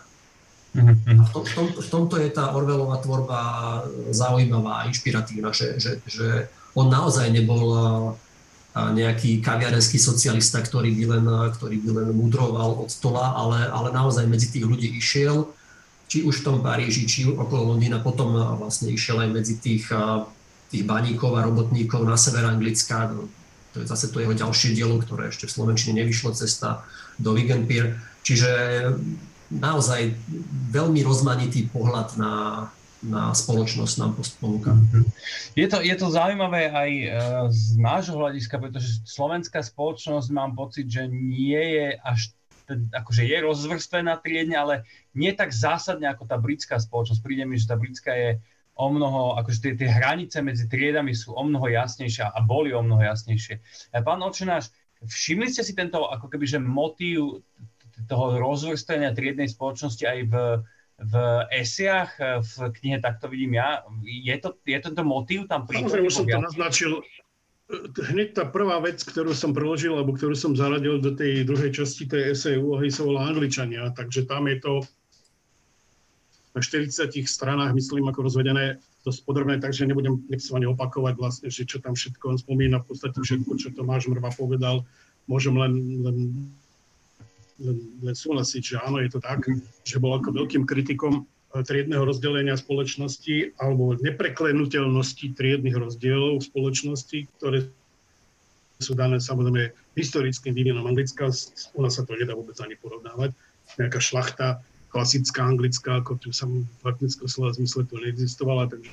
Mm-hmm. 0.79 1.19
A 1.19 1.23
v, 1.27 1.31
tom, 1.35 1.43
v, 1.43 1.53
tom, 1.53 1.67
v 1.75 1.89
tomto 1.91 2.15
je 2.23 2.31
tá 2.31 2.55
Orwellová 2.55 3.03
tvorba 3.03 3.39
zaujímavá 4.15 4.85
a 4.85 4.87
inšpiratívna, 4.89 5.51
že, 5.51 5.75
že, 5.77 5.99
že 6.07 6.47
on 6.75 6.87
naozaj 6.89 7.29
nebol 7.33 7.65
nejaký 8.73 9.45
kaviarenský 9.45 10.01
socialista, 10.01 10.65
ktorý 10.65 10.97
by 10.97 11.05
len, 11.19 11.25
ktorý 11.29 11.77
by 11.85 11.91
len 11.93 12.09
mudroval 12.17 12.81
od 12.81 12.89
stola, 12.89 13.37
ale, 13.37 13.69
ale 13.69 13.93
naozaj 13.93 14.25
medzi 14.25 14.49
tých 14.49 14.65
ľudí 14.65 14.97
išiel, 14.97 15.53
či 16.09 16.25
už 16.25 16.41
v 16.41 16.47
tom 16.49 16.57
Paríži, 16.65 17.05
či 17.05 17.29
okolo 17.29 17.77
Londýna, 17.77 18.01
potom 18.01 18.33
vlastne 18.57 18.89
išiel 18.89 19.21
aj 19.21 19.29
medzi 19.29 19.61
tých 19.61 19.93
tých 20.73 20.89
baníkov 20.89 21.37
a 21.37 21.45
robotníkov 21.45 22.01
na 22.09 22.17
sever 22.17 22.49
Anglicka. 22.49 23.13
To 23.77 23.85
je 23.85 23.85
zase 23.85 24.09
to 24.09 24.25
jeho 24.25 24.33
ďalšie 24.33 24.73
dielo, 24.73 24.97
ktoré 24.97 25.29
ešte 25.29 25.45
v 25.45 25.53
Slovenčine 25.53 26.01
nevyšlo 26.01 26.33
cesta 26.33 26.89
do 27.21 27.37
Wigan-Pier. 27.37 28.01
Čiže 28.25 28.49
naozaj 29.53 30.17
veľmi 30.73 31.05
rozmanitý 31.05 31.69
pohľad 31.69 32.17
na, 32.17 32.33
na 33.03 33.35
spoločnosť 33.35 33.95
nám 33.99 34.13
ponúka. 34.39 34.73
Mhm. 34.73 35.03
Je 35.59 35.67
to, 35.67 35.79
je 35.83 35.97
to 35.99 36.07
zaujímavé 36.09 36.71
aj 36.71 36.91
e, 36.91 37.07
z 37.51 37.65
nášho 37.77 38.15
hľadiska, 38.15 38.57
pretože 38.63 39.03
slovenská 39.05 39.61
spoločnosť 39.61 40.29
mám 40.31 40.55
pocit, 40.55 40.87
že 40.87 41.11
nie 41.11 41.59
je 41.59 41.89
až 41.99 42.33
akože 42.73 43.27
je 43.27 43.39
rozvrstvená 43.43 44.17
triedne, 44.23 44.57
ale 44.57 44.75
nie 45.13 45.35
tak 45.35 45.53
zásadne 45.53 46.09
ako 46.09 46.25
tá 46.25 46.39
britská 46.39 46.79
spoločnosť. 46.79 47.21
Príde 47.21 47.45
mi, 47.45 47.59
že 47.59 47.69
tá 47.69 47.77
britská 47.77 48.15
je 48.15 48.31
o 48.79 48.89
mnoho, 48.89 49.37
akože 49.37 49.59
tie, 49.61 49.73
tie 49.77 49.91
hranice 49.91 50.41
medzi 50.41 50.65
triedami 50.71 51.13
sú 51.13 51.37
o 51.37 51.43
mnoho 51.45 51.69
jasnejšie 51.69 52.25
a 52.25 52.39
boli 52.41 52.73
o 52.73 52.81
mnoho 52.81 53.05
jasnejšie. 53.05 53.61
Pán 54.01 54.25
Očenáš, 54.25 54.73
všimli 55.05 55.53
ste 55.53 55.63
si 55.67 55.77
tento 55.77 56.09
ako 56.09 56.33
keby, 56.33 56.45
že 56.49 56.59
motív 56.63 57.45
toho 58.09 58.41
rozvrstenia 58.41 59.13
triednej 59.13 59.53
spoločnosti 59.53 60.05
aj 60.09 60.19
v, 60.33 60.35
v 60.99 61.15
esiach, 61.51 62.15
v 62.21 62.55
knihe 62.79 62.99
Tak 63.01 63.19
to 63.19 63.27
vidím 63.31 63.59
ja? 63.59 63.83
Je, 64.05 64.37
to, 64.39 64.55
je 64.63 64.79
tento 64.79 65.03
motív 65.03 65.49
tam 65.49 65.67
prítomný? 65.67 65.89
Samozrejme, 65.89 66.07
už 66.09 66.15
som 66.15 66.27
to 66.29 66.41
naznačil. 66.41 66.93
Hneď 68.13 68.37
tá 68.37 68.45
prvá 68.45 68.77
vec, 68.85 69.01
ktorú 69.01 69.33
som 69.33 69.57
preložil, 69.57 69.97
alebo 69.97 70.13
ktorú 70.13 70.37
som 70.37 70.53
zaradil 70.53 71.01
do 71.01 71.17
tej 71.17 71.49
druhej 71.49 71.73
časti 71.73 72.05
tej 72.05 72.37
esej 72.37 72.61
úlohy, 72.61 72.93
sa 72.93 73.09
volá 73.09 73.25
Angličania, 73.33 73.89
takže 73.97 74.29
tam 74.29 74.45
je 74.45 74.61
to 74.61 74.73
na 76.53 76.61
40 76.61 77.09
stranách, 77.25 77.73
myslím, 77.73 78.13
ako 78.13 78.29
rozvedené 78.29 78.77
dosť 79.03 79.21
podrobné, 79.25 79.57
takže 79.59 79.89
nebudem, 79.89 80.21
ani 80.31 80.67
opakovať 80.69 81.15
vlastne, 81.17 81.49
že 81.49 81.65
čo 81.67 81.81
tam 81.81 81.97
všetko 81.97 82.37
on 82.37 82.39
spomína, 82.39 82.85
v 82.85 82.93
podstate 82.93 83.19
všetko, 83.19 83.53
čo 83.59 83.75
Tomáš 83.75 84.07
Mrva 84.07 84.31
povedal, 84.37 84.85
môžem 85.27 85.57
len, 85.57 85.73
len, 86.05 86.17
len, 87.63 87.79
len 88.03 88.15
súhlasiť, 88.15 88.63
že 88.63 88.77
áno, 88.83 88.99
je 88.99 89.11
to 89.11 89.21
tak, 89.23 89.47
že 89.87 90.03
bol 90.03 90.19
ako 90.19 90.35
veľkým 90.35 90.67
kritikom 90.67 91.23
eh, 91.23 91.63
triedného 91.63 92.03
rozdelenia 92.03 92.59
spoločnosti 92.59 93.57
alebo 93.63 93.95
nepreklenutelnosti 94.03 95.33
triednych 95.39 95.79
rozdielov 95.79 96.43
v 96.43 96.49
spoločnosti, 96.51 97.19
ktoré 97.39 97.71
sú 98.83 98.99
dané 98.99 99.23
samozrejme 99.23 99.71
historickým 99.95 100.59
vývinom 100.59 100.83
Anglicka. 100.91 101.31
U 101.79 101.81
nás 101.87 101.95
sa 101.95 102.03
to 102.03 102.19
nedá 102.19 102.35
vôbec 102.35 102.59
ani 102.59 102.75
porovnávať. 102.75 103.31
Nejaká 103.79 104.03
šlachta 104.03 104.59
klasická 104.93 105.49
anglická, 105.49 106.05
ako 106.05 106.21
tu 106.21 106.29
som 106.35 106.69
v 106.69 106.85
etnickom 106.85 107.25
slova 107.25 107.57
zmysle 107.57 107.89
to 107.89 107.97
neexistovala, 107.97 108.69
takže 108.69 108.93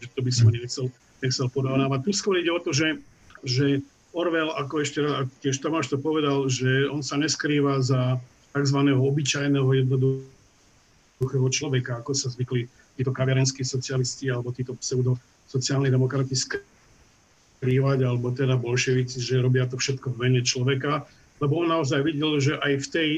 že 0.00 0.08
to 0.14 0.20
by 0.24 0.30
som 0.32 0.48
ani 0.48 0.64
nechcel, 0.64 0.86
nechcel 1.20 1.46
porovnávať. 1.52 2.08
Tu 2.08 2.10
skôr 2.16 2.40
ide 2.40 2.48
o 2.48 2.62
to, 2.62 2.72
že, 2.72 3.02
že 3.44 3.84
Orwell, 4.18 4.50
ako 4.58 4.82
ešte 4.82 4.98
tiež 5.46 5.62
Tomáš 5.62 5.94
to 5.94 5.96
povedal, 6.02 6.50
že 6.50 6.90
on 6.90 7.06
sa 7.06 7.14
neskrýva 7.14 7.78
za 7.78 8.18
tzv. 8.50 8.78
obyčajného 8.90 9.70
jednoduchého 9.86 11.48
človeka, 11.54 12.02
ako 12.02 12.18
sa 12.18 12.26
zvykli 12.34 12.66
títo 12.98 13.14
kaviarenskí 13.14 13.62
socialisti 13.62 14.26
alebo 14.26 14.50
títo 14.50 14.74
pseudo 14.82 15.14
sociálni 15.46 15.86
demokrati 15.86 16.34
skrývať, 16.34 17.98
alebo 18.02 18.34
teda 18.34 18.58
bolševici, 18.58 19.22
že 19.22 19.38
robia 19.38 19.70
to 19.70 19.78
všetko 19.78 20.10
v 20.10 20.20
mene 20.26 20.42
človeka, 20.42 21.06
lebo 21.38 21.62
on 21.62 21.70
naozaj 21.70 22.02
videl, 22.02 22.42
že 22.42 22.58
aj 22.58 22.72
v 22.74 22.86
tej 22.90 23.10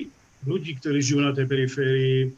ľudí, 0.44 0.76
ktorí 0.76 1.00
žijú 1.00 1.24
na 1.24 1.32
tej 1.32 1.48
periférii, 1.48 2.28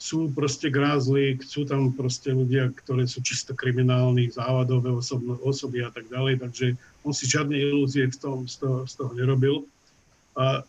sú 0.00 0.32
proste 0.32 0.72
grázli, 0.72 1.36
sú 1.44 1.68
tam 1.68 1.92
proste 1.92 2.32
ľudia, 2.32 2.72
ktorí 2.72 3.04
sú 3.04 3.20
čisto 3.20 3.52
kriminálni, 3.52 4.32
závadové 4.32 4.96
osobno, 4.96 5.36
osoby 5.44 5.84
a 5.84 5.92
tak 5.92 6.08
ďalej, 6.08 6.40
takže 6.40 6.66
on 7.04 7.12
si 7.12 7.28
žiadne 7.28 7.52
ilúzie 7.52 8.08
v 8.08 8.16
tom, 8.16 8.48
z, 8.48 8.64
toho, 8.64 8.88
z 8.88 8.96
toho 8.96 9.12
nerobil. 9.12 9.68
A 10.40 10.64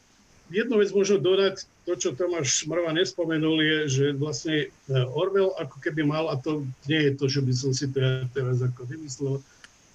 jednu 0.52 0.84
vec 0.84 0.92
možno 0.92 1.24
dodať, 1.24 1.64
to, 1.88 1.96
čo 1.96 2.12
Tomáš 2.12 2.68
Mrva 2.68 2.92
nespomenul, 2.92 3.64
je, 3.64 3.78
že 3.88 4.06
vlastne 4.20 4.68
e, 4.68 4.96
Orwell 5.16 5.56
ako 5.56 5.80
keby 5.80 6.04
mal, 6.04 6.28
a 6.28 6.36
to 6.36 6.68
nie 6.92 7.00
je 7.08 7.12
to, 7.16 7.26
že 7.32 7.40
by 7.40 7.54
som 7.56 7.72
si 7.72 7.88
to 7.88 8.04
ja 8.04 8.28
teraz 8.36 8.60
ako 8.60 8.84
vymyslel, 8.84 9.40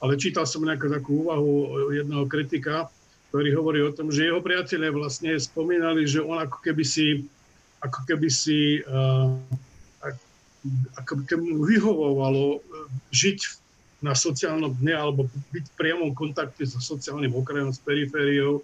ale 0.01 0.17
čítal 0.17 0.49
som 0.49 0.65
nejakú 0.65 0.89
takú 0.89 1.29
úvahu 1.29 1.53
jedného 1.93 2.25
kritika, 2.25 2.89
ktorý 3.29 3.53
hovorí 3.53 3.81
o 3.85 3.93
tom, 3.93 4.09
že 4.09 4.33
jeho 4.33 4.41
priatelia 4.41 4.89
vlastne 4.89 5.37
spomínali, 5.37 6.09
že 6.09 6.25
on 6.25 6.41
ako 6.41 6.57
keby 6.65 6.85
si, 6.89 7.29
ako 7.83 7.99
keby 8.09 8.29
si 8.29 8.81
uh, 8.85 9.33
ako 10.99 11.23
keby 11.29 11.45
mu 11.55 11.63
vyhovovalo 11.67 12.59
uh, 12.59 12.61
žiť 13.13 13.39
na 14.05 14.13
sociálnom 14.13 14.77
dne 14.77 14.95
alebo 14.97 15.29
byť 15.57 15.65
v 15.73 15.77
priamom 15.77 16.13
kontakte 16.13 16.69
so 16.69 16.79
sociálnym 16.79 17.33
okrajom, 17.33 17.73
s 17.73 17.81
perifériou, 17.81 18.61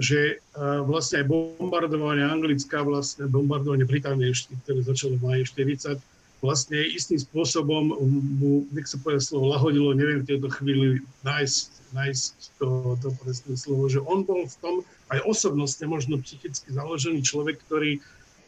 že 0.00 0.40
uh, 0.56 0.80
vlastne 0.84 1.24
aj 1.24 1.26
bombardovanie 1.28 2.24
Anglická, 2.24 2.80
vlastne 2.80 3.28
bombardovanie 3.28 3.84
Británie, 3.84 4.32
ktoré 4.64 4.80
začalo 4.80 5.20
v 5.20 5.24
maji 5.26 5.42
40, 5.52 6.00
vlastne 6.40 6.80
istým 6.80 7.20
spôsobom 7.20 7.92
mu, 8.40 8.64
nech 8.72 8.88
sa 8.88 8.96
povedať 8.96 9.28
slovo, 9.28 9.52
lahodilo, 9.52 9.92
neviem 9.92 10.24
v 10.24 10.28
tejto 10.36 10.48
chvíli 10.48 11.04
nájsť, 11.20 11.92
nájsť 11.92 12.32
to, 12.56 12.96
to 13.04 13.08
presné 13.20 13.54
slovo, 13.60 13.92
že 13.92 14.00
on 14.00 14.24
bol 14.24 14.48
v 14.48 14.56
tom 14.64 14.74
aj 15.12 15.20
osobnostne 15.28 15.84
možno 15.84 16.16
psychicky 16.24 16.72
založený 16.72 17.20
človek, 17.20 17.60
ktorý, 17.68 18.00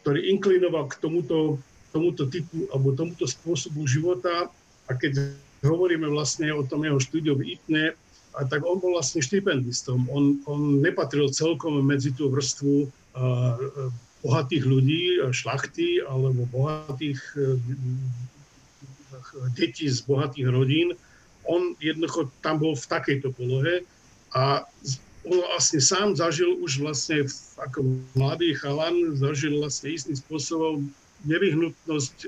ktorý 0.03 0.35
inklinoval 0.35 0.91
k 0.91 0.99
tomuto, 0.99 1.63
tomuto 1.95 2.27
typu 2.27 2.67
alebo 2.75 2.91
tomuto 2.91 3.23
spôsobu 3.23 3.87
života 3.87 4.51
a 4.87 4.91
keď 4.91 5.31
hovoríme 5.63 6.11
vlastne 6.11 6.51
o 6.51 6.67
tom 6.67 6.83
jeho 6.83 6.99
štúdiu 6.99 7.39
v 7.39 7.55
ITNE, 7.55 7.95
a 8.33 8.43
tak 8.49 8.65
on 8.65 8.81
bol 8.81 8.97
vlastne 8.97 9.21
štipendistom. 9.21 10.09
On, 10.09 10.41
on 10.49 10.81
nepatril 10.81 11.29
celkom 11.29 11.77
medzi 11.85 12.09
tú 12.11 12.33
vrstvu 12.33 12.89
uh, 12.89 13.55
bohatých 14.25 14.63
ľudí, 14.65 15.21
šlachty 15.29 16.01
alebo 16.01 16.49
bohatých 16.49 17.19
uh, 17.37 17.61
detí 19.53 19.85
z 19.85 20.01
bohatých 20.03 20.49
rodín. 20.49 20.97
On 21.45 21.77
jednoducho 21.77 22.33
tam 22.41 22.57
bol 22.57 22.73
v 22.73 22.85
takejto 22.89 23.29
polohe 23.37 23.85
a 24.33 24.65
vlastne 25.23 25.79
sám 25.79 26.19
zažil 26.19 26.59
už 26.59 26.83
vlastne 26.83 27.23
ako 27.55 27.97
mladý 28.15 28.53
chalan, 28.59 29.15
zažil 29.15 29.55
vlastne 29.59 29.95
istým 29.95 30.19
spôsobom 30.19 30.91
nevyhnutnosť 31.23 32.27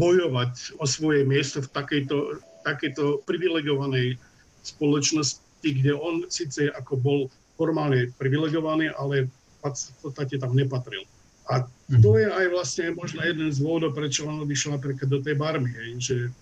bojovať 0.00 0.80
o 0.80 0.84
svoje 0.88 1.28
miesto 1.28 1.60
v 1.60 1.68
takejto, 1.68 2.16
takejto 2.64 3.20
privilegovanej 3.28 4.16
spoločnosti, 4.64 5.68
kde 5.68 5.92
on 5.92 6.24
síce 6.32 6.72
ako 6.72 6.96
bol 6.96 7.20
formálne 7.60 8.08
privilegovaný, 8.16 8.90
ale 8.96 9.28
v 9.60 9.98
podstate 10.00 10.40
tam 10.40 10.56
nepatril. 10.56 11.04
A 11.52 11.68
to 12.00 12.16
je 12.16 12.24
aj 12.24 12.46
vlastne 12.48 12.96
možno 12.96 13.20
jeden 13.20 13.52
z 13.52 13.60
dôvodov, 13.60 13.92
prečo 13.92 14.24
on 14.24 14.40
odišiel 14.40 14.80
napríklad 14.80 15.08
do 15.12 15.20
tej 15.20 15.36
barmy, 15.36 15.68
že, 16.00 16.32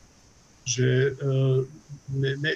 že 0.62 1.10
uh, 1.18 1.66
ne, 2.14 2.38
ne, 2.38 2.52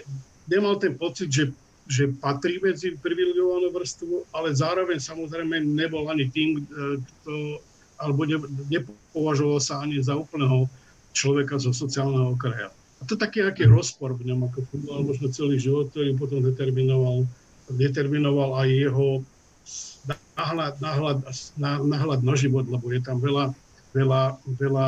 nemal 0.46 0.78
ten 0.78 0.94
pocit, 0.94 1.26
že, 1.26 1.50
že 1.86 2.10
patrí 2.18 2.58
medzi 2.58 2.98
privilegovanú 2.98 3.70
vrstvu, 3.70 4.34
ale 4.34 4.50
zároveň 4.54 4.98
samozrejme 4.98 5.62
nebol 5.62 6.10
ani 6.10 6.26
tým, 6.34 6.58
e, 6.58 6.98
kto, 6.98 7.62
alebo 8.02 8.26
ne, 8.26 8.42
nepovažoval 8.70 9.62
sa 9.62 9.86
ani 9.86 10.02
za 10.02 10.18
úplného 10.18 10.66
človeka 11.14 11.56
zo 11.62 11.70
sociálneho 11.70 12.34
okraja. 12.34 12.74
A 12.98 13.02
to 13.06 13.14
taký 13.14 13.44
nejaký 13.44 13.70
rozpor 13.70 14.18
v 14.18 14.32
ňom, 14.32 14.50
ako 14.50 14.66
fungoval 14.72 15.02
možno 15.04 15.26
celý 15.30 15.56
život, 15.62 15.92
ktorý 15.92 16.16
potom 16.18 16.42
determinoval, 16.42 17.28
determinoval 17.70 18.58
aj 18.60 18.68
jeho 18.68 19.08
náhľad, 20.36 20.74
náhľad, 20.78 21.18
náhľad 21.86 22.20
na 22.22 22.34
život, 22.34 22.66
lebo 22.68 22.90
je 22.90 23.00
tam 23.02 23.18
veľa, 23.18 23.52
veľa, 23.92 24.22
veľa 24.58 24.86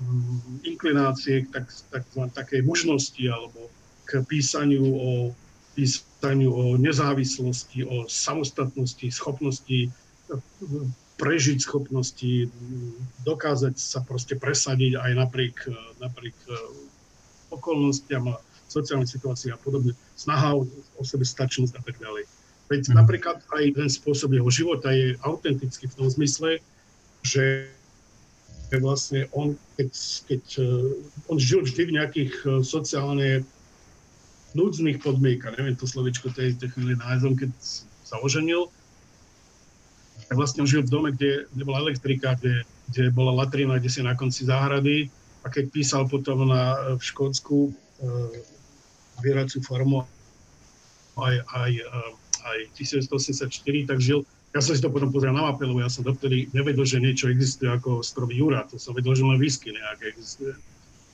um, 0.00 0.40
inklinácie 0.66 1.46
k 1.46 1.48
tak, 1.52 1.66
tak, 1.92 2.04
takej 2.34 2.64
mužnosti 2.66 3.22
alebo 3.24 3.70
k 4.06 4.22
písaniu 4.26 4.86
o, 4.86 5.10
písaniu 5.76 6.50
o 6.50 6.64
nezávislosti, 6.80 7.84
o 7.84 8.08
samostatnosti, 8.08 9.06
schopnosti 9.12 9.92
prežiť 11.16 11.58
schopnosti, 11.64 12.50
dokázať 13.24 13.74
sa 13.80 14.04
proste 14.04 14.36
presadiť 14.36 15.00
aj 15.00 15.12
napriek, 15.16 15.56
napriek 15.96 16.36
okolnostiam 17.48 18.36
a 18.36 18.36
sociálnej 18.68 19.08
situácii 19.08 19.54
a 19.54 19.58
podobne, 19.58 19.94
snaha 20.18 20.58
o, 20.58 20.66
sebestačnosť 21.00 21.72
a 21.78 21.82
tak 21.86 21.96
ďalej. 22.02 22.28
Veď 22.66 22.82
mm. 22.90 22.94
napríklad 22.98 23.38
aj 23.54 23.64
ten 23.78 23.88
spôsob 23.88 24.34
jeho 24.34 24.50
života 24.50 24.90
je 24.90 25.14
autentický 25.22 25.86
v 25.88 25.96
tom 25.96 26.08
zmysle, 26.10 26.58
že 27.22 27.70
vlastne 28.82 29.30
on, 29.30 29.54
keď, 29.78 29.88
keď 30.26 30.42
uh, 30.58 31.30
on 31.30 31.38
žil 31.38 31.62
vždy 31.62 31.82
v 31.86 31.94
nejakých 32.02 32.32
uh, 32.42 32.60
sociálne 32.66 33.46
núdznych 34.56 34.98
podmienkach, 35.04 35.54
neviem 35.60 35.76
to 35.76 35.84
slovičko 35.84 36.32
tej, 36.32 36.56
tej 36.56 36.72
chvíli 36.72 36.96
nájdem, 36.96 37.36
keď 37.36 37.50
sa 38.02 38.16
oženil, 38.24 38.72
tak 40.26 40.34
vlastne 40.34 40.66
žil 40.66 40.82
v 40.82 40.90
dome, 40.90 41.08
kde 41.12 41.46
nebola 41.54 41.84
elektrika, 41.86 42.34
kde, 42.40 42.66
kde 42.90 43.14
bola 43.14 43.44
latrina, 43.44 43.78
kde 43.78 43.90
si 43.92 44.00
na 44.02 44.16
konci 44.18 44.48
záhrady, 44.48 45.12
a 45.46 45.46
keď 45.46 45.70
písal 45.70 46.10
potom 46.10 46.42
na, 46.50 46.98
v 46.98 47.02
Škótsku 47.06 47.70
e, 47.70 48.42
formu 49.62 50.02
aj, 51.14 51.34
aj, 51.38 51.72
e, 51.78 51.98
aj 52.42 52.58
1984, 52.74 53.86
tak 53.86 53.98
žil, 54.02 54.26
ja 54.50 54.58
som 54.58 54.74
si 54.74 54.82
to 54.82 54.90
potom 54.90 55.14
pozrel 55.14 55.30
na 55.30 55.46
mape, 55.46 55.62
lebo 55.62 55.78
ja 55.78 55.86
som 55.86 56.02
dovtedy 56.02 56.50
nevedel, 56.50 56.82
že 56.82 56.98
niečo 56.98 57.30
existuje 57.30 57.70
ako 57.70 58.02
strom 58.02 58.34
Jura, 58.34 58.66
to 58.66 58.74
som 58.80 58.90
vedel, 58.96 59.14
že 59.14 59.22
len 59.22 59.38
whisky 59.38 59.70
nejaké 59.70 60.10
existuje. 60.10 60.54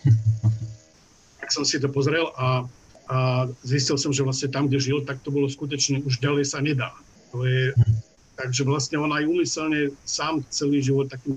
Tak 1.42 1.50
som 1.50 1.66
si 1.66 1.82
to 1.82 1.90
pozrel 1.90 2.30
a, 2.38 2.62
a 3.12 3.44
zistil 3.60 4.00
som, 4.00 4.08
že 4.08 4.24
vlastne 4.24 4.48
tam, 4.48 4.72
kde 4.72 4.80
žil, 4.80 5.04
tak 5.04 5.20
to 5.20 5.28
bolo 5.28 5.44
skutočne, 5.44 6.00
už 6.00 6.16
ďalej 6.16 6.48
sa 6.48 6.64
nedá. 6.64 6.96
To 7.36 7.44
je, 7.44 7.76
takže 8.40 8.64
vlastne 8.64 8.96
on 8.96 9.12
aj 9.12 9.28
úmyselne 9.28 9.92
sám 10.08 10.40
celý 10.48 10.80
život 10.80 11.12
takýmto 11.12 11.36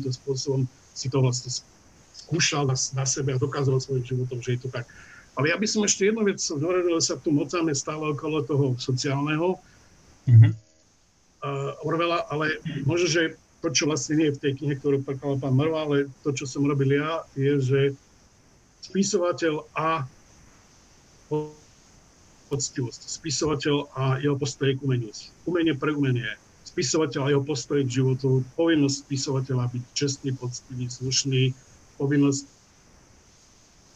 spôsobom 0.00 0.64
si 0.96 1.12
to 1.12 1.20
vlastne 1.20 1.52
skúšal 2.16 2.64
na, 2.64 2.72
na 2.96 3.04
sebe 3.04 3.36
a 3.36 3.42
dokázal 3.42 3.84
svojim 3.84 4.08
životom, 4.08 4.40
že 4.40 4.56
je 4.56 4.60
to 4.64 4.68
tak. 4.72 4.88
Ale 5.36 5.52
ja 5.52 5.60
by 5.60 5.68
som 5.68 5.84
ešte 5.84 6.08
jednu 6.08 6.24
vec 6.24 6.40
hovoril, 6.40 6.96
sa 7.04 7.20
tu 7.20 7.28
mocáme 7.28 7.76
stále 7.76 8.16
okolo 8.16 8.40
toho 8.40 8.72
sociálneho 8.80 9.60
mm-hmm. 10.24 10.52
uh, 11.44 11.84
Orwella, 11.84 12.24
ale 12.32 12.56
možno, 12.88 13.04
že 13.12 13.22
to, 13.60 13.68
čo 13.68 13.84
vlastne 13.84 14.16
nie 14.16 14.32
je 14.32 14.36
v 14.40 14.42
tej 14.48 14.52
knihe, 14.56 14.74
ktorú 14.80 15.04
prekladal 15.04 15.36
pán 15.36 15.52
Mrva, 15.52 15.84
ale 15.84 15.96
to, 16.24 16.32
čo 16.32 16.48
som 16.48 16.64
robil 16.64 16.96
ja, 16.96 17.20
je, 17.36 17.52
že 17.60 17.80
spisovateľ 18.88 19.68
a 19.76 20.08
poctivosť. 21.28 23.00
Spisovateľ 23.06 23.76
a 23.94 24.18
jeho 24.22 24.38
postoj 24.38 24.70
k 24.74 24.80
umeniu. 24.82 25.10
Umenie 25.46 25.74
pre 25.74 25.92
umenie 25.92 26.30
spisovateľ 26.66 27.20
a 27.24 27.32
jeho 27.32 27.44
postoj 27.46 27.80
k 27.86 27.94
životu, 28.02 28.42
povinnosť 28.58 29.06
spisovateľa 29.06 29.70
byť 29.70 29.82
čestný, 29.94 30.34
poctivý, 30.34 30.90
slušný, 30.90 31.42
povinnosť 31.96 32.44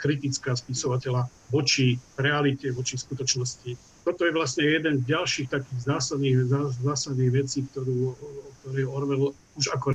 kritická 0.00 0.56
spisovateľa 0.56 1.28
voči 1.52 2.00
realite, 2.16 2.72
voči 2.72 2.96
skutočnosti. 2.96 3.76
Toto 4.06 4.24
je 4.24 4.32
vlastne 4.32 4.64
jeden 4.64 5.04
z 5.04 5.12
ďalších 5.12 5.52
takých 5.52 5.80
zásadných, 5.84 6.48
zásadných 6.80 7.32
vecí, 7.36 7.68
ktorú, 7.68 8.16
ktorý 8.64 8.82
Orwell 8.88 9.36
už 9.60 9.66
ako 9.76 9.92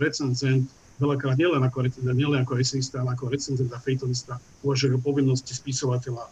recenzent, 0.00 0.72
veľakrát 0.98 1.38
nielen 1.38 1.62
ako 1.62 1.86
recenzent, 1.86 2.18
nielen 2.18 2.42
ako 2.42 2.58
eseista, 2.58 3.02
ale 3.02 3.14
ako 3.14 3.30
recenzent 3.30 3.70
a 3.70 3.78
fejtonista 3.78 4.38
uvažuje 4.66 4.94
o 4.94 5.00
povinnosti 5.02 5.54
spisovateľa 5.54 6.26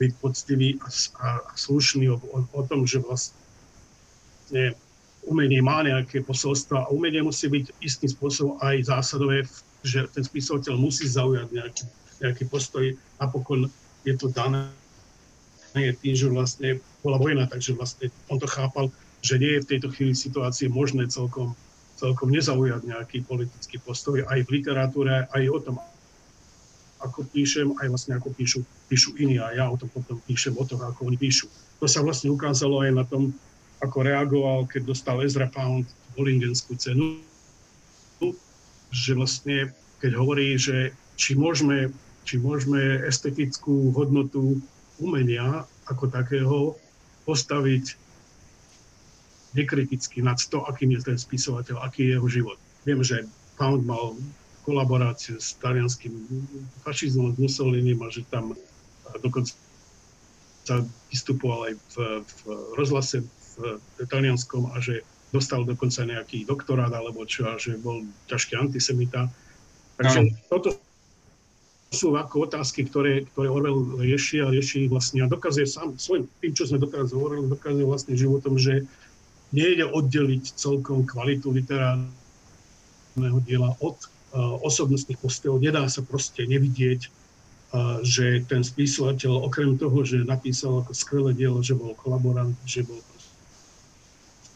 byť 0.00 0.10
poctivý 0.20 0.80
a, 0.80 0.88
a, 1.20 1.28
a 1.44 1.52
slušný 1.56 2.08
o, 2.08 2.16
o, 2.16 2.38
o 2.40 2.62
tom, 2.64 2.88
že 2.88 3.04
vlastne 3.04 4.72
umenie 5.28 5.60
má 5.60 5.84
nejaké 5.84 6.24
posolstvo 6.24 6.74
a 6.80 6.88
umenie 6.88 7.20
musí 7.20 7.48
byť 7.52 7.76
istým 7.84 8.08
spôsobom 8.08 8.56
aj 8.64 8.88
zásadové, 8.88 9.44
že 9.84 10.08
ten 10.12 10.24
spisovateľ 10.24 10.80
musí 10.80 11.04
zaujať 11.04 11.52
nejaký, 11.52 11.84
nejaký 12.24 12.44
postoj. 12.48 12.84
Napokon 13.20 13.68
je 14.08 14.16
to 14.16 14.32
dané 14.32 14.72
je 15.78 15.94
tým, 15.94 16.14
že 16.18 16.26
vlastne 16.26 16.68
bola 17.06 17.20
vojna, 17.20 17.46
takže 17.46 17.78
vlastne 17.78 18.10
on 18.26 18.42
to 18.42 18.50
chápal, 18.50 18.90
že 19.22 19.38
nie 19.38 19.54
je 19.54 19.62
v 19.62 19.70
tejto 19.76 19.88
chvíli 19.94 20.14
situácii 20.16 20.66
možné 20.66 21.06
celkom, 21.06 21.54
celkom 22.00 22.32
nezaujať 22.32 22.88
nejaký 22.88 23.28
politický 23.28 23.76
postoj 23.84 24.24
aj 24.24 24.48
v 24.48 24.52
literatúre, 24.56 25.28
aj 25.28 25.42
o 25.52 25.58
tom, 25.60 25.76
ako 27.00 27.28
píšem, 27.28 27.76
aj 27.80 27.86
vlastne 27.92 28.16
ako 28.16 28.32
píšu, 28.32 28.64
píšu 28.88 29.16
iní 29.20 29.36
a 29.36 29.52
ja 29.52 29.68
o 29.68 29.76
tom 29.76 29.92
potom 29.92 30.16
píšem 30.24 30.56
o 30.56 30.64
tom, 30.64 30.80
ako 30.80 31.12
oni 31.12 31.20
píšu. 31.20 31.48
To 31.80 31.88
sa 31.88 32.00
vlastne 32.00 32.32
ukázalo 32.32 32.80
aj 32.84 32.90
na 32.96 33.04
tom 33.04 33.36
ako 33.80 34.04
reagoval, 34.04 34.68
keď 34.68 34.92
dostal 34.92 35.20
Ezra 35.24 35.48
Pound 35.48 35.88
Bollingenskú 36.16 36.76
cenu, 36.76 37.20
že 38.92 39.16
vlastne, 39.16 39.72
keď 40.00 40.12
hovorí, 40.20 40.60
že 40.60 40.92
či 41.16 41.36
môžeme, 41.36 41.88
či 42.28 42.36
môžeme 42.36 43.00
estetickú 43.08 43.92
hodnotu 43.96 44.60
umenia 45.00 45.64
ako 45.88 46.12
takého 46.12 46.76
postaviť 47.24 47.96
nekriticky 49.54 50.22
nad 50.22 50.38
to, 50.38 50.62
akým 50.66 50.94
je 50.94 51.00
ten 51.02 51.18
spisovateľ, 51.18 51.82
aký 51.82 52.06
je 52.06 52.10
jeho 52.16 52.28
život. 52.30 52.58
Viem, 52.86 53.02
že 53.02 53.26
Pound 53.58 53.84
mal 53.84 54.16
kolaboráciu 54.64 55.40
s 55.40 55.58
talianským 55.58 56.14
fašizmom, 56.86 57.34
s 57.34 57.38
Mussolinim 57.40 57.98
a 58.04 58.08
že 58.12 58.22
tam 58.30 58.54
dokonca 59.18 59.52
vystupoval 61.10 61.72
aj 61.72 61.74
v, 61.74 61.94
v 62.22 62.40
rozhlase 62.78 63.26
v 63.58 64.06
talianskom 64.06 64.70
a 64.70 64.78
že 64.78 65.02
dostal 65.34 65.66
dokonca 65.66 66.06
nejaký 66.06 66.46
doktorát 66.46 66.90
alebo 66.94 67.26
čo 67.26 67.50
a 67.50 67.58
že 67.58 67.78
bol 67.78 68.06
ťažký 68.30 68.54
antisemita. 68.54 69.26
Takže 69.98 70.20
no. 70.26 70.30
toto 70.46 70.68
sú 71.90 72.14
ako 72.14 72.46
otázky, 72.46 72.86
ktoré, 72.86 73.26
ktoré 73.34 73.50
Orwell 73.50 73.98
rieši 73.98 74.46
a 74.46 74.48
rieši 74.50 74.86
vlastne 74.86 75.26
a 75.26 75.30
dokazuje 75.30 75.66
sám 75.66 75.98
svojim, 75.98 76.30
tým, 76.38 76.54
čo 76.54 76.70
sme 76.70 76.78
dokázali 76.78 77.18
Orwell 77.18 77.50
dokazuje 77.50 77.86
vlastne 77.86 78.14
životom, 78.14 78.54
že 78.54 78.86
nejde 79.50 79.86
oddeliť 79.86 80.54
celkom 80.54 81.02
kvalitu 81.06 81.50
literárneho 81.50 83.38
diela 83.42 83.74
od 83.82 83.98
osobnostných 84.62 85.18
postojov. 85.18 85.58
Nedá 85.58 85.86
sa 85.90 86.06
proste 86.06 86.46
nevidieť, 86.46 87.10
že 88.06 88.46
ten 88.46 88.62
spisovateľ, 88.62 89.46
okrem 89.46 89.74
toho, 89.78 90.06
že 90.06 90.22
napísal 90.22 90.82
ako 90.82 90.94
skvelé 90.94 91.30
dielo, 91.34 91.62
že 91.62 91.74
bol 91.74 91.94
kolaborant, 91.98 92.54
že 92.66 92.86
bol 92.86 92.98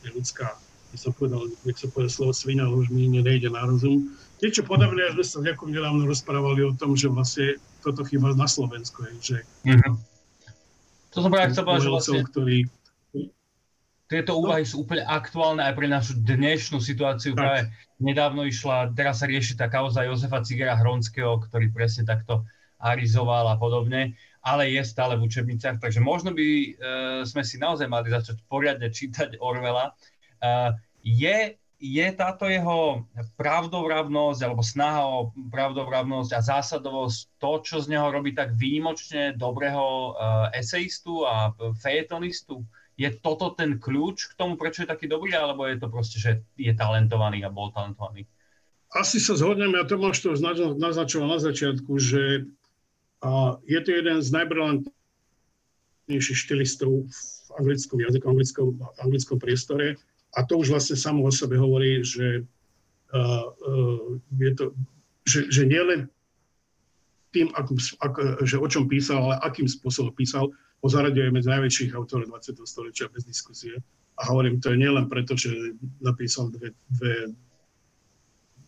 ľudská, 0.05 0.55
by 0.93 0.97
som 1.01 1.17
povedal, 1.17 1.49
nech 1.65 1.81
sa 1.81 1.89
povedal 1.91 2.13
slovo 2.13 2.37
svina, 2.37 2.71
už 2.71 2.93
mi 2.93 3.09
nejde 3.09 3.51
na 3.51 3.67
rozum. 3.67 4.15
Niečo 4.39 4.63
podobné, 4.63 5.11
sme 5.17 5.25
sa 5.25 5.41
nejakom 5.41 5.73
nedávno 5.73 6.05
rozprávali 6.05 6.61
o 6.67 6.77
tom, 6.77 6.95
že 6.95 7.09
vlastne 7.09 7.57
toto 7.83 8.05
chyba 8.05 8.37
na 8.37 8.45
Slovensku 8.45 9.03
že 9.19 9.43
mm-hmm. 9.65 9.95
To 11.15 11.23
som 11.23 11.31
práve 11.31 11.55
chcel 11.55 11.65
povedať, 11.67 11.87
že 11.87 11.91
vlastne 11.91 12.21
ktorý... 12.27 12.59
tieto 14.05 14.37
úvahy 14.37 14.69
sú 14.69 14.85
úplne 14.85 15.03
aktuálne 15.09 15.65
aj 15.65 15.75
pre 15.75 15.89
našu 15.89 16.13
dnešnú 16.21 16.79
situáciu. 16.79 17.33
Tak. 17.33 17.41
Práve 17.41 17.61
nedávno 17.99 18.45
išla, 18.45 18.93
teraz 18.93 19.25
sa 19.25 19.27
rieši 19.27 19.57
tá 19.57 19.67
kauza 19.67 20.05
Jozefa 20.05 20.45
Cigera 20.45 20.77
Hronského, 20.77 21.41
ktorý 21.49 21.73
presne 21.73 22.05
takto 22.05 22.45
arizoval 22.85 23.49
a 23.49 23.57
podobne, 23.57 24.13
ale 24.45 24.69
je 24.69 24.83
stále 24.85 25.17
v 25.17 25.25
učebniciach, 25.25 25.81
takže 25.81 26.05
možno 26.05 26.37
by 26.37 26.45
e, 26.45 26.69
sme 27.25 27.41
si 27.41 27.57
naozaj 27.57 27.89
mali 27.89 28.13
začať 28.13 28.45
poriadne 28.45 28.93
čítať 28.93 29.41
Orwella. 29.41 29.89
E, 29.89 29.93
je 31.01 31.57
je 31.85 32.07
táto 32.17 32.49
jeho 32.49 33.05
pravdovravnosť 33.37 34.41
alebo 34.41 34.65
snaha 34.65 35.05
o 35.05 35.37
pravdovravnosť 35.53 36.31
a 36.33 36.41
zásadovosť 36.41 37.37
to, 37.37 37.53
čo 37.61 37.77
z 37.85 37.93
neho 37.93 38.09
robí 38.09 38.33
tak 38.33 38.57
výnimočne 38.57 39.37
dobrého 39.37 40.17
uh, 40.17 40.49
eseistu 40.57 41.29
a 41.29 41.53
fejetonistu? 41.77 42.65
Je 42.95 43.11
toto 43.11 43.51
ten 43.59 43.83
kľúč 43.83 44.31
k 44.31 44.39
tomu, 44.39 44.55
prečo 44.55 44.87
je 44.87 44.91
taký 44.91 45.11
dobrý, 45.11 45.35
alebo 45.35 45.67
je 45.67 45.83
to 45.83 45.91
proste, 45.91 46.23
že 46.23 46.47
je 46.55 46.75
talentovaný 46.75 47.43
a 47.43 47.51
bol 47.51 47.75
talentovaný? 47.75 48.27
Asi 48.95 49.19
sa 49.19 49.35
zhodneme, 49.35 49.83
a 49.83 49.89
Tomáš 49.89 50.23
to 50.23 50.39
naznačoval 50.79 51.35
na 51.35 51.43
začiatku, 51.43 51.99
že 51.99 52.47
je 53.67 53.81
to 53.83 53.91
jeden 53.91 54.23
z 54.23 54.29
najbrilantnejších 54.31 56.39
štilistov 56.39 57.11
v 57.11 57.19
anglickom 57.59 57.99
jazyku, 57.99 58.31
anglickom, 58.31 58.79
anglickom 59.03 59.43
priestore 59.43 59.99
a 60.35 60.43
to 60.47 60.59
už 60.59 60.75
vlastne 60.75 60.99
samo 60.99 61.27
o 61.27 61.33
sebe 61.35 61.59
hovorí, 61.59 62.03
že, 62.03 62.47
je 64.39 64.51
to, 64.55 64.75
že, 65.27 65.51
že 65.51 65.63
nielen 65.67 66.11
tým, 67.35 67.51
ako, 67.55 67.75
ako, 67.99 68.21
že 68.47 68.57
o 68.59 68.69
čom 68.71 68.87
písal, 68.87 69.19
ale 69.19 69.35
akým 69.43 69.67
spôsobom 69.67 70.15
písal, 70.15 70.55
ho 70.83 70.87
zaraďuje 70.89 71.29
medzi 71.33 71.49
najväčších 71.49 71.91
autorov 71.95 72.29
20. 72.29 72.61
storočia 72.65 73.11
bez 73.13 73.25
diskusie. 73.25 73.79
A 74.15 74.31
hovorím, 74.31 74.63
to 74.63 74.71
je 74.71 74.79
nielen 74.79 75.11
preto, 75.11 75.35
že 75.35 75.75
napísal 75.99 76.55
dve, 76.55 76.71
dve 76.91 77.35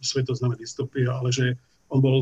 svetoznáme 0.03 0.59
dystopie, 0.59 1.07
ale 1.07 1.31
že 1.31 1.55
on 1.91 2.03
bol 2.03 2.17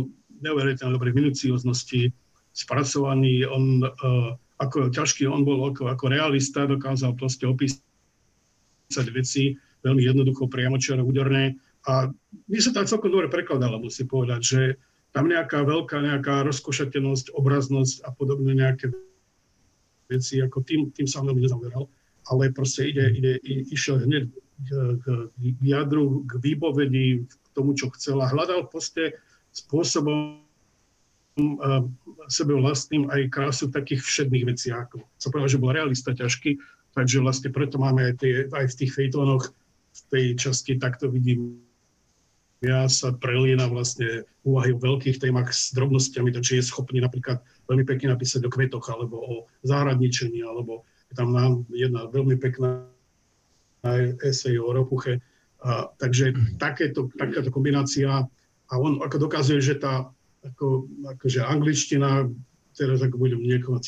neuveriteľne 0.44 0.94
dobrý 0.94 1.14
v 1.14 1.24
minucioznosti, 1.24 2.12
spracovaný, 2.54 3.48
on 3.48 3.82
uh, 3.82 4.36
ako 4.60 4.92
ťažký, 4.92 5.26
on 5.26 5.42
bol 5.42 5.72
ako, 5.72 5.90
ako 5.90 6.04
realista, 6.12 6.68
dokázal 6.68 7.18
proste 7.18 7.48
opísať 7.48 7.82
veci 9.10 9.58
veľmi 9.82 10.00
jednoducho, 10.00 10.48
priamočiaro, 10.48 11.04
úderné. 11.04 11.60
A 11.84 12.08
mi 12.48 12.58
sa 12.62 12.72
tam 12.72 12.88
celkom 12.88 13.12
dobre 13.12 13.28
prekladalo, 13.28 13.76
musím 13.76 14.08
povedať, 14.08 14.40
že 14.40 14.60
tam 15.12 15.28
nejaká 15.28 15.62
veľká 15.62 16.00
nejaká 16.00 16.42
rozkošatenosť, 16.48 17.36
obraznosť 17.36 18.02
a 18.02 18.10
podobné 18.10 18.56
nejaké 18.56 18.90
veci, 20.14 20.40
ako 20.40 20.62
tým, 20.62 20.94
tým 20.94 21.06
sa 21.10 21.20
veľmi 21.22 21.42
nezameral, 21.42 21.90
ale 22.30 22.54
proste 22.54 22.88
ide, 22.88 23.04
ide, 23.14 23.32
išiel 23.74 24.00
hneď 24.06 24.30
k, 24.30 24.70
k 25.34 25.60
jadru, 25.66 26.22
k 26.24 26.38
výpovedi, 26.40 27.26
k 27.26 27.46
tomu, 27.52 27.74
čo 27.74 27.90
chcel 27.98 28.22
a 28.22 28.30
hľadal 28.30 28.70
proste 28.70 29.18
spôsobom 29.50 30.40
sebe 32.30 32.54
vlastným 32.54 33.10
aj 33.10 33.26
krásu 33.26 33.66
v 33.66 33.74
takých 33.74 34.06
všedných 34.06 34.54
veciach. 34.54 34.86
Sa 35.18 35.28
povedal, 35.34 35.50
že 35.50 35.58
bol 35.58 35.74
realista 35.74 36.14
ťažký, 36.14 36.62
Takže 36.94 37.20
vlastne 37.20 37.50
preto 37.50 37.76
máme 37.82 38.06
aj, 38.06 38.14
tie, 38.22 38.34
aj 38.54 38.66
v 38.70 38.78
tých 38.78 38.92
fejtónoch 38.94 39.50
v 39.94 40.00
tej 40.10 40.26
časti 40.38 40.78
takto 40.78 41.10
vidím 41.10 41.58
ja 42.64 42.88
sa 42.88 43.12
prelína 43.12 43.68
vlastne 43.68 44.24
úvahy 44.42 44.72
o 44.72 44.80
veľkých 44.80 45.20
témach 45.20 45.52
s 45.52 45.70
drobnosťami, 45.76 46.32
takže 46.32 46.60
je 46.60 46.68
schopný 46.68 47.04
napríklad 47.04 47.44
veľmi 47.68 47.84
pekne 47.84 48.16
napísať 48.16 48.44
o 48.44 48.50
kvetoch 48.52 48.88
alebo 48.88 49.16
o 49.20 49.34
záhradničení, 49.64 50.40
alebo 50.40 50.88
tam 51.14 51.30
nám 51.30 51.62
jedna 51.70 52.10
veľmi 52.10 52.36
pekná 52.40 52.88
esej 54.24 54.58
o 54.58 54.72
ropuche. 54.74 55.22
A, 55.64 55.88
takže 55.96 56.32
mm. 56.32 56.58
takéto, 56.60 57.08
takáto 57.14 57.48
kombinácia 57.52 58.26
a 58.68 58.72
on 58.76 59.00
ako 59.00 59.28
dokazuje, 59.28 59.60
že 59.60 59.80
tá 59.80 60.08
ako, 60.44 60.88
akože 61.16 61.40
angličtina, 61.40 62.28
teraz 62.76 63.00
ako 63.00 63.16
budem 63.16 63.40
niekoho 63.40 63.80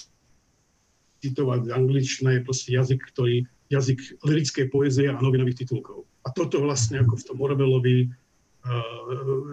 citovať, 1.21 1.69
angličtina 1.69 2.39
je 2.39 2.41
proste 2.47 2.71
jazyk, 2.73 3.01
ktorý, 3.13 3.45
jazyk 3.69 4.23
lirickej 4.25 4.73
poezie 4.73 5.11
a 5.13 5.21
novinových 5.21 5.67
titulkov. 5.67 6.09
A 6.25 6.33
toto 6.33 6.63
vlastne 6.65 7.03
ako 7.05 7.19
v 7.19 7.27
tom 7.27 7.39
Orwellovi 7.45 8.09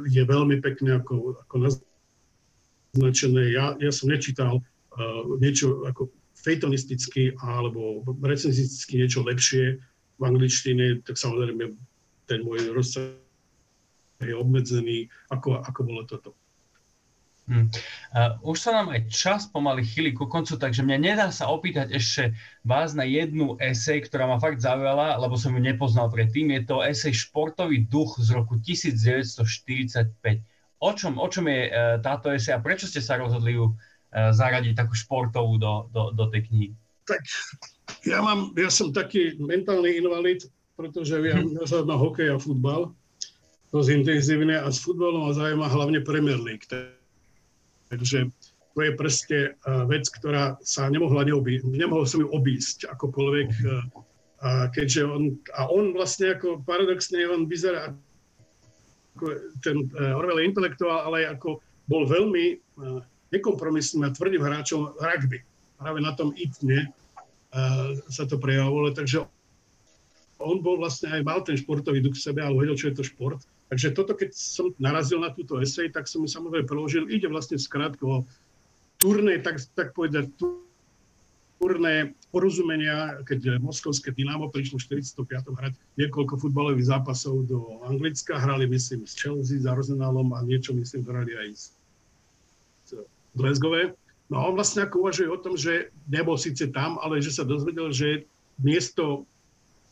je 0.10 0.24
veľmi 0.26 0.58
pekne 0.62 0.98
ako, 0.98 1.38
ako 1.46 1.56
naznačené. 1.70 3.54
Ja, 3.54 3.78
ja 3.78 3.92
som 3.94 4.10
nečítal 4.10 4.60
uh, 4.60 5.24
niečo 5.38 5.86
ako 5.86 6.10
fejtonisticky 6.44 7.38
alebo 7.40 8.04
recenzisticky 8.20 9.00
niečo 9.00 9.24
lepšie 9.24 9.80
v 10.20 10.22
angličtine, 10.22 11.02
tak 11.06 11.16
samozrejme 11.16 11.72
ten 12.28 12.40
môj 12.44 12.74
rozsah 12.76 13.16
je 14.24 14.36
obmedzený, 14.36 15.12
ako, 15.32 15.60
ako 15.64 15.80
bolo 15.84 16.02
toto. 16.08 16.36
Hmm. 17.44 17.68
Uh, 18.16 18.56
už 18.56 18.64
sa 18.64 18.72
nám 18.72 18.96
aj 18.96 19.12
čas 19.12 19.52
pomaly 19.52 19.84
chýli 19.84 20.16
ku 20.16 20.32
koncu, 20.32 20.56
takže 20.56 20.80
mňa 20.80 20.98
nedá 20.98 21.28
sa 21.28 21.52
opýtať 21.52 21.92
ešte 21.92 22.32
vás 22.64 22.96
na 22.96 23.04
jednu 23.04 23.60
esej, 23.60 24.08
ktorá 24.08 24.32
ma 24.32 24.40
fakt 24.40 24.64
zaujala, 24.64 25.20
lebo 25.20 25.36
som 25.36 25.52
ju 25.52 25.60
nepoznal 25.60 26.08
predtým. 26.08 26.56
Je 26.56 26.64
to 26.64 26.80
esej 26.80 27.12
Športový 27.12 27.84
duch 27.92 28.16
z 28.16 28.32
roku 28.32 28.56
1945. 28.64 30.16
O 30.80 30.92
čom, 30.96 31.20
o 31.20 31.28
čom 31.28 31.52
je 31.52 31.68
uh, 31.68 32.00
táto 32.00 32.32
esej 32.32 32.56
a 32.56 32.64
prečo 32.64 32.88
ste 32.88 33.04
sa 33.04 33.20
rozhodli 33.20 33.60
ju 33.60 33.76
uh, 33.76 33.76
zaradiť 34.32 34.80
takú 34.80 34.96
športovú 34.96 35.60
do, 35.60 35.92
do, 35.92 36.16
do 36.16 36.32
tej 36.32 36.48
knihy? 36.48 36.70
Tak 37.04 37.28
ja, 38.08 38.24
mám, 38.24 38.56
ja 38.56 38.72
som 38.72 38.96
taký 38.96 39.36
mentálny 39.36 40.00
invalid, 40.00 40.48
pretože 40.80 41.20
ja 41.20 41.44
hmm. 41.44 41.60
na 41.84 41.96
hokej 42.00 42.32
a 42.32 42.40
futbal 42.40 42.96
dosť 43.74 43.90
intenzívne 43.90 44.56
a 44.56 44.70
s 44.70 44.80
futbalom 44.86 45.28
ma 45.28 45.34
zaujíma 45.34 45.68
hlavne 45.68 46.00
Premier 46.06 46.38
League 46.38 46.64
Takže 47.94 48.34
to 48.74 48.80
je 48.82 48.92
proste 48.98 49.38
e, 49.38 49.50
vec, 49.86 50.10
ktorá 50.10 50.58
sa 50.66 50.90
nemohla 50.90 51.30
neobísť. 51.30 51.70
Nemohol 51.70 52.10
som 52.10 52.26
ju 52.26 52.28
obísť 52.34 52.90
akokoľvek, 52.90 53.50
e, 53.54 53.66
a 54.44 54.68
keďže 54.74 55.02
on, 55.08 55.38
a 55.56 55.70
on 55.70 55.94
vlastne 55.94 56.34
ako 56.34 56.66
paradoxne, 56.66 57.22
on 57.30 57.46
vyzerá 57.46 57.94
ako 59.14 59.26
ten 59.62 59.86
e, 59.94 60.18
Orwell 60.18 60.42
je 60.42 60.50
intelektuál, 60.50 61.06
ale 61.06 61.30
ako 61.30 61.62
bol 61.86 62.10
veľmi 62.10 62.58
nekompromisným 63.30 64.08
a 64.08 64.16
tvrdým 64.16 64.42
hráčom 64.42 64.98
rugby. 64.98 65.44
Práve 65.78 66.00
na 66.00 66.16
tom 66.16 66.32
itne 66.40 66.90
sa 68.08 68.24
to 68.24 68.40
prejavovalo, 68.40 68.96
takže 68.96 69.28
on 70.40 70.64
bol 70.64 70.80
vlastne 70.80 71.12
aj 71.12 71.22
mal 71.28 71.44
ten 71.44 71.60
športový 71.60 72.00
duch 72.00 72.16
v 72.16 72.24
sebe, 72.24 72.40
ale 72.40 72.56
vedel, 72.56 72.80
čo 72.80 72.88
je 72.88 72.96
to 72.98 73.04
šport. 73.04 73.44
Takže 73.74 73.98
toto, 73.98 74.14
keď 74.14 74.38
som 74.38 74.70
narazil 74.78 75.18
na 75.18 75.34
túto 75.34 75.58
esej, 75.58 75.90
tak 75.90 76.06
som 76.06 76.22
mi 76.22 76.30
samozrejme 76.30 76.70
preložil. 76.70 77.10
Ide 77.10 77.26
vlastne 77.26 77.58
skrátko 77.58 78.06
o 78.06 78.18
turné, 79.02 79.42
tak, 79.42 79.58
tak 79.74 79.98
povedať, 79.98 80.30
turné 81.58 82.14
porozumenia, 82.30 83.18
keď 83.26 83.58
moskovské 83.58 84.14
Dynamo 84.14 84.54
prišlo 84.54 84.78
v 84.78 85.02
45. 85.02 85.58
hrať 85.58 85.74
niekoľko 85.98 86.38
futbalových 86.38 86.86
zápasov 86.86 87.50
do 87.50 87.82
Anglicka, 87.90 88.38
hrali 88.38 88.70
myslím 88.70 89.10
s 89.10 89.18
Chelsea, 89.18 89.58
s 89.58 89.66
Arsenalom 89.66 90.38
a 90.38 90.46
niečo 90.46 90.78
myslím 90.78 91.10
hrali 91.10 91.34
aj 91.34 91.50
s 91.58 91.74
Glasgow. 93.34 93.74
No 94.30 94.38
a 94.38 94.54
on 94.54 94.54
vlastne 94.54 94.86
ako 94.86 95.10
uvažuje 95.10 95.34
o 95.34 95.42
tom, 95.42 95.58
že 95.58 95.90
nebol 96.06 96.38
síce 96.38 96.70
tam, 96.70 97.02
ale 97.02 97.26
že 97.26 97.34
sa 97.34 97.42
dozvedel, 97.42 97.90
že 97.90 98.30
miesto 98.62 99.26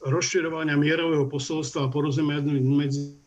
rozširovania 0.05 0.77
mierového 0.77 1.25
posolstva 1.25 1.89
a 1.89 1.93
porozumenia 1.93 2.45
medzi 2.61 3.20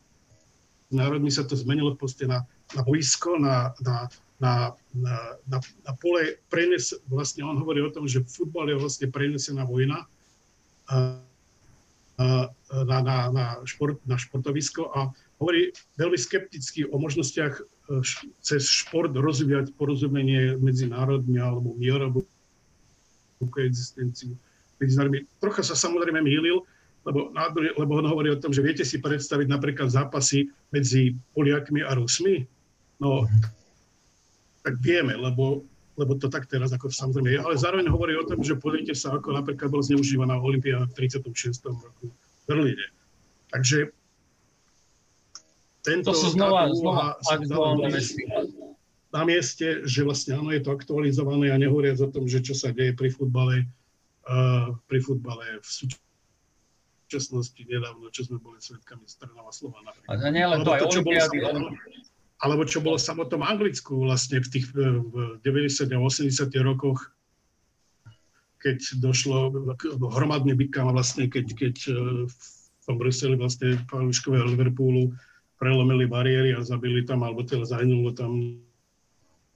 národmi 0.97 1.30
sa 1.30 1.42
to 1.42 1.59
zmenilo 1.59 1.99
proste 1.99 2.24
na, 2.24 2.47
na 2.72 2.82
boisko, 2.86 3.36
na, 3.36 3.74
na, 3.82 4.09
na, 4.38 4.53
na, 4.95 5.14
na, 5.51 5.92
pole 5.99 6.38
prenes, 6.51 6.95
vlastne 7.11 7.42
on 7.47 7.59
hovorí 7.59 7.82
o 7.82 7.92
tom, 7.92 8.07
že 8.07 8.26
futbal 8.26 8.70
je 8.70 8.80
vlastne 8.80 9.07
prenesená 9.11 9.66
vojna 9.66 10.07
na, 12.18 12.95
na, 13.03 13.16
na, 13.30 13.45
šport, 13.66 13.99
na 14.07 14.14
športovisko 14.18 14.90
a 14.95 15.11
hovorí 15.42 15.74
veľmi 15.99 16.18
skepticky 16.18 16.86
o 16.86 16.97
možnostiach 16.99 17.59
e, 17.59 17.62
cez 18.38 18.70
šport 18.70 19.11
rozvíjať 19.11 19.74
porozumenie 19.74 20.55
medzi 20.62 20.86
národmi 20.86 21.42
alebo 21.42 21.74
mierovú 21.74 22.22
koexistenciu. 23.42 24.38
Trocha 25.42 25.62
sa 25.66 25.76
samozrejme 25.76 26.22
mýlil, 26.22 26.62
lebo, 27.05 27.28
lebo 27.76 27.92
on 28.00 28.09
hovorí 28.09 28.32
o 28.32 28.40
tom, 28.40 28.50
že 28.50 28.64
viete 28.64 28.84
si 28.84 28.96
predstaviť 28.96 29.46
napríklad 29.48 29.92
zápasy 29.92 30.48
medzi 30.72 31.12
Poliakmi 31.36 31.84
a 31.84 31.92
Rusmi? 31.92 32.48
No, 32.96 33.28
tak 34.64 34.80
vieme, 34.80 35.12
lebo, 35.12 35.68
lebo 36.00 36.16
to 36.16 36.32
tak 36.32 36.48
teraz 36.48 36.72
ako 36.72 36.88
samozrejme 36.88 37.36
je. 37.36 37.40
Ale 37.44 37.61
zároveň 37.61 37.92
hovorí 37.92 38.16
o 38.16 38.24
tom, 38.24 38.40
že 38.40 38.57
pozrite 38.57 38.96
sa, 38.96 39.20
ako 39.20 39.36
napríklad 39.36 39.68
bola 39.68 39.84
zneužívaná 39.84 40.40
Olympia 40.40 40.80
v 40.88 40.92
36. 40.96 41.61
roku 41.68 42.09
v 42.09 42.42
Berlíne. 42.48 42.88
Takže 43.52 43.92
tento, 45.84 46.11
to 46.11 46.16
sú 46.16 46.32
znova, 46.32 46.72
znova 46.72 47.20
aktuálne 47.28 47.92
na 49.14 49.22
mieste, 49.22 49.84
že 49.84 50.02
vlastne 50.02 50.40
áno, 50.40 50.50
je 50.50 50.64
to 50.64 50.72
aktualizované 50.72 51.52
a 51.52 51.61
nehovoriac 51.61 52.00
o 52.00 52.09
tom, 52.09 52.24
že 52.26 52.40
čo 52.40 52.57
sa 52.57 52.72
deje 52.72 52.96
pri 52.96 53.12
futbale, 53.12 53.68
uh, 54.26 54.72
pri 54.88 54.98
futbale 55.05 55.61
v 55.61 55.68
súčasnosti 55.68 56.03
nedávno, 57.67 58.11
čo 58.11 58.27
sme 58.27 58.39
boli 58.41 58.59
svetkami 58.59 59.05
Strnava 59.05 59.51
Slova 59.51 59.83
napríklad. 59.85 60.19
A 60.21 60.31
nie 60.31 60.47
len 60.47 60.61
to, 60.65 60.71
aj 60.75 60.81
to, 60.87 60.89
čo 60.89 61.01
bolo, 61.03 61.21
alebo 62.43 62.62
čo 62.67 62.79
bolo 62.83 62.97
v 62.99 63.07
samotnom 63.07 63.43
Anglicku 63.45 63.93
vlastne 64.05 64.43
v 64.43 64.49
tých 64.51 64.67
v 64.75 65.41
90. 65.41 65.91
a 65.93 65.99
80. 66.01 66.51
rokoch, 66.65 67.15
keď 68.65 68.79
došlo 69.05 69.53
k 69.77 69.93
hromadným 70.01 70.57
bykám 70.57 70.89
vlastne, 70.89 71.29
keď, 71.29 71.47
keď 71.53 71.77
e, 71.93 71.95
v 72.25 72.83
tom 72.89 72.97
Bruseli 72.97 73.37
vlastne 73.37 73.77
fanúškovia 73.93 74.49
Liverpoolu 74.49 75.12
prelomili 75.61 76.09
bariéry 76.09 76.57
a 76.57 76.65
zabili 76.65 77.05
tam, 77.05 77.23
alebo 77.23 77.45
teda 77.45 77.69
zahynulo 77.69 78.17
tam 78.17 78.61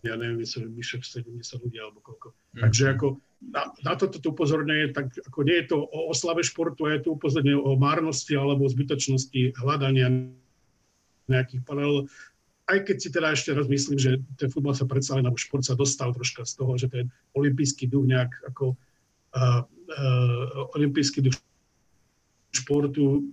ja 0.06 0.14
neviem, 0.14 0.38
vyše 0.74 1.02
70 1.02 1.34
ľudí 1.64 1.78
alebo 1.82 1.98
koľko. 1.98 2.30
Mm. 2.54 2.60
Takže 2.62 2.84
ako 2.94 3.06
na, 3.42 3.62
na 3.82 3.94
toto 3.94 4.18
to 4.18 4.30
upozorňuje, 4.34 4.94
tak 4.94 5.10
ako 5.26 5.38
nie 5.46 5.56
je 5.62 5.66
to 5.74 5.78
o 5.78 5.98
oslave 6.10 6.42
športu, 6.42 6.86
je 6.90 7.02
to 7.06 7.14
upozorňuje 7.14 7.58
o 7.58 7.74
márnosti 7.78 8.34
alebo 8.34 8.66
zbytočnosti 8.66 9.58
hľadania 9.58 10.30
nejakých 11.26 11.62
paralel. 11.66 12.06
Aj 12.68 12.78
keď 12.84 12.96
si 13.00 13.08
teda 13.08 13.32
ešte 13.32 13.56
raz 13.56 13.66
myslím, 13.66 13.96
že 13.96 14.20
ten 14.36 14.52
futbal 14.52 14.76
sa 14.76 14.84
predsa 14.84 15.16
len, 15.16 15.24
alebo 15.24 15.40
šport 15.40 15.64
sa 15.64 15.78
dostal 15.78 16.12
troška 16.12 16.44
z 16.44 16.52
toho, 16.52 16.72
že 16.76 16.86
ten 16.92 17.06
olimpijský 17.32 17.88
duch 17.88 18.04
nejak 18.04 18.28
ako 18.52 18.76
uh, 18.76 19.64
uh, 19.64 20.74
olimpijský 20.76 21.24
duch 21.24 21.36
športu 22.52 23.24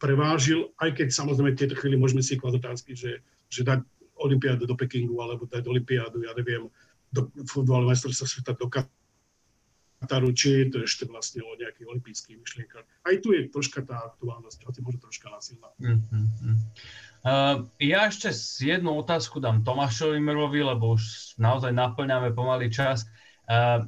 prevážil, 0.00 0.72
aj 0.80 0.96
keď 0.96 1.08
samozrejme 1.12 1.54
v 1.54 1.60
tejto 1.60 1.76
chvíli 1.76 2.00
môžeme 2.00 2.24
si 2.24 2.34
klásť 2.40 2.56
otázky, 2.64 2.92
že, 2.96 3.20
že 3.52 3.62
dať 3.62 3.84
Olympiádu 4.20 4.68
do 4.68 4.76
Pekingu 4.76 5.16
alebo 5.24 5.48
dať 5.48 5.64
Olympiádu, 5.64 6.22
ja 6.22 6.36
neviem, 6.36 6.68
do 7.10 7.26
futbalu 7.48 7.90
majstrovstva 7.90 8.26
sveta 8.28 8.52
do 8.54 8.70
Kataru, 8.70 10.30
či 10.30 10.62
je 10.62 10.64
to 10.70 10.78
ešte 10.86 11.04
vlastne 11.10 11.42
o 11.42 11.56
nejakých 11.58 11.90
olympijských 11.90 12.36
myšlienkach. 12.38 12.86
Aj 12.86 13.14
tu 13.18 13.34
je 13.34 13.50
troška 13.50 13.82
tá 13.82 14.14
aktuálnosť, 14.14 14.62
hoci 14.62 14.78
možno 14.84 15.02
troška 15.02 15.26
násilná. 15.32 15.68
Mm-hmm. 15.82 16.56
Uh, 17.20 17.68
ja 17.82 18.08
ešte 18.08 18.32
jednu 18.64 18.96
otázku 18.96 19.42
dám 19.42 19.60
Tomášovi 19.60 20.22
Merovi, 20.22 20.64
lebo 20.64 20.96
už 20.96 21.36
naozaj 21.36 21.74
naplňame 21.74 22.32
pomaly 22.32 22.72
čas. 22.72 23.04
Uh, 23.44 23.84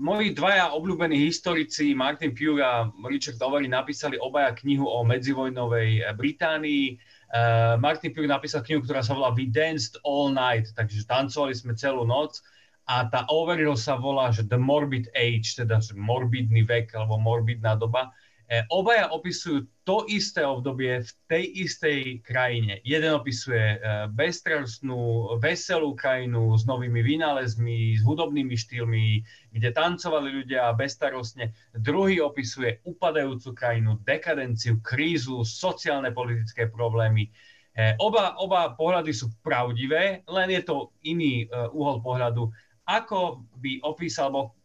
moji 0.00 0.32
dvaja 0.32 0.72
obľúbení 0.72 1.28
historici, 1.28 1.92
Martin 1.92 2.32
Pugh 2.32 2.62
a 2.64 2.88
Richard 3.04 3.36
Overy, 3.36 3.68
napísali 3.68 4.16
obaja 4.16 4.56
knihu 4.64 4.88
o 4.88 5.04
medzivojnovej 5.04 6.08
Británii. 6.16 6.96
Uh, 7.30 7.78
Martin 7.78 8.10
Pugh 8.10 8.26
napísal 8.26 8.66
knihu, 8.66 8.82
ktorá 8.82 9.06
sa 9.06 9.14
volá 9.14 9.30
We 9.30 9.46
Danced 9.46 10.02
All 10.02 10.34
Night, 10.34 10.74
takže 10.74 11.06
tancovali 11.06 11.54
sme 11.54 11.78
celú 11.78 12.02
noc 12.02 12.42
a 12.90 13.06
tá 13.06 13.22
Overil 13.30 13.78
sa 13.78 13.94
volá, 13.94 14.34
že 14.34 14.42
The 14.42 14.58
Morbid 14.58 15.14
Age, 15.14 15.62
teda 15.62 15.78
že 15.78 15.94
morbidný 15.94 16.66
vek 16.66 16.90
alebo 16.98 17.22
morbidná 17.22 17.78
doba. 17.78 18.10
E, 18.50 18.66
obaja 18.66 19.06
opisujú 19.14 19.62
to 19.86 20.02
isté 20.10 20.42
obdobie 20.42 21.06
v 21.06 21.10
tej 21.30 21.44
istej 21.70 22.18
krajine. 22.26 22.82
Jeden 22.82 23.14
opisuje 23.14 23.78
e, 23.78 24.10
bezstrastnú, 24.10 25.38
veselú 25.38 25.94
krajinu 25.94 26.58
s 26.58 26.66
novými 26.66 26.98
vynálezmi, 26.98 27.94
s 27.94 28.02
hudobnými 28.02 28.58
štýlmi, 28.58 29.22
kde 29.54 29.70
tancovali 29.70 30.42
ľudia 30.42 30.74
bezstarostne. 30.74 31.54
Druhý 31.78 32.18
opisuje 32.18 32.82
upadajúcu 32.82 33.54
krajinu, 33.54 34.02
dekadenciu, 34.02 34.82
krízu, 34.82 35.46
sociálne 35.46 36.10
politické 36.10 36.66
problémy. 36.66 37.30
E, 37.30 37.94
oba, 38.02 38.34
oba 38.42 38.74
pohľady 38.74 39.14
sú 39.14 39.30
pravdivé, 39.46 40.26
len 40.26 40.48
je 40.50 40.62
to 40.66 40.90
iný 41.06 41.46
uhol 41.70 42.02
pohľadu. 42.02 42.50
Ako 42.82 43.46
by 43.62 43.78
opísal, 43.86 44.34
alebo 44.34 44.58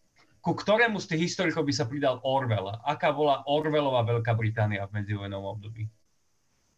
ku 0.45 0.53
ktorému 0.53 1.01
z 1.01 1.09
tých 1.09 1.33
historikov 1.33 1.65
by 1.65 1.73
sa 1.73 1.89
pridal 1.89 2.21
Orwell? 2.21 2.69
Aká 2.85 3.09
bola 3.09 3.41
Orwellová 3.49 4.05
Veľká 4.05 4.37
Británia 4.37 4.85
v 4.85 5.01
medzivojnovom 5.01 5.57
období? 5.57 5.89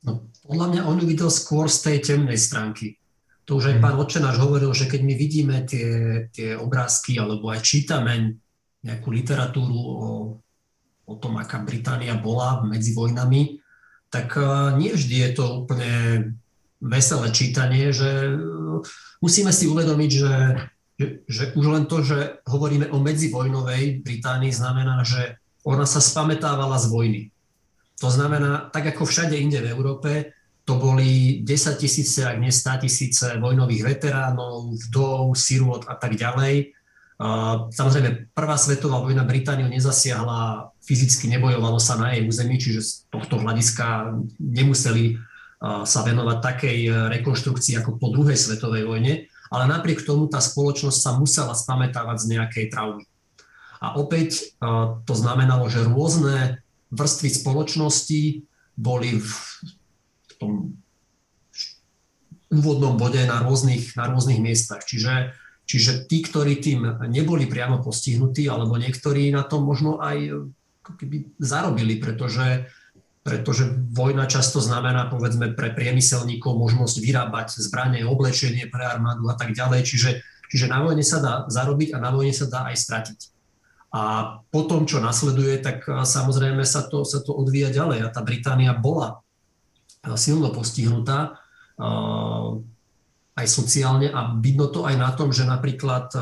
No, 0.08 0.32
podľa 0.48 0.68
mňa 0.72 0.82
on 0.88 1.04
ju 1.04 1.06
videl 1.12 1.28
skôr 1.28 1.68
z 1.68 1.84
tej 1.84 1.98
temnej 2.00 2.40
stránky. 2.40 2.96
To 3.44 3.60
už 3.60 3.76
aj 3.76 3.78
mm. 3.80 3.84
pán 3.84 4.00
Očenáš 4.00 4.40
hovoril, 4.40 4.72
že 4.72 4.88
keď 4.88 5.02
my 5.04 5.14
vidíme 5.20 5.56
tie, 5.68 5.88
tie 6.32 6.56
obrázky 6.56 7.20
alebo 7.20 7.52
aj 7.52 7.60
čítame 7.60 8.40
nejakú 8.88 9.12
literatúru 9.12 9.76
o, 9.76 10.12
o 11.04 11.14
tom, 11.20 11.36
aká 11.36 11.60
Británia 11.60 12.16
bola 12.16 12.64
medzi 12.64 12.96
vojnami, 12.96 13.60
tak 14.08 14.32
uh, 14.40 14.80
nie 14.80 14.96
vždy 14.96 15.28
je 15.28 15.32
to 15.36 15.68
úplne 15.68 15.92
veselé 16.80 17.28
čítanie, 17.36 17.92
že 17.92 18.32
uh, 18.32 18.80
musíme 19.20 19.52
si 19.52 19.68
uvedomiť, 19.68 20.12
že 20.16 20.32
že, 20.98 21.54
už 21.54 21.66
len 21.70 21.86
to, 21.86 22.02
že 22.02 22.42
hovoríme 22.50 22.90
o 22.90 22.98
medzivojnovej 22.98 24.02
Británii, 24.02 24.50
znamená, 24.50 25.06
že 25.06 25.38
ona 25.62 25.86
sa 25.86 26.02
spametávala 26.02 26.82
z 26.82 26.90
vojny. 26.90 27.22
To 28.02 28.10
znamená, 28.10 28.70
tak 28.74 28.94
ako 28.94 29.06
všade 29.06 29.38
inde 29.38 29.62
v 29.62 29.72
Európe, 29.74 30.12
to 30.68 30.76
boli 30.76 31.42
10 31.48 31.80
tisíce, 31.80 32.26
ak 32.28 32.42
nie 32.42 32.52
100 32.52 32.84
tisíce 32.84 33.26
vojnových 33.40 33.98
veteránov, 33.98 34.76
vdov, 34.90 35.32
sirôt 35.38 35.86
a 35.88 35.96
tak 35.96 36.20
ďalej. 36.20 36.76
Samozrejme, 37.72 38.34
prvá 38.36 38.58
svetová 38.60 39.02
vojna 39.02 39.26
Britániu 39.26 39.66
nezasiahla, 39.72 40.70
fyzicky 40.84 41.32
nebojovalo 41.34 41.80
sa 41.82 41.98
na 41.98 42.14
jej 42.14 42.26
území, 42.28 42.60
čiže 42.62 42.82
z 42.84 42.92
tohto 43.10 43.42
hľadiska 43.42 44.18
nemuseli 44.38 45.18
sa 45.62 46.00
venovať 46.06 46.38
takej 46.38 46.80
rekonštrukcii 47.18 47.82
ako 47.82 47.98
po 47.98 48.14
druhej 48.14 48.38
svetovej 48.38 48.86
vojne 48.86 49.26
ale 49.52 49.66
napriek 49.70 50.04
tomu 50.04 50.28
tá 50.28 50.40
spoločnosť 50.44 50.98
sa 50.98 51.12
musela 51.16 51.54
spamätávať 51.56 52.18
z 52.24 52.26
nejakej 52.36 52.66
traumy. 52.72 53.06
A 53.78 53.98
opäť 53.98 54.42
e, 54.42 54.42
to 55.06 55.14
znamenalo, 55.14 55.70
že 55.70 55.86
rôzne 55.86 56.62
vrstvy 56.90 57.30
spoločnosti 57.30 58.22
boli 58.78 59.22
v 59.22 59.34
tom 60.38 60.78
úvodnom 62.48 62.96
bode 62.96 63.20
na 63.28 63.44
rôznych, 63.44 63.94
na 64.00 64.08
rôznych 64.08 64.40
miestach. 64.40 64.88
Čiže, 64.88 65.36
čiže 65.68 66.08
tí, 66.08 66.24
ktorí 66.24 66.64
tým 66.64 67.10
neboli 67.12 67.46
priamo 67.46 67.84
postihnutí, 67.84 68.48
alebo 68.48 68.80
niektorí 68.80 69.30
na 69.36 69.44
tom 69.44 69.68
možno 69.68 70.00
aj 70.00 70.48
keby 70.96 71.36
zarobili, 71.36 72.00
pretože 72.00 72.72
pretože 73.28 73.68
vojna 73.92 74.24
často 74.24 74.64
znamená, 74.64 75.12
povedzme, 75.12 75.52
pre 75.52 75.76
priemyselníkov 75.76 76.56
možnosť 76.56 77.04
vyrábať 77.04 77.60
zbranie, 77.60 78.08
oblečenie 78.08 78.72
pre 78.72 78.88
armádu 78.88 79.28
a 79.28 79.36
tak 79.36 79.52
ďalej. 79.52 79.84
Čiže, 79.84 80.24
čiže 80.48 80.72
na 80.72 80.80
vojne 80.80 81.04
sa 81.04 81.20
dá 81.20 81.44
zarobiť 81.52 81.92
a 81.92 82.00
na 82.00 82.16
vojne 82.16 82.32
sa 82.32 82.48
dá 82.48 82.72
aj 82.72 82.80
stratiť. 82.80 83.20
A 83.92 84.04
potom, 84.48 84.88
čo 84.88 85.04
nasleduje, 85.04 85.60
tak 85.60 85.84
samozrejme 85.84 86.64
sa 86.64 86.88
to, 86.88 87.04
sa 87.04 87.20
to 87.20 87.36
odvíja 87.36 87.68
ďalej. 87.68 88.08
A 88.08 88.14
tá 88.16 88.24
Británia 88.24 88.72
bola 88.72 89.20
silno 90.16 90.48
postihnutá 90.56 91.36
aj 93.36 93.48
sociálne 93.52 94.08
a 94.08 94.40
vidno 94.40 94.72
to 94.72 94.88
aj 94.88 94.96
na 94.96 95.12
tom, 95.12 95.36
že 95.36 95.44
napríklad 95.44 96.16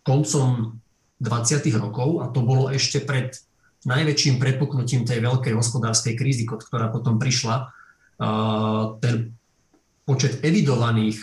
koncom 0.00 0.80
20. 1.20 1.60
rokov, 1.76 2.24
a 2.24 2.32
to 2.32 2.40
bolo 2.40 2.72
ešte 2.72 3.04
pred 3.04 3.36
najväčším 3.86 4.42
prepuknutím 4.42 5.06
tej 5.06 5.22
veľkej 5.22 5.54
hospodárskej 5.54 6.18
krízy, 6.18 6.44
ktorá 6.44 6.90
potom 6.90 7.22
prišla, 7.22 7.70
ten 9.00 9.32
počet 10.02 10.42
evidovaných 10.42 11.22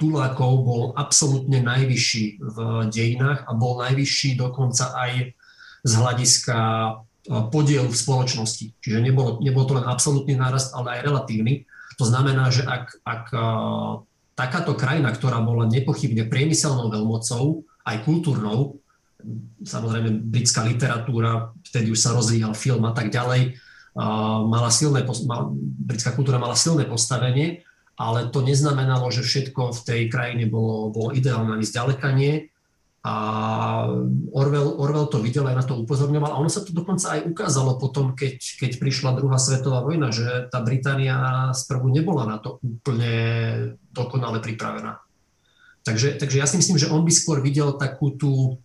tulákov 0.00 0.52
bol 0.64 0.82
absolútne 0.96 1.60
najvyšší 1.60 2.24
v 2.40 2.56
dejinách 2.88 3.44
a 3.44 3.52
bol 3.52 3.76
najvyšší 3.84 4.40
dokonca 4.40 4.96
aj 4.96 5.36
z 5.84 5.92
hľadiska 5.92 6.56
podielu 7.52 7.86
v 7.86 8.00
spoločnosti. 8.00 8.72
Čiže 8.80 9.04
nebolo, 9.04 9.44
nebol 9.44 9.68
to 9.68 9.76
len 9.76 9.84
absolútny 9.84 10.32
nárast, 10.40 10.72
ale 10.72 10.96
aj 10.96 11.04
relatívny. 11.04 11.68
To 12.00 12.08
znamená, 12.08 12.48
že 12.48 12.64
ak, 12.64 13.04
ak 13.04 13.24
takáto 14.32 14.72
krajina, 14.72 15.12
ktorá 15.12 15.44
bola 15.44 15.68
nepochybne 15.68 16.24
priemyselnou 16.32 16.88
veľmocou, 16.88 17.60
aj 17.84 17.96
kultúrnou, 18.08 18.79
samozrejme 19.64 20.30
britská 20.30 20.64
literatúra, 20.64 21.52
vtedy 21.66 21.92
už 21.92 22.00
sa 22.00 22.16
rozvíjal 22.16 22.56
film 22.56 22.84
a 22.88 22.92
tak 22.92 23.12
ďalej, 23.12 23.56
mala 24.46 24.70
silné, 24.70 25.02
mal, 25.26 25.50
britská 25.56 26.14
kultúra 26.14 26.38
mala 26.38 26.54
silné 26.54 26.86
postavenie, 26.86 27.66
ale 28.00 28.32
to 28.32 28.40
neznamenalo, 28.40 29.12
že 29.12 29.20
všetko 29.20 29.76
v 29.76 29.80
tej 29.84 30.00
krajine 30.08 30.48
bolo, 30.48 30.88
bolo 30.88 31.12
ideálne 31.12 31.52
ani 31.52 31.68
zďaleka 31.68 32.16
nie. 32.16 32.48
A 33.00 33.16
Orwell, 34.32 34.76
Orwell 34.76 35.08
to 35.08 35.24
videl, 35.24 35.48
aj 35.48 35.56
na 35.56 35.64
to 35.64 35.80
upozorňoval. 35.84 36.36
A 36.36 36.40
ono 36.40 36.52
sa 36.52 36.64
to 36.64 36.72
dokonca 36.72 37.16
aj 37.16 37.28
ukázalo 37.28 37.80
potom, 37.80 38.12
keď, 38.12 38.40
keď 38.60 38.70
prišla 38.76 39.16
druhá 39.16 39.40
svetová 39.40 39.80
vojna, 39.84 40.12
že 40.12 40.48
tá 40.52 40.60
Británia 40.60 41.48
sprvu 41.52 41.88
nebola 41.88 42.28
na 42.28 42.36
to 42.36 42.60
úplne 42.60 43.12
dokonale 43.92 44.40
pripravená. 44.44 45.00
Takže, 45.80 46.20
takže 46.20 46.36
ja 46.40 46.44
si 46.44 46.60
myslím, 46.60 46.76
že 46.76 46.92
on 46.92 47.04
by 47.04 47.12
skôr 47.12 47.40
videl 47.40 47.72
takú 47.80 48.16
tú, 48.20 48.60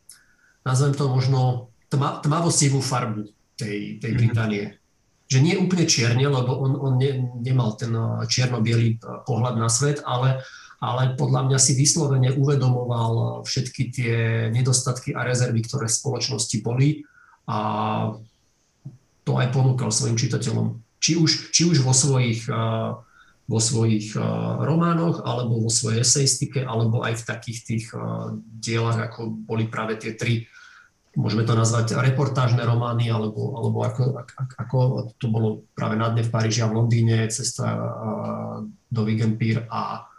nazvem 0.66 0.94
to 0.98 1.06
možno 1.08 1.70
tma, 1.88 2.20
tmavo-sivú 2.20 2.82
farbu 2.82 3.30
tej, 3.56 4.02
tej 4.02 4.12
mhm. 4.12 4.20
Británie. 4.20 4.64
Mm-hmm. 4.68 4.84
Že 5.26 5.40
nie 5.42 5.56
úplne 5.58 5.86
čierne, 5.90 6.26
lebo 6.30 6.54
on, 6.54 6.78
on 6.78 6.94
ne, 7.02 7.18
nemal 7.42 7.74
ten 7.74 7.90
čierno-bielý 8.30 9.02
pohľad 9.26 9.58
na 9.58 9.70
svet, 9.74 10.06
ale 10.06 10.46
ale 10.86 11.16
podľa 11.16 11.50
mňa 11.50 11.58
si 11.58 11.74
vyslovene 11.74 12.36
uvedomoval 12.36 13.42
všetky 13.48 13.84
tie 13.90 14.16
nedostatky 14.54 15.16
a 15.16 15.26
rezervy, 15.26 15.66
ktoré 15.66 15.88
v 15.90 15.98
spoločnosti 15.98 16.58
boli 16.62 17.08
a 17.50 17.58
to 19.26 19.32
aj 19.42 19.50
ponúkal 19.50 19.90
svojim 19.90 20.20
čitateľom. 20.20 20.78
Či 21.02 21.18
už, 21.18 21.32
či 21.50 21.66
už 21.66 21.82
vo 21.82 21.94
svojich, 21.96 22.46
vo 23.46 23.60
svojich 23.62 24.18
románoch, 24.62 25.22
alebo 25.22 25.62
vo 25.62 25.70
svojej 25.70 26.02
esejstike, 26.02 26.66
alebo 26.66 27.06
aj 27.06 27.22
v 27.22 27.28
takých 27.30 27.60
tých 27.62 27.86
dielach, 28.42 28.98
ako 28.98 29.30
boli 29.30 29.70
práve 29.70 30.02
tie 30.02 30.18
tri, 30.18 30.50
môžeme 31.14 31.46
to 31.46 31.54
nazvať 31.54 31.94
reportážne 32.02 32.66
romány, 32.66 33.14
alebo, 33.14 33.54
alebo 33.54 33.86
ako, 33.86 34.18
ako 34.58 34.78
to 35.22 35.30
bolo 35.30 35.64
práve 35.78 35.94
na 35.94 36.10
dne 36.10 36.26
v 36.26 36.34
Paríži 36.34 36.66
a 36.66 36.70
v 36.74 36.78
Londýne, 36.82 37.30
cesta 37.30 37.70
do 38.90 39.02
Wigenpír 39.06 39.70
a 39.70 40.10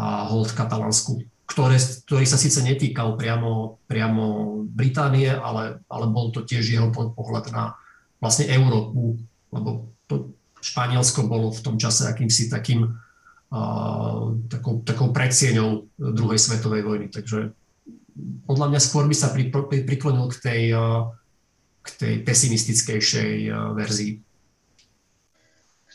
a 0.00 0.24
hold 0.32 0.56
Katalánsku, 0.56 1.20
ktorý 1.44 2.24
sa 2.24 2.40
síce 2.40 2.64
netýkal 2.64 3.20
priamo, 3.20 3.82
priamo 3.84 4.56
Británie, 4.64 5.28
ale, 5.28 5.84
ale 5.92 6.06
bol 6.08 6.32
to 6.32 6.40
tiež 6.40 6.64
jeho 6.64 6.88
pohľad 6.88 7.52
na 7.52 7.76
vlastne 8.16 8.48
Európu, 8.48 9.20
lebo 9.52 9.92
to 10.08 10.32
Španielsko 10.60 11.24
bolo 11.26 11.50
v 11.50 11.60
tom 11.64 11.76
čase 11.80 12.04
akýmsi 12.08 12.52
takým 12.52 12.84
uh, 12.84 14.22
takou, 14.48 14.84
takou 14.84 15.08
predsieňou 15.12 15.88
druhej 15.96 16.40
svetovej 16.40 16.82
vojny. 16.84 17.06
Takže 17.08 17.52
podľa 18.44 18.66
mňa 18.76 18.80
skôr 18.80 19.08
by 19.08 19.16
sa 19.16 19.32
pri, 19.32 19.48
pri, 19.48 19.84
priklonil 19.88 20.28
k 20.32 20.36
tej, 20.40 20.62
uh, 20.76 21.08
k 21.80 21.88
tej 21.96 22.14
pesimistickejšej 22.24 23.32
uh, 23.48 23.72
verzii 23.76 24.20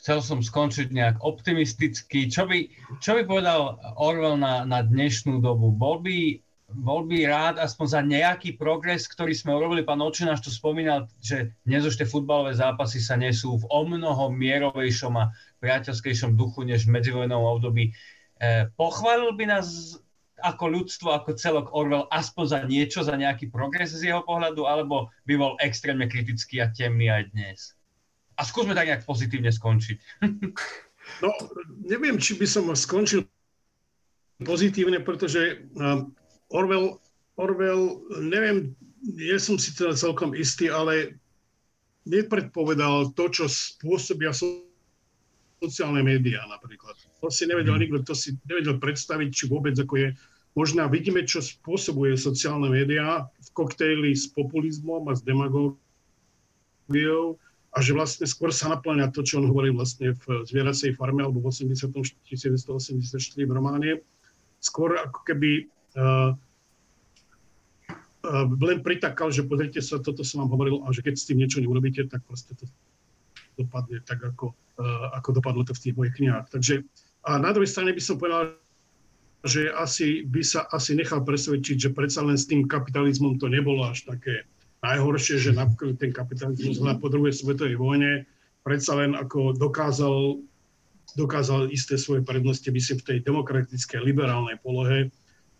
chcel 0.05 0.21
som 0.21 0.37
skončiť 0.37 0.93
nejak 0.93 1.17
optimisticky. 1.25 2.29
Čo 2.29 2.45
by, 2.45 2.69
čo 3.01 3.17
by 3.17 3.25
povedal 3.25 3.81
Orwell 3.97 4.37
na, 4.37 4.61
na 4.61 4.85
dnešnú 4.85 5.41
dobu? 5.41 5.73
Bol 5.73 6.05
by, 6.05 6.44
bol 6.71 7.05
by 7.05 7.29
rád 7.29 7.55
aspoň 7.61 7.87
za 7.87 8.01
nejaký 8.01 8.57
progres, 8.57 9.05
ktorý 9.05 9.37
sme 9.37 9.53
urobili. 9.53 9.85
Pán 9.85 10.01
Očináš 10.01 10.41
tu 10.41 10.49
spomínal, 10.49 11.05
že 11.21 11.53
dnes 11.61 11.85
už 11.85 12.01
tie 12.01 12.09
futbalové 12.09 12.57
zápasy 12.57 12.97
sa 12.97 13.13
nesú 13.13 13.61
v 13.61 13.65
o 13.69 13.81
mnoho 13.85 14.33
mierovejšom 14.33 15.13
a 15.13 15.29
priateľskejšom 15.61 16.33
duchu 16.33 16.65
než 16.65 16.89
v 16.89 16.97
medzivojnovom 16.97 17.61
období. 17.61 17.93
E, 18.41 18.67
pochválil 18.73 19.37
by 19.37 19.45
nás 19.57 19.97
ako 20.41 20.65
ľudstvo, 20.67 21.09
ako 21.15 21.37
celok 21.37 21.67
Orwell 21.71 22.09
aspoň 22.11 22.45
za 22.49 22.59
niečo, 22.65 22.99
za 23.05 23.15
nejaký 23.15 23.47
progres 23.53 23.93
z 23.95 24.11
jeho 24.11 24.25
pohľadu, 24.25 24.67
alebo 24.67 25.13
by 25.29 25.33
bol 25.37 25.53
extrémne 25.63 26.09
kritický 26.09 26.59
a 26.59 26.67
temný 26.73 27.07
aj 27.07 27.23
dnes? 27.31 27.75
a 28.35 28.41
skúsme 28.43 28.75
tak 28.75 28.87
nejak 28.91 29.07
pozitívne 29.07 29.51
skončiť. 29.51 29.97
no, 31.23 31.29
neviem, 31.87 32.19
či 32.19 32.35
by 32.35 32.47
som 32.47 32.67
skončil 32.75 33.23
pozitívne, 34.43 34.99
pretože 34.99 35.71
Orwell, 36.53 37.01
Orwell, 37.35 38.01
neviem, 38.21 38.75
nie 39.05 39.37
som 39.37 39.57
si 39.57 39.73
teda 39.73 39.93
celkom 39.97 40.33
istý, 40.33 40.69
ale 40.69 41.17
nepredpovedal 42.05 43.13
to, 43.17 43.29
čo 43.33 43.45
spôsobia 43.49 44.33
sociálne 45.61 46.01
médiá 46.05 46.45
napríklad. 46.45 46.93
To 47.21 47.29
si 47.33 47.49
nevedel 47.49 47.75
mhm. 47.77 47.81
nikto, 47.81 47.97
to 48.05 48.15
si 48.15 48.37
nevedel 48.45 48.77
predstaviť, 48.77 49.29
či 49.33 49.49
vôbec 49.49 49.73
ako 49.77 49.95
je 49.97 50.13
možné. 50.53 50.85
Vidíme, 50.87 51.25
čo 51.25 51.41
spôsobuje 51.41 52.15
sociálne 52.17 52.69
médiá 52.69 53.25
v 53.41 53.49
koktejli 53.53 54.13
s 54.13 54.29
populizmom 54.31 55.09
a 55.09 55.17
s 55.17 55.21
demagógiou 55.25 55.77
a 57.75 57.83
že 57.83 57.91
vlastne 57.91 58.23
skôr 58.23 58.55
sa 58.55 58.71
naplňa 58.71 59.11
to, 59.11 59.19
čo 59.19 59.43
on 59.43 59.51
hovorí 59.51 59.67
vlastne 59.67 60.15
v 60.15 60.47
zvieracej 60.47 60.95
farme 60.95 61.27
alebo 61.27 61.43
v 61.43 61.51
1984 61.51 63.03
v 63.35 63.51
románe. 63.51 63.99
Skôr 64.63 64.95
ako 64.95 65.27
keby 65.27 65.67
len 68.59 68.79
pritakal, 68.81 69.29
že 69.31 69.45
pozrite 69.45 69.79
sa, 69.79 70.01
toto 70.01 70.25
som 70.25 70.43
vám 70.43 70.51
hovoril 70.57 70.81
a 70.83 70.91
že 70.91 71.05
keď 71.05 71.15
s 71.15 71.27
tým 71.29 71.39
niečo 71.39 71.61
neurobíte, 71.61 72.09
tak 72.09 72.25
proste 72.25 72.57
to 72.57 72.65
dopadne 73.55 74.03
tak, 74.03 74.19
ako, 74.19 74.51
uh, 74.51 75.15
ako 75.15 75.29
dopadlo 75.39 75.63
to 75.63 75.71
v 75.71 75.81
tých 75.87 75.95
mojich 75.95 76.15
knihách. 76.19 76.51
Takže 76.51 76.83
a 77.25 77.41
na 77.41 77.55
druhej 77.55 77.71
strane 77.71 77.95
by 77.95 78.01
som 78.03 78.19
povedal, 78.19 78.59
že 79.45 79.69
asi 79.73 80.25
by 80.25 80.41
sa 80.41 80.65
asi 80.73 80.97
nechal 80.97 81.21
presvedčiť, 81.21 81.77
že 81.77 81.93
predsa 81.93 82.25
len 82.25 82.37
s 82.37 82.49
tým 82.49 82.65
kapitalizmom 82.65 83.37
to 83.37 83.45
nebolo 83.45 83.85
až 83.85 84.05
také 84.05 84.45
najhoršie, 84.81 85.41
že 85.41 85.51
napríklad 85.53 85.97
ten 85.97 86.13
kapitalizmus 86.13 86.81
po 86.81 87.07
druhej 87.09 87.33
svetovej 87.33 87.77
vojne 87.77 88.25
predsa 88.65 88.97
len 88.97 89.13
ako 89.13 89.53
dokázal, 89.53 90.41
dokázal 91.13 91.69
isté 91.69 91.97
svoje 91.97 92.25
prednosti, 92.25 92.65
myslím, 92.65 92.97
v 93.01 93.07
tej 93.13 93.17
demokratickej, 93.21 94.01
liberálnej 94.01 94.57
polohe, 94.65 95.13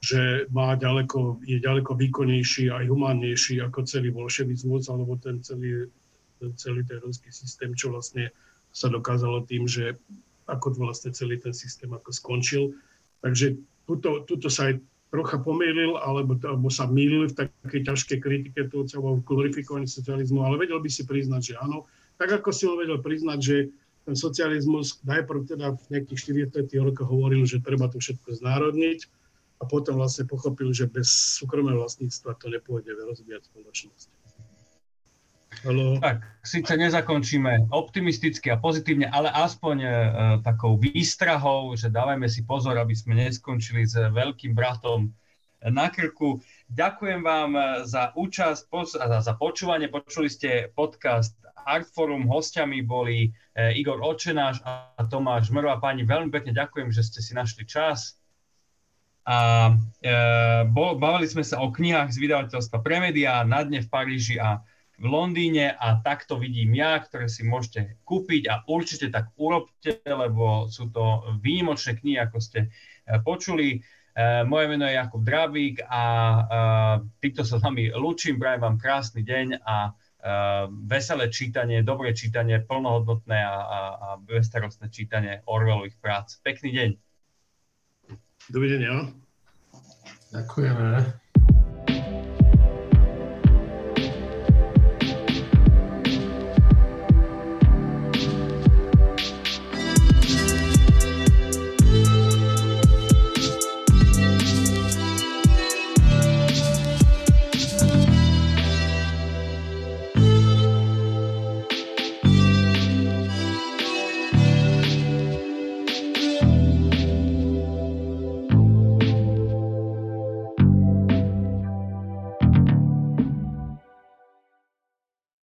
že 0.03 0.45
má 0.53 0.75
ďaleko, 0.77 1.41
je 1.45 1.57
ďaleko 1.57 1.97
výkonnejší 1.97 2.69
aj 2.69 2.85
humánnejší 2.89 3.63
ako 3.63 3.87
celý 3.87 4.13
bolševizmus 4.13 4.91
alebo 4.91 5.17
ten 5.17 5.41
celý, 5.41 5.89
ten 6.37 6.51
celý 6.59 6.85
ten 6.85 7.01
ruský 7.01 7.31
systém, 7.33 7.73
čo 7.73 7.89
vlastne 7.93 8.29
sa 8.75 8.91
dokázalo 8.91 9.47
tým, 9.47 9.65
že 9.65 9.95
ako 10.45 10.77
vlastne 10.77 11.09
celý 11.15 11.41
ten 11.41 11.55
systém 11.55 11.89
ako 11.89 12.11
skončil. 12.11 12.75
Takže 13.23 13.57
tuto, 13.89 14.21
tuto 14.29 14.51
sa 14.51 14.69
aj 14.69 14.83
trocha 15.09 15.39
pomýlil, 15.39 15.95
alebo, 15.95 16.35
alebo 16.43 16.67
sa 16.67 16.85
mýlil 16.85 17.31
v 17.31 17.47
takej 17.47 17.81
ťažkej 17.87 18.17
kritike 18.19 18.61
toho 18.67 18.83
celého 18.83 19.23
glorifikovaní 19.23 19.87
socializmu, 19.87 20.43
ale 20.43 20.59
vedel 20.59 20.77
by 20.83 20.89
si 20.91 21.07
priznať, 21.07 21.41
že 21.41 21.53
áno. 21.57 21.87
Tak 22.19 22.43
ako 22.43 22.49
si 22.51 22.67
on 22.67 22.75
vedel 22.75 22.99
priznať, 22.99 23.39
že 23.39 23.57
ten 24.05 24.13
socializmus 24.13 25.01
najprv 25.01 25.49
teda 25.49 25.73
v 25.73 25.85
nejakých 25.97 26.51
40. 26.53 26.67
rokoch 26.83 27.09
hovoril, 27.09 27.47
že 27.47 27.63
treba 27.63 27.89
to 27.89 27.97
všetko 27.97 28.37
znárodniť 28.37 29.09
a 29.59 29.63
potom 29.63 29.99
vlastne 29.99 30.27
pochopil, 30.27 30.71
že 30.75 30.91
bez 30.91 31.07
súkromného 31.39 31.79
vlastníctva 31.79 32.35
to 32.35 32.51
nepôjde 32.51 32.91
rozvíjať 32.91 33.47
spoločnosť. 33.47 34.09
Hello. 35.63 35.95
Tak, 36.03 36.19
síce 36.43 36.75
nezakončíme 36.75 37.71
optimisticky 37.71 38.51
a 38.51 38.59
pozitívne, 38.59 39.07
ale 39.07 39.31
aspoň 39.31 39.77
e, 39.79 39.89
takou 40.43 40.75
výstrahou, 40.75 41.79
že 41.79 41.87
dávajme 41.87 42.27
si 42.27 42.43
pozor, 42.43 42.75
aby 42.75 42.91
sme 42.91 43.15
neskončili 43.15 43.87
s 43.87 43.95
veľkým 43.95 44.51
bratom 44.51 45.15
na 45.63 45.87
krku. 45.87 46.43
Ďakujem 46.67 47.23
vám 47.23 47.51
e, 47.55 47.61
za 47.87 48.11
účasť, 48.19 48.61
poz, 48.67 48.99
za, 48.99 49.07
za 49.23 49.33
počúvanie. 49.39 49.87
Počuli 49.87 50.27
ste 50.27 50.69
podcast 50.75 51.39
Artforum. 51.65 52.27
Hostiami 52.27 52.83
boli 52.83 53.31
e, 53.55 53.73
Igor 53.79 54.03
Očenáš 54.03 54.59
a 54.67 55.01
Tomáš 55.07 55.49
Žmerová. 55.49 55.79
Páni, 55.79 56.03
veľmi 56.03 56.29
pekne 56.29 56.51
ďakujem, 56.51 56.91
že 56.91 57.01
ste 57.01 57.23
si 57.23 57.31
našli 57.31 57.63
čas. 57.63 58.19
A 59.25 59.37
e, 60.05 60.13
bo, 60.69 60.93
bavili 61.01 61.25
sme 61.25 61.41
sa 61.41 61.57
o 61.65 61.73
knihách 61.73 62.13
z 62.13 62.21
vydavateľstva 62.21 62.77
Premedia, 62.85 63.41
Na 63.41 63.65
dne 63.65 63.81
v 63.81 63.89
Paríži 63.89 64.37
a 64.37 64.61
v 64.95 65.05
Londýne 65.11 65.75
a 65.75 65.99
takto 65.99 66.39
vidím 66.39 66.77
ja, 66.77 66.95
ktoré 67.03 67.27
si 67.27 67.43
môžete 67.43 67.99
kúpiť 68.07 68.47
a 68.47 68.63
určite 68.69 69.11
tak 69.11 69.33
urobte, 69.35 69.99
lebo 70.07 70.71
sú 70.71 70.87
to 70.87 71.35
výnimočné 71.43 71.99
knihy, 71.99 72.19
ako 72.21 72.37
ste 72.39 72.59
e, 72.63 73.19
počuli. 73.19 73.75
E, 73.75 73.77
moje 74.47 74.65
meno 74.71 74.87
je 74.87 74.95
Jakub 74.95 75.25
Drabík 75.25 75.83
a 75.83 76.03
e, 76.05 76.41
týmto 77.19 77.43
sa 77.43 77.59
s 77.59 77.63
vami 77.63 77.91
lúčim, 77.91 78.39
prajem 78.39 78.63
vám 78.63 78.77
krásny 78.79 79.21
deň 79.23 79.47
a 79.63 79.77
veselé 80.89 81.29
čítanie, 81.29 81.85
dobré 81.85 82.09
čítanie, 82.09 82.57
plnohodnotné 82.57 83.45
a, 83.45 83.57
a, 83.61 83.79
a 83.93 84.09
bezstarostné 84.17 84.89
čítanie 84.89 85.45
Orwellových 85.45 86.01
prác. 86.01 86.41
Pekný 86.41 86.73
deň. 86.73 87.04
Dovidenia. 88.49 89.09
Ďakujeme. 90.33 91.24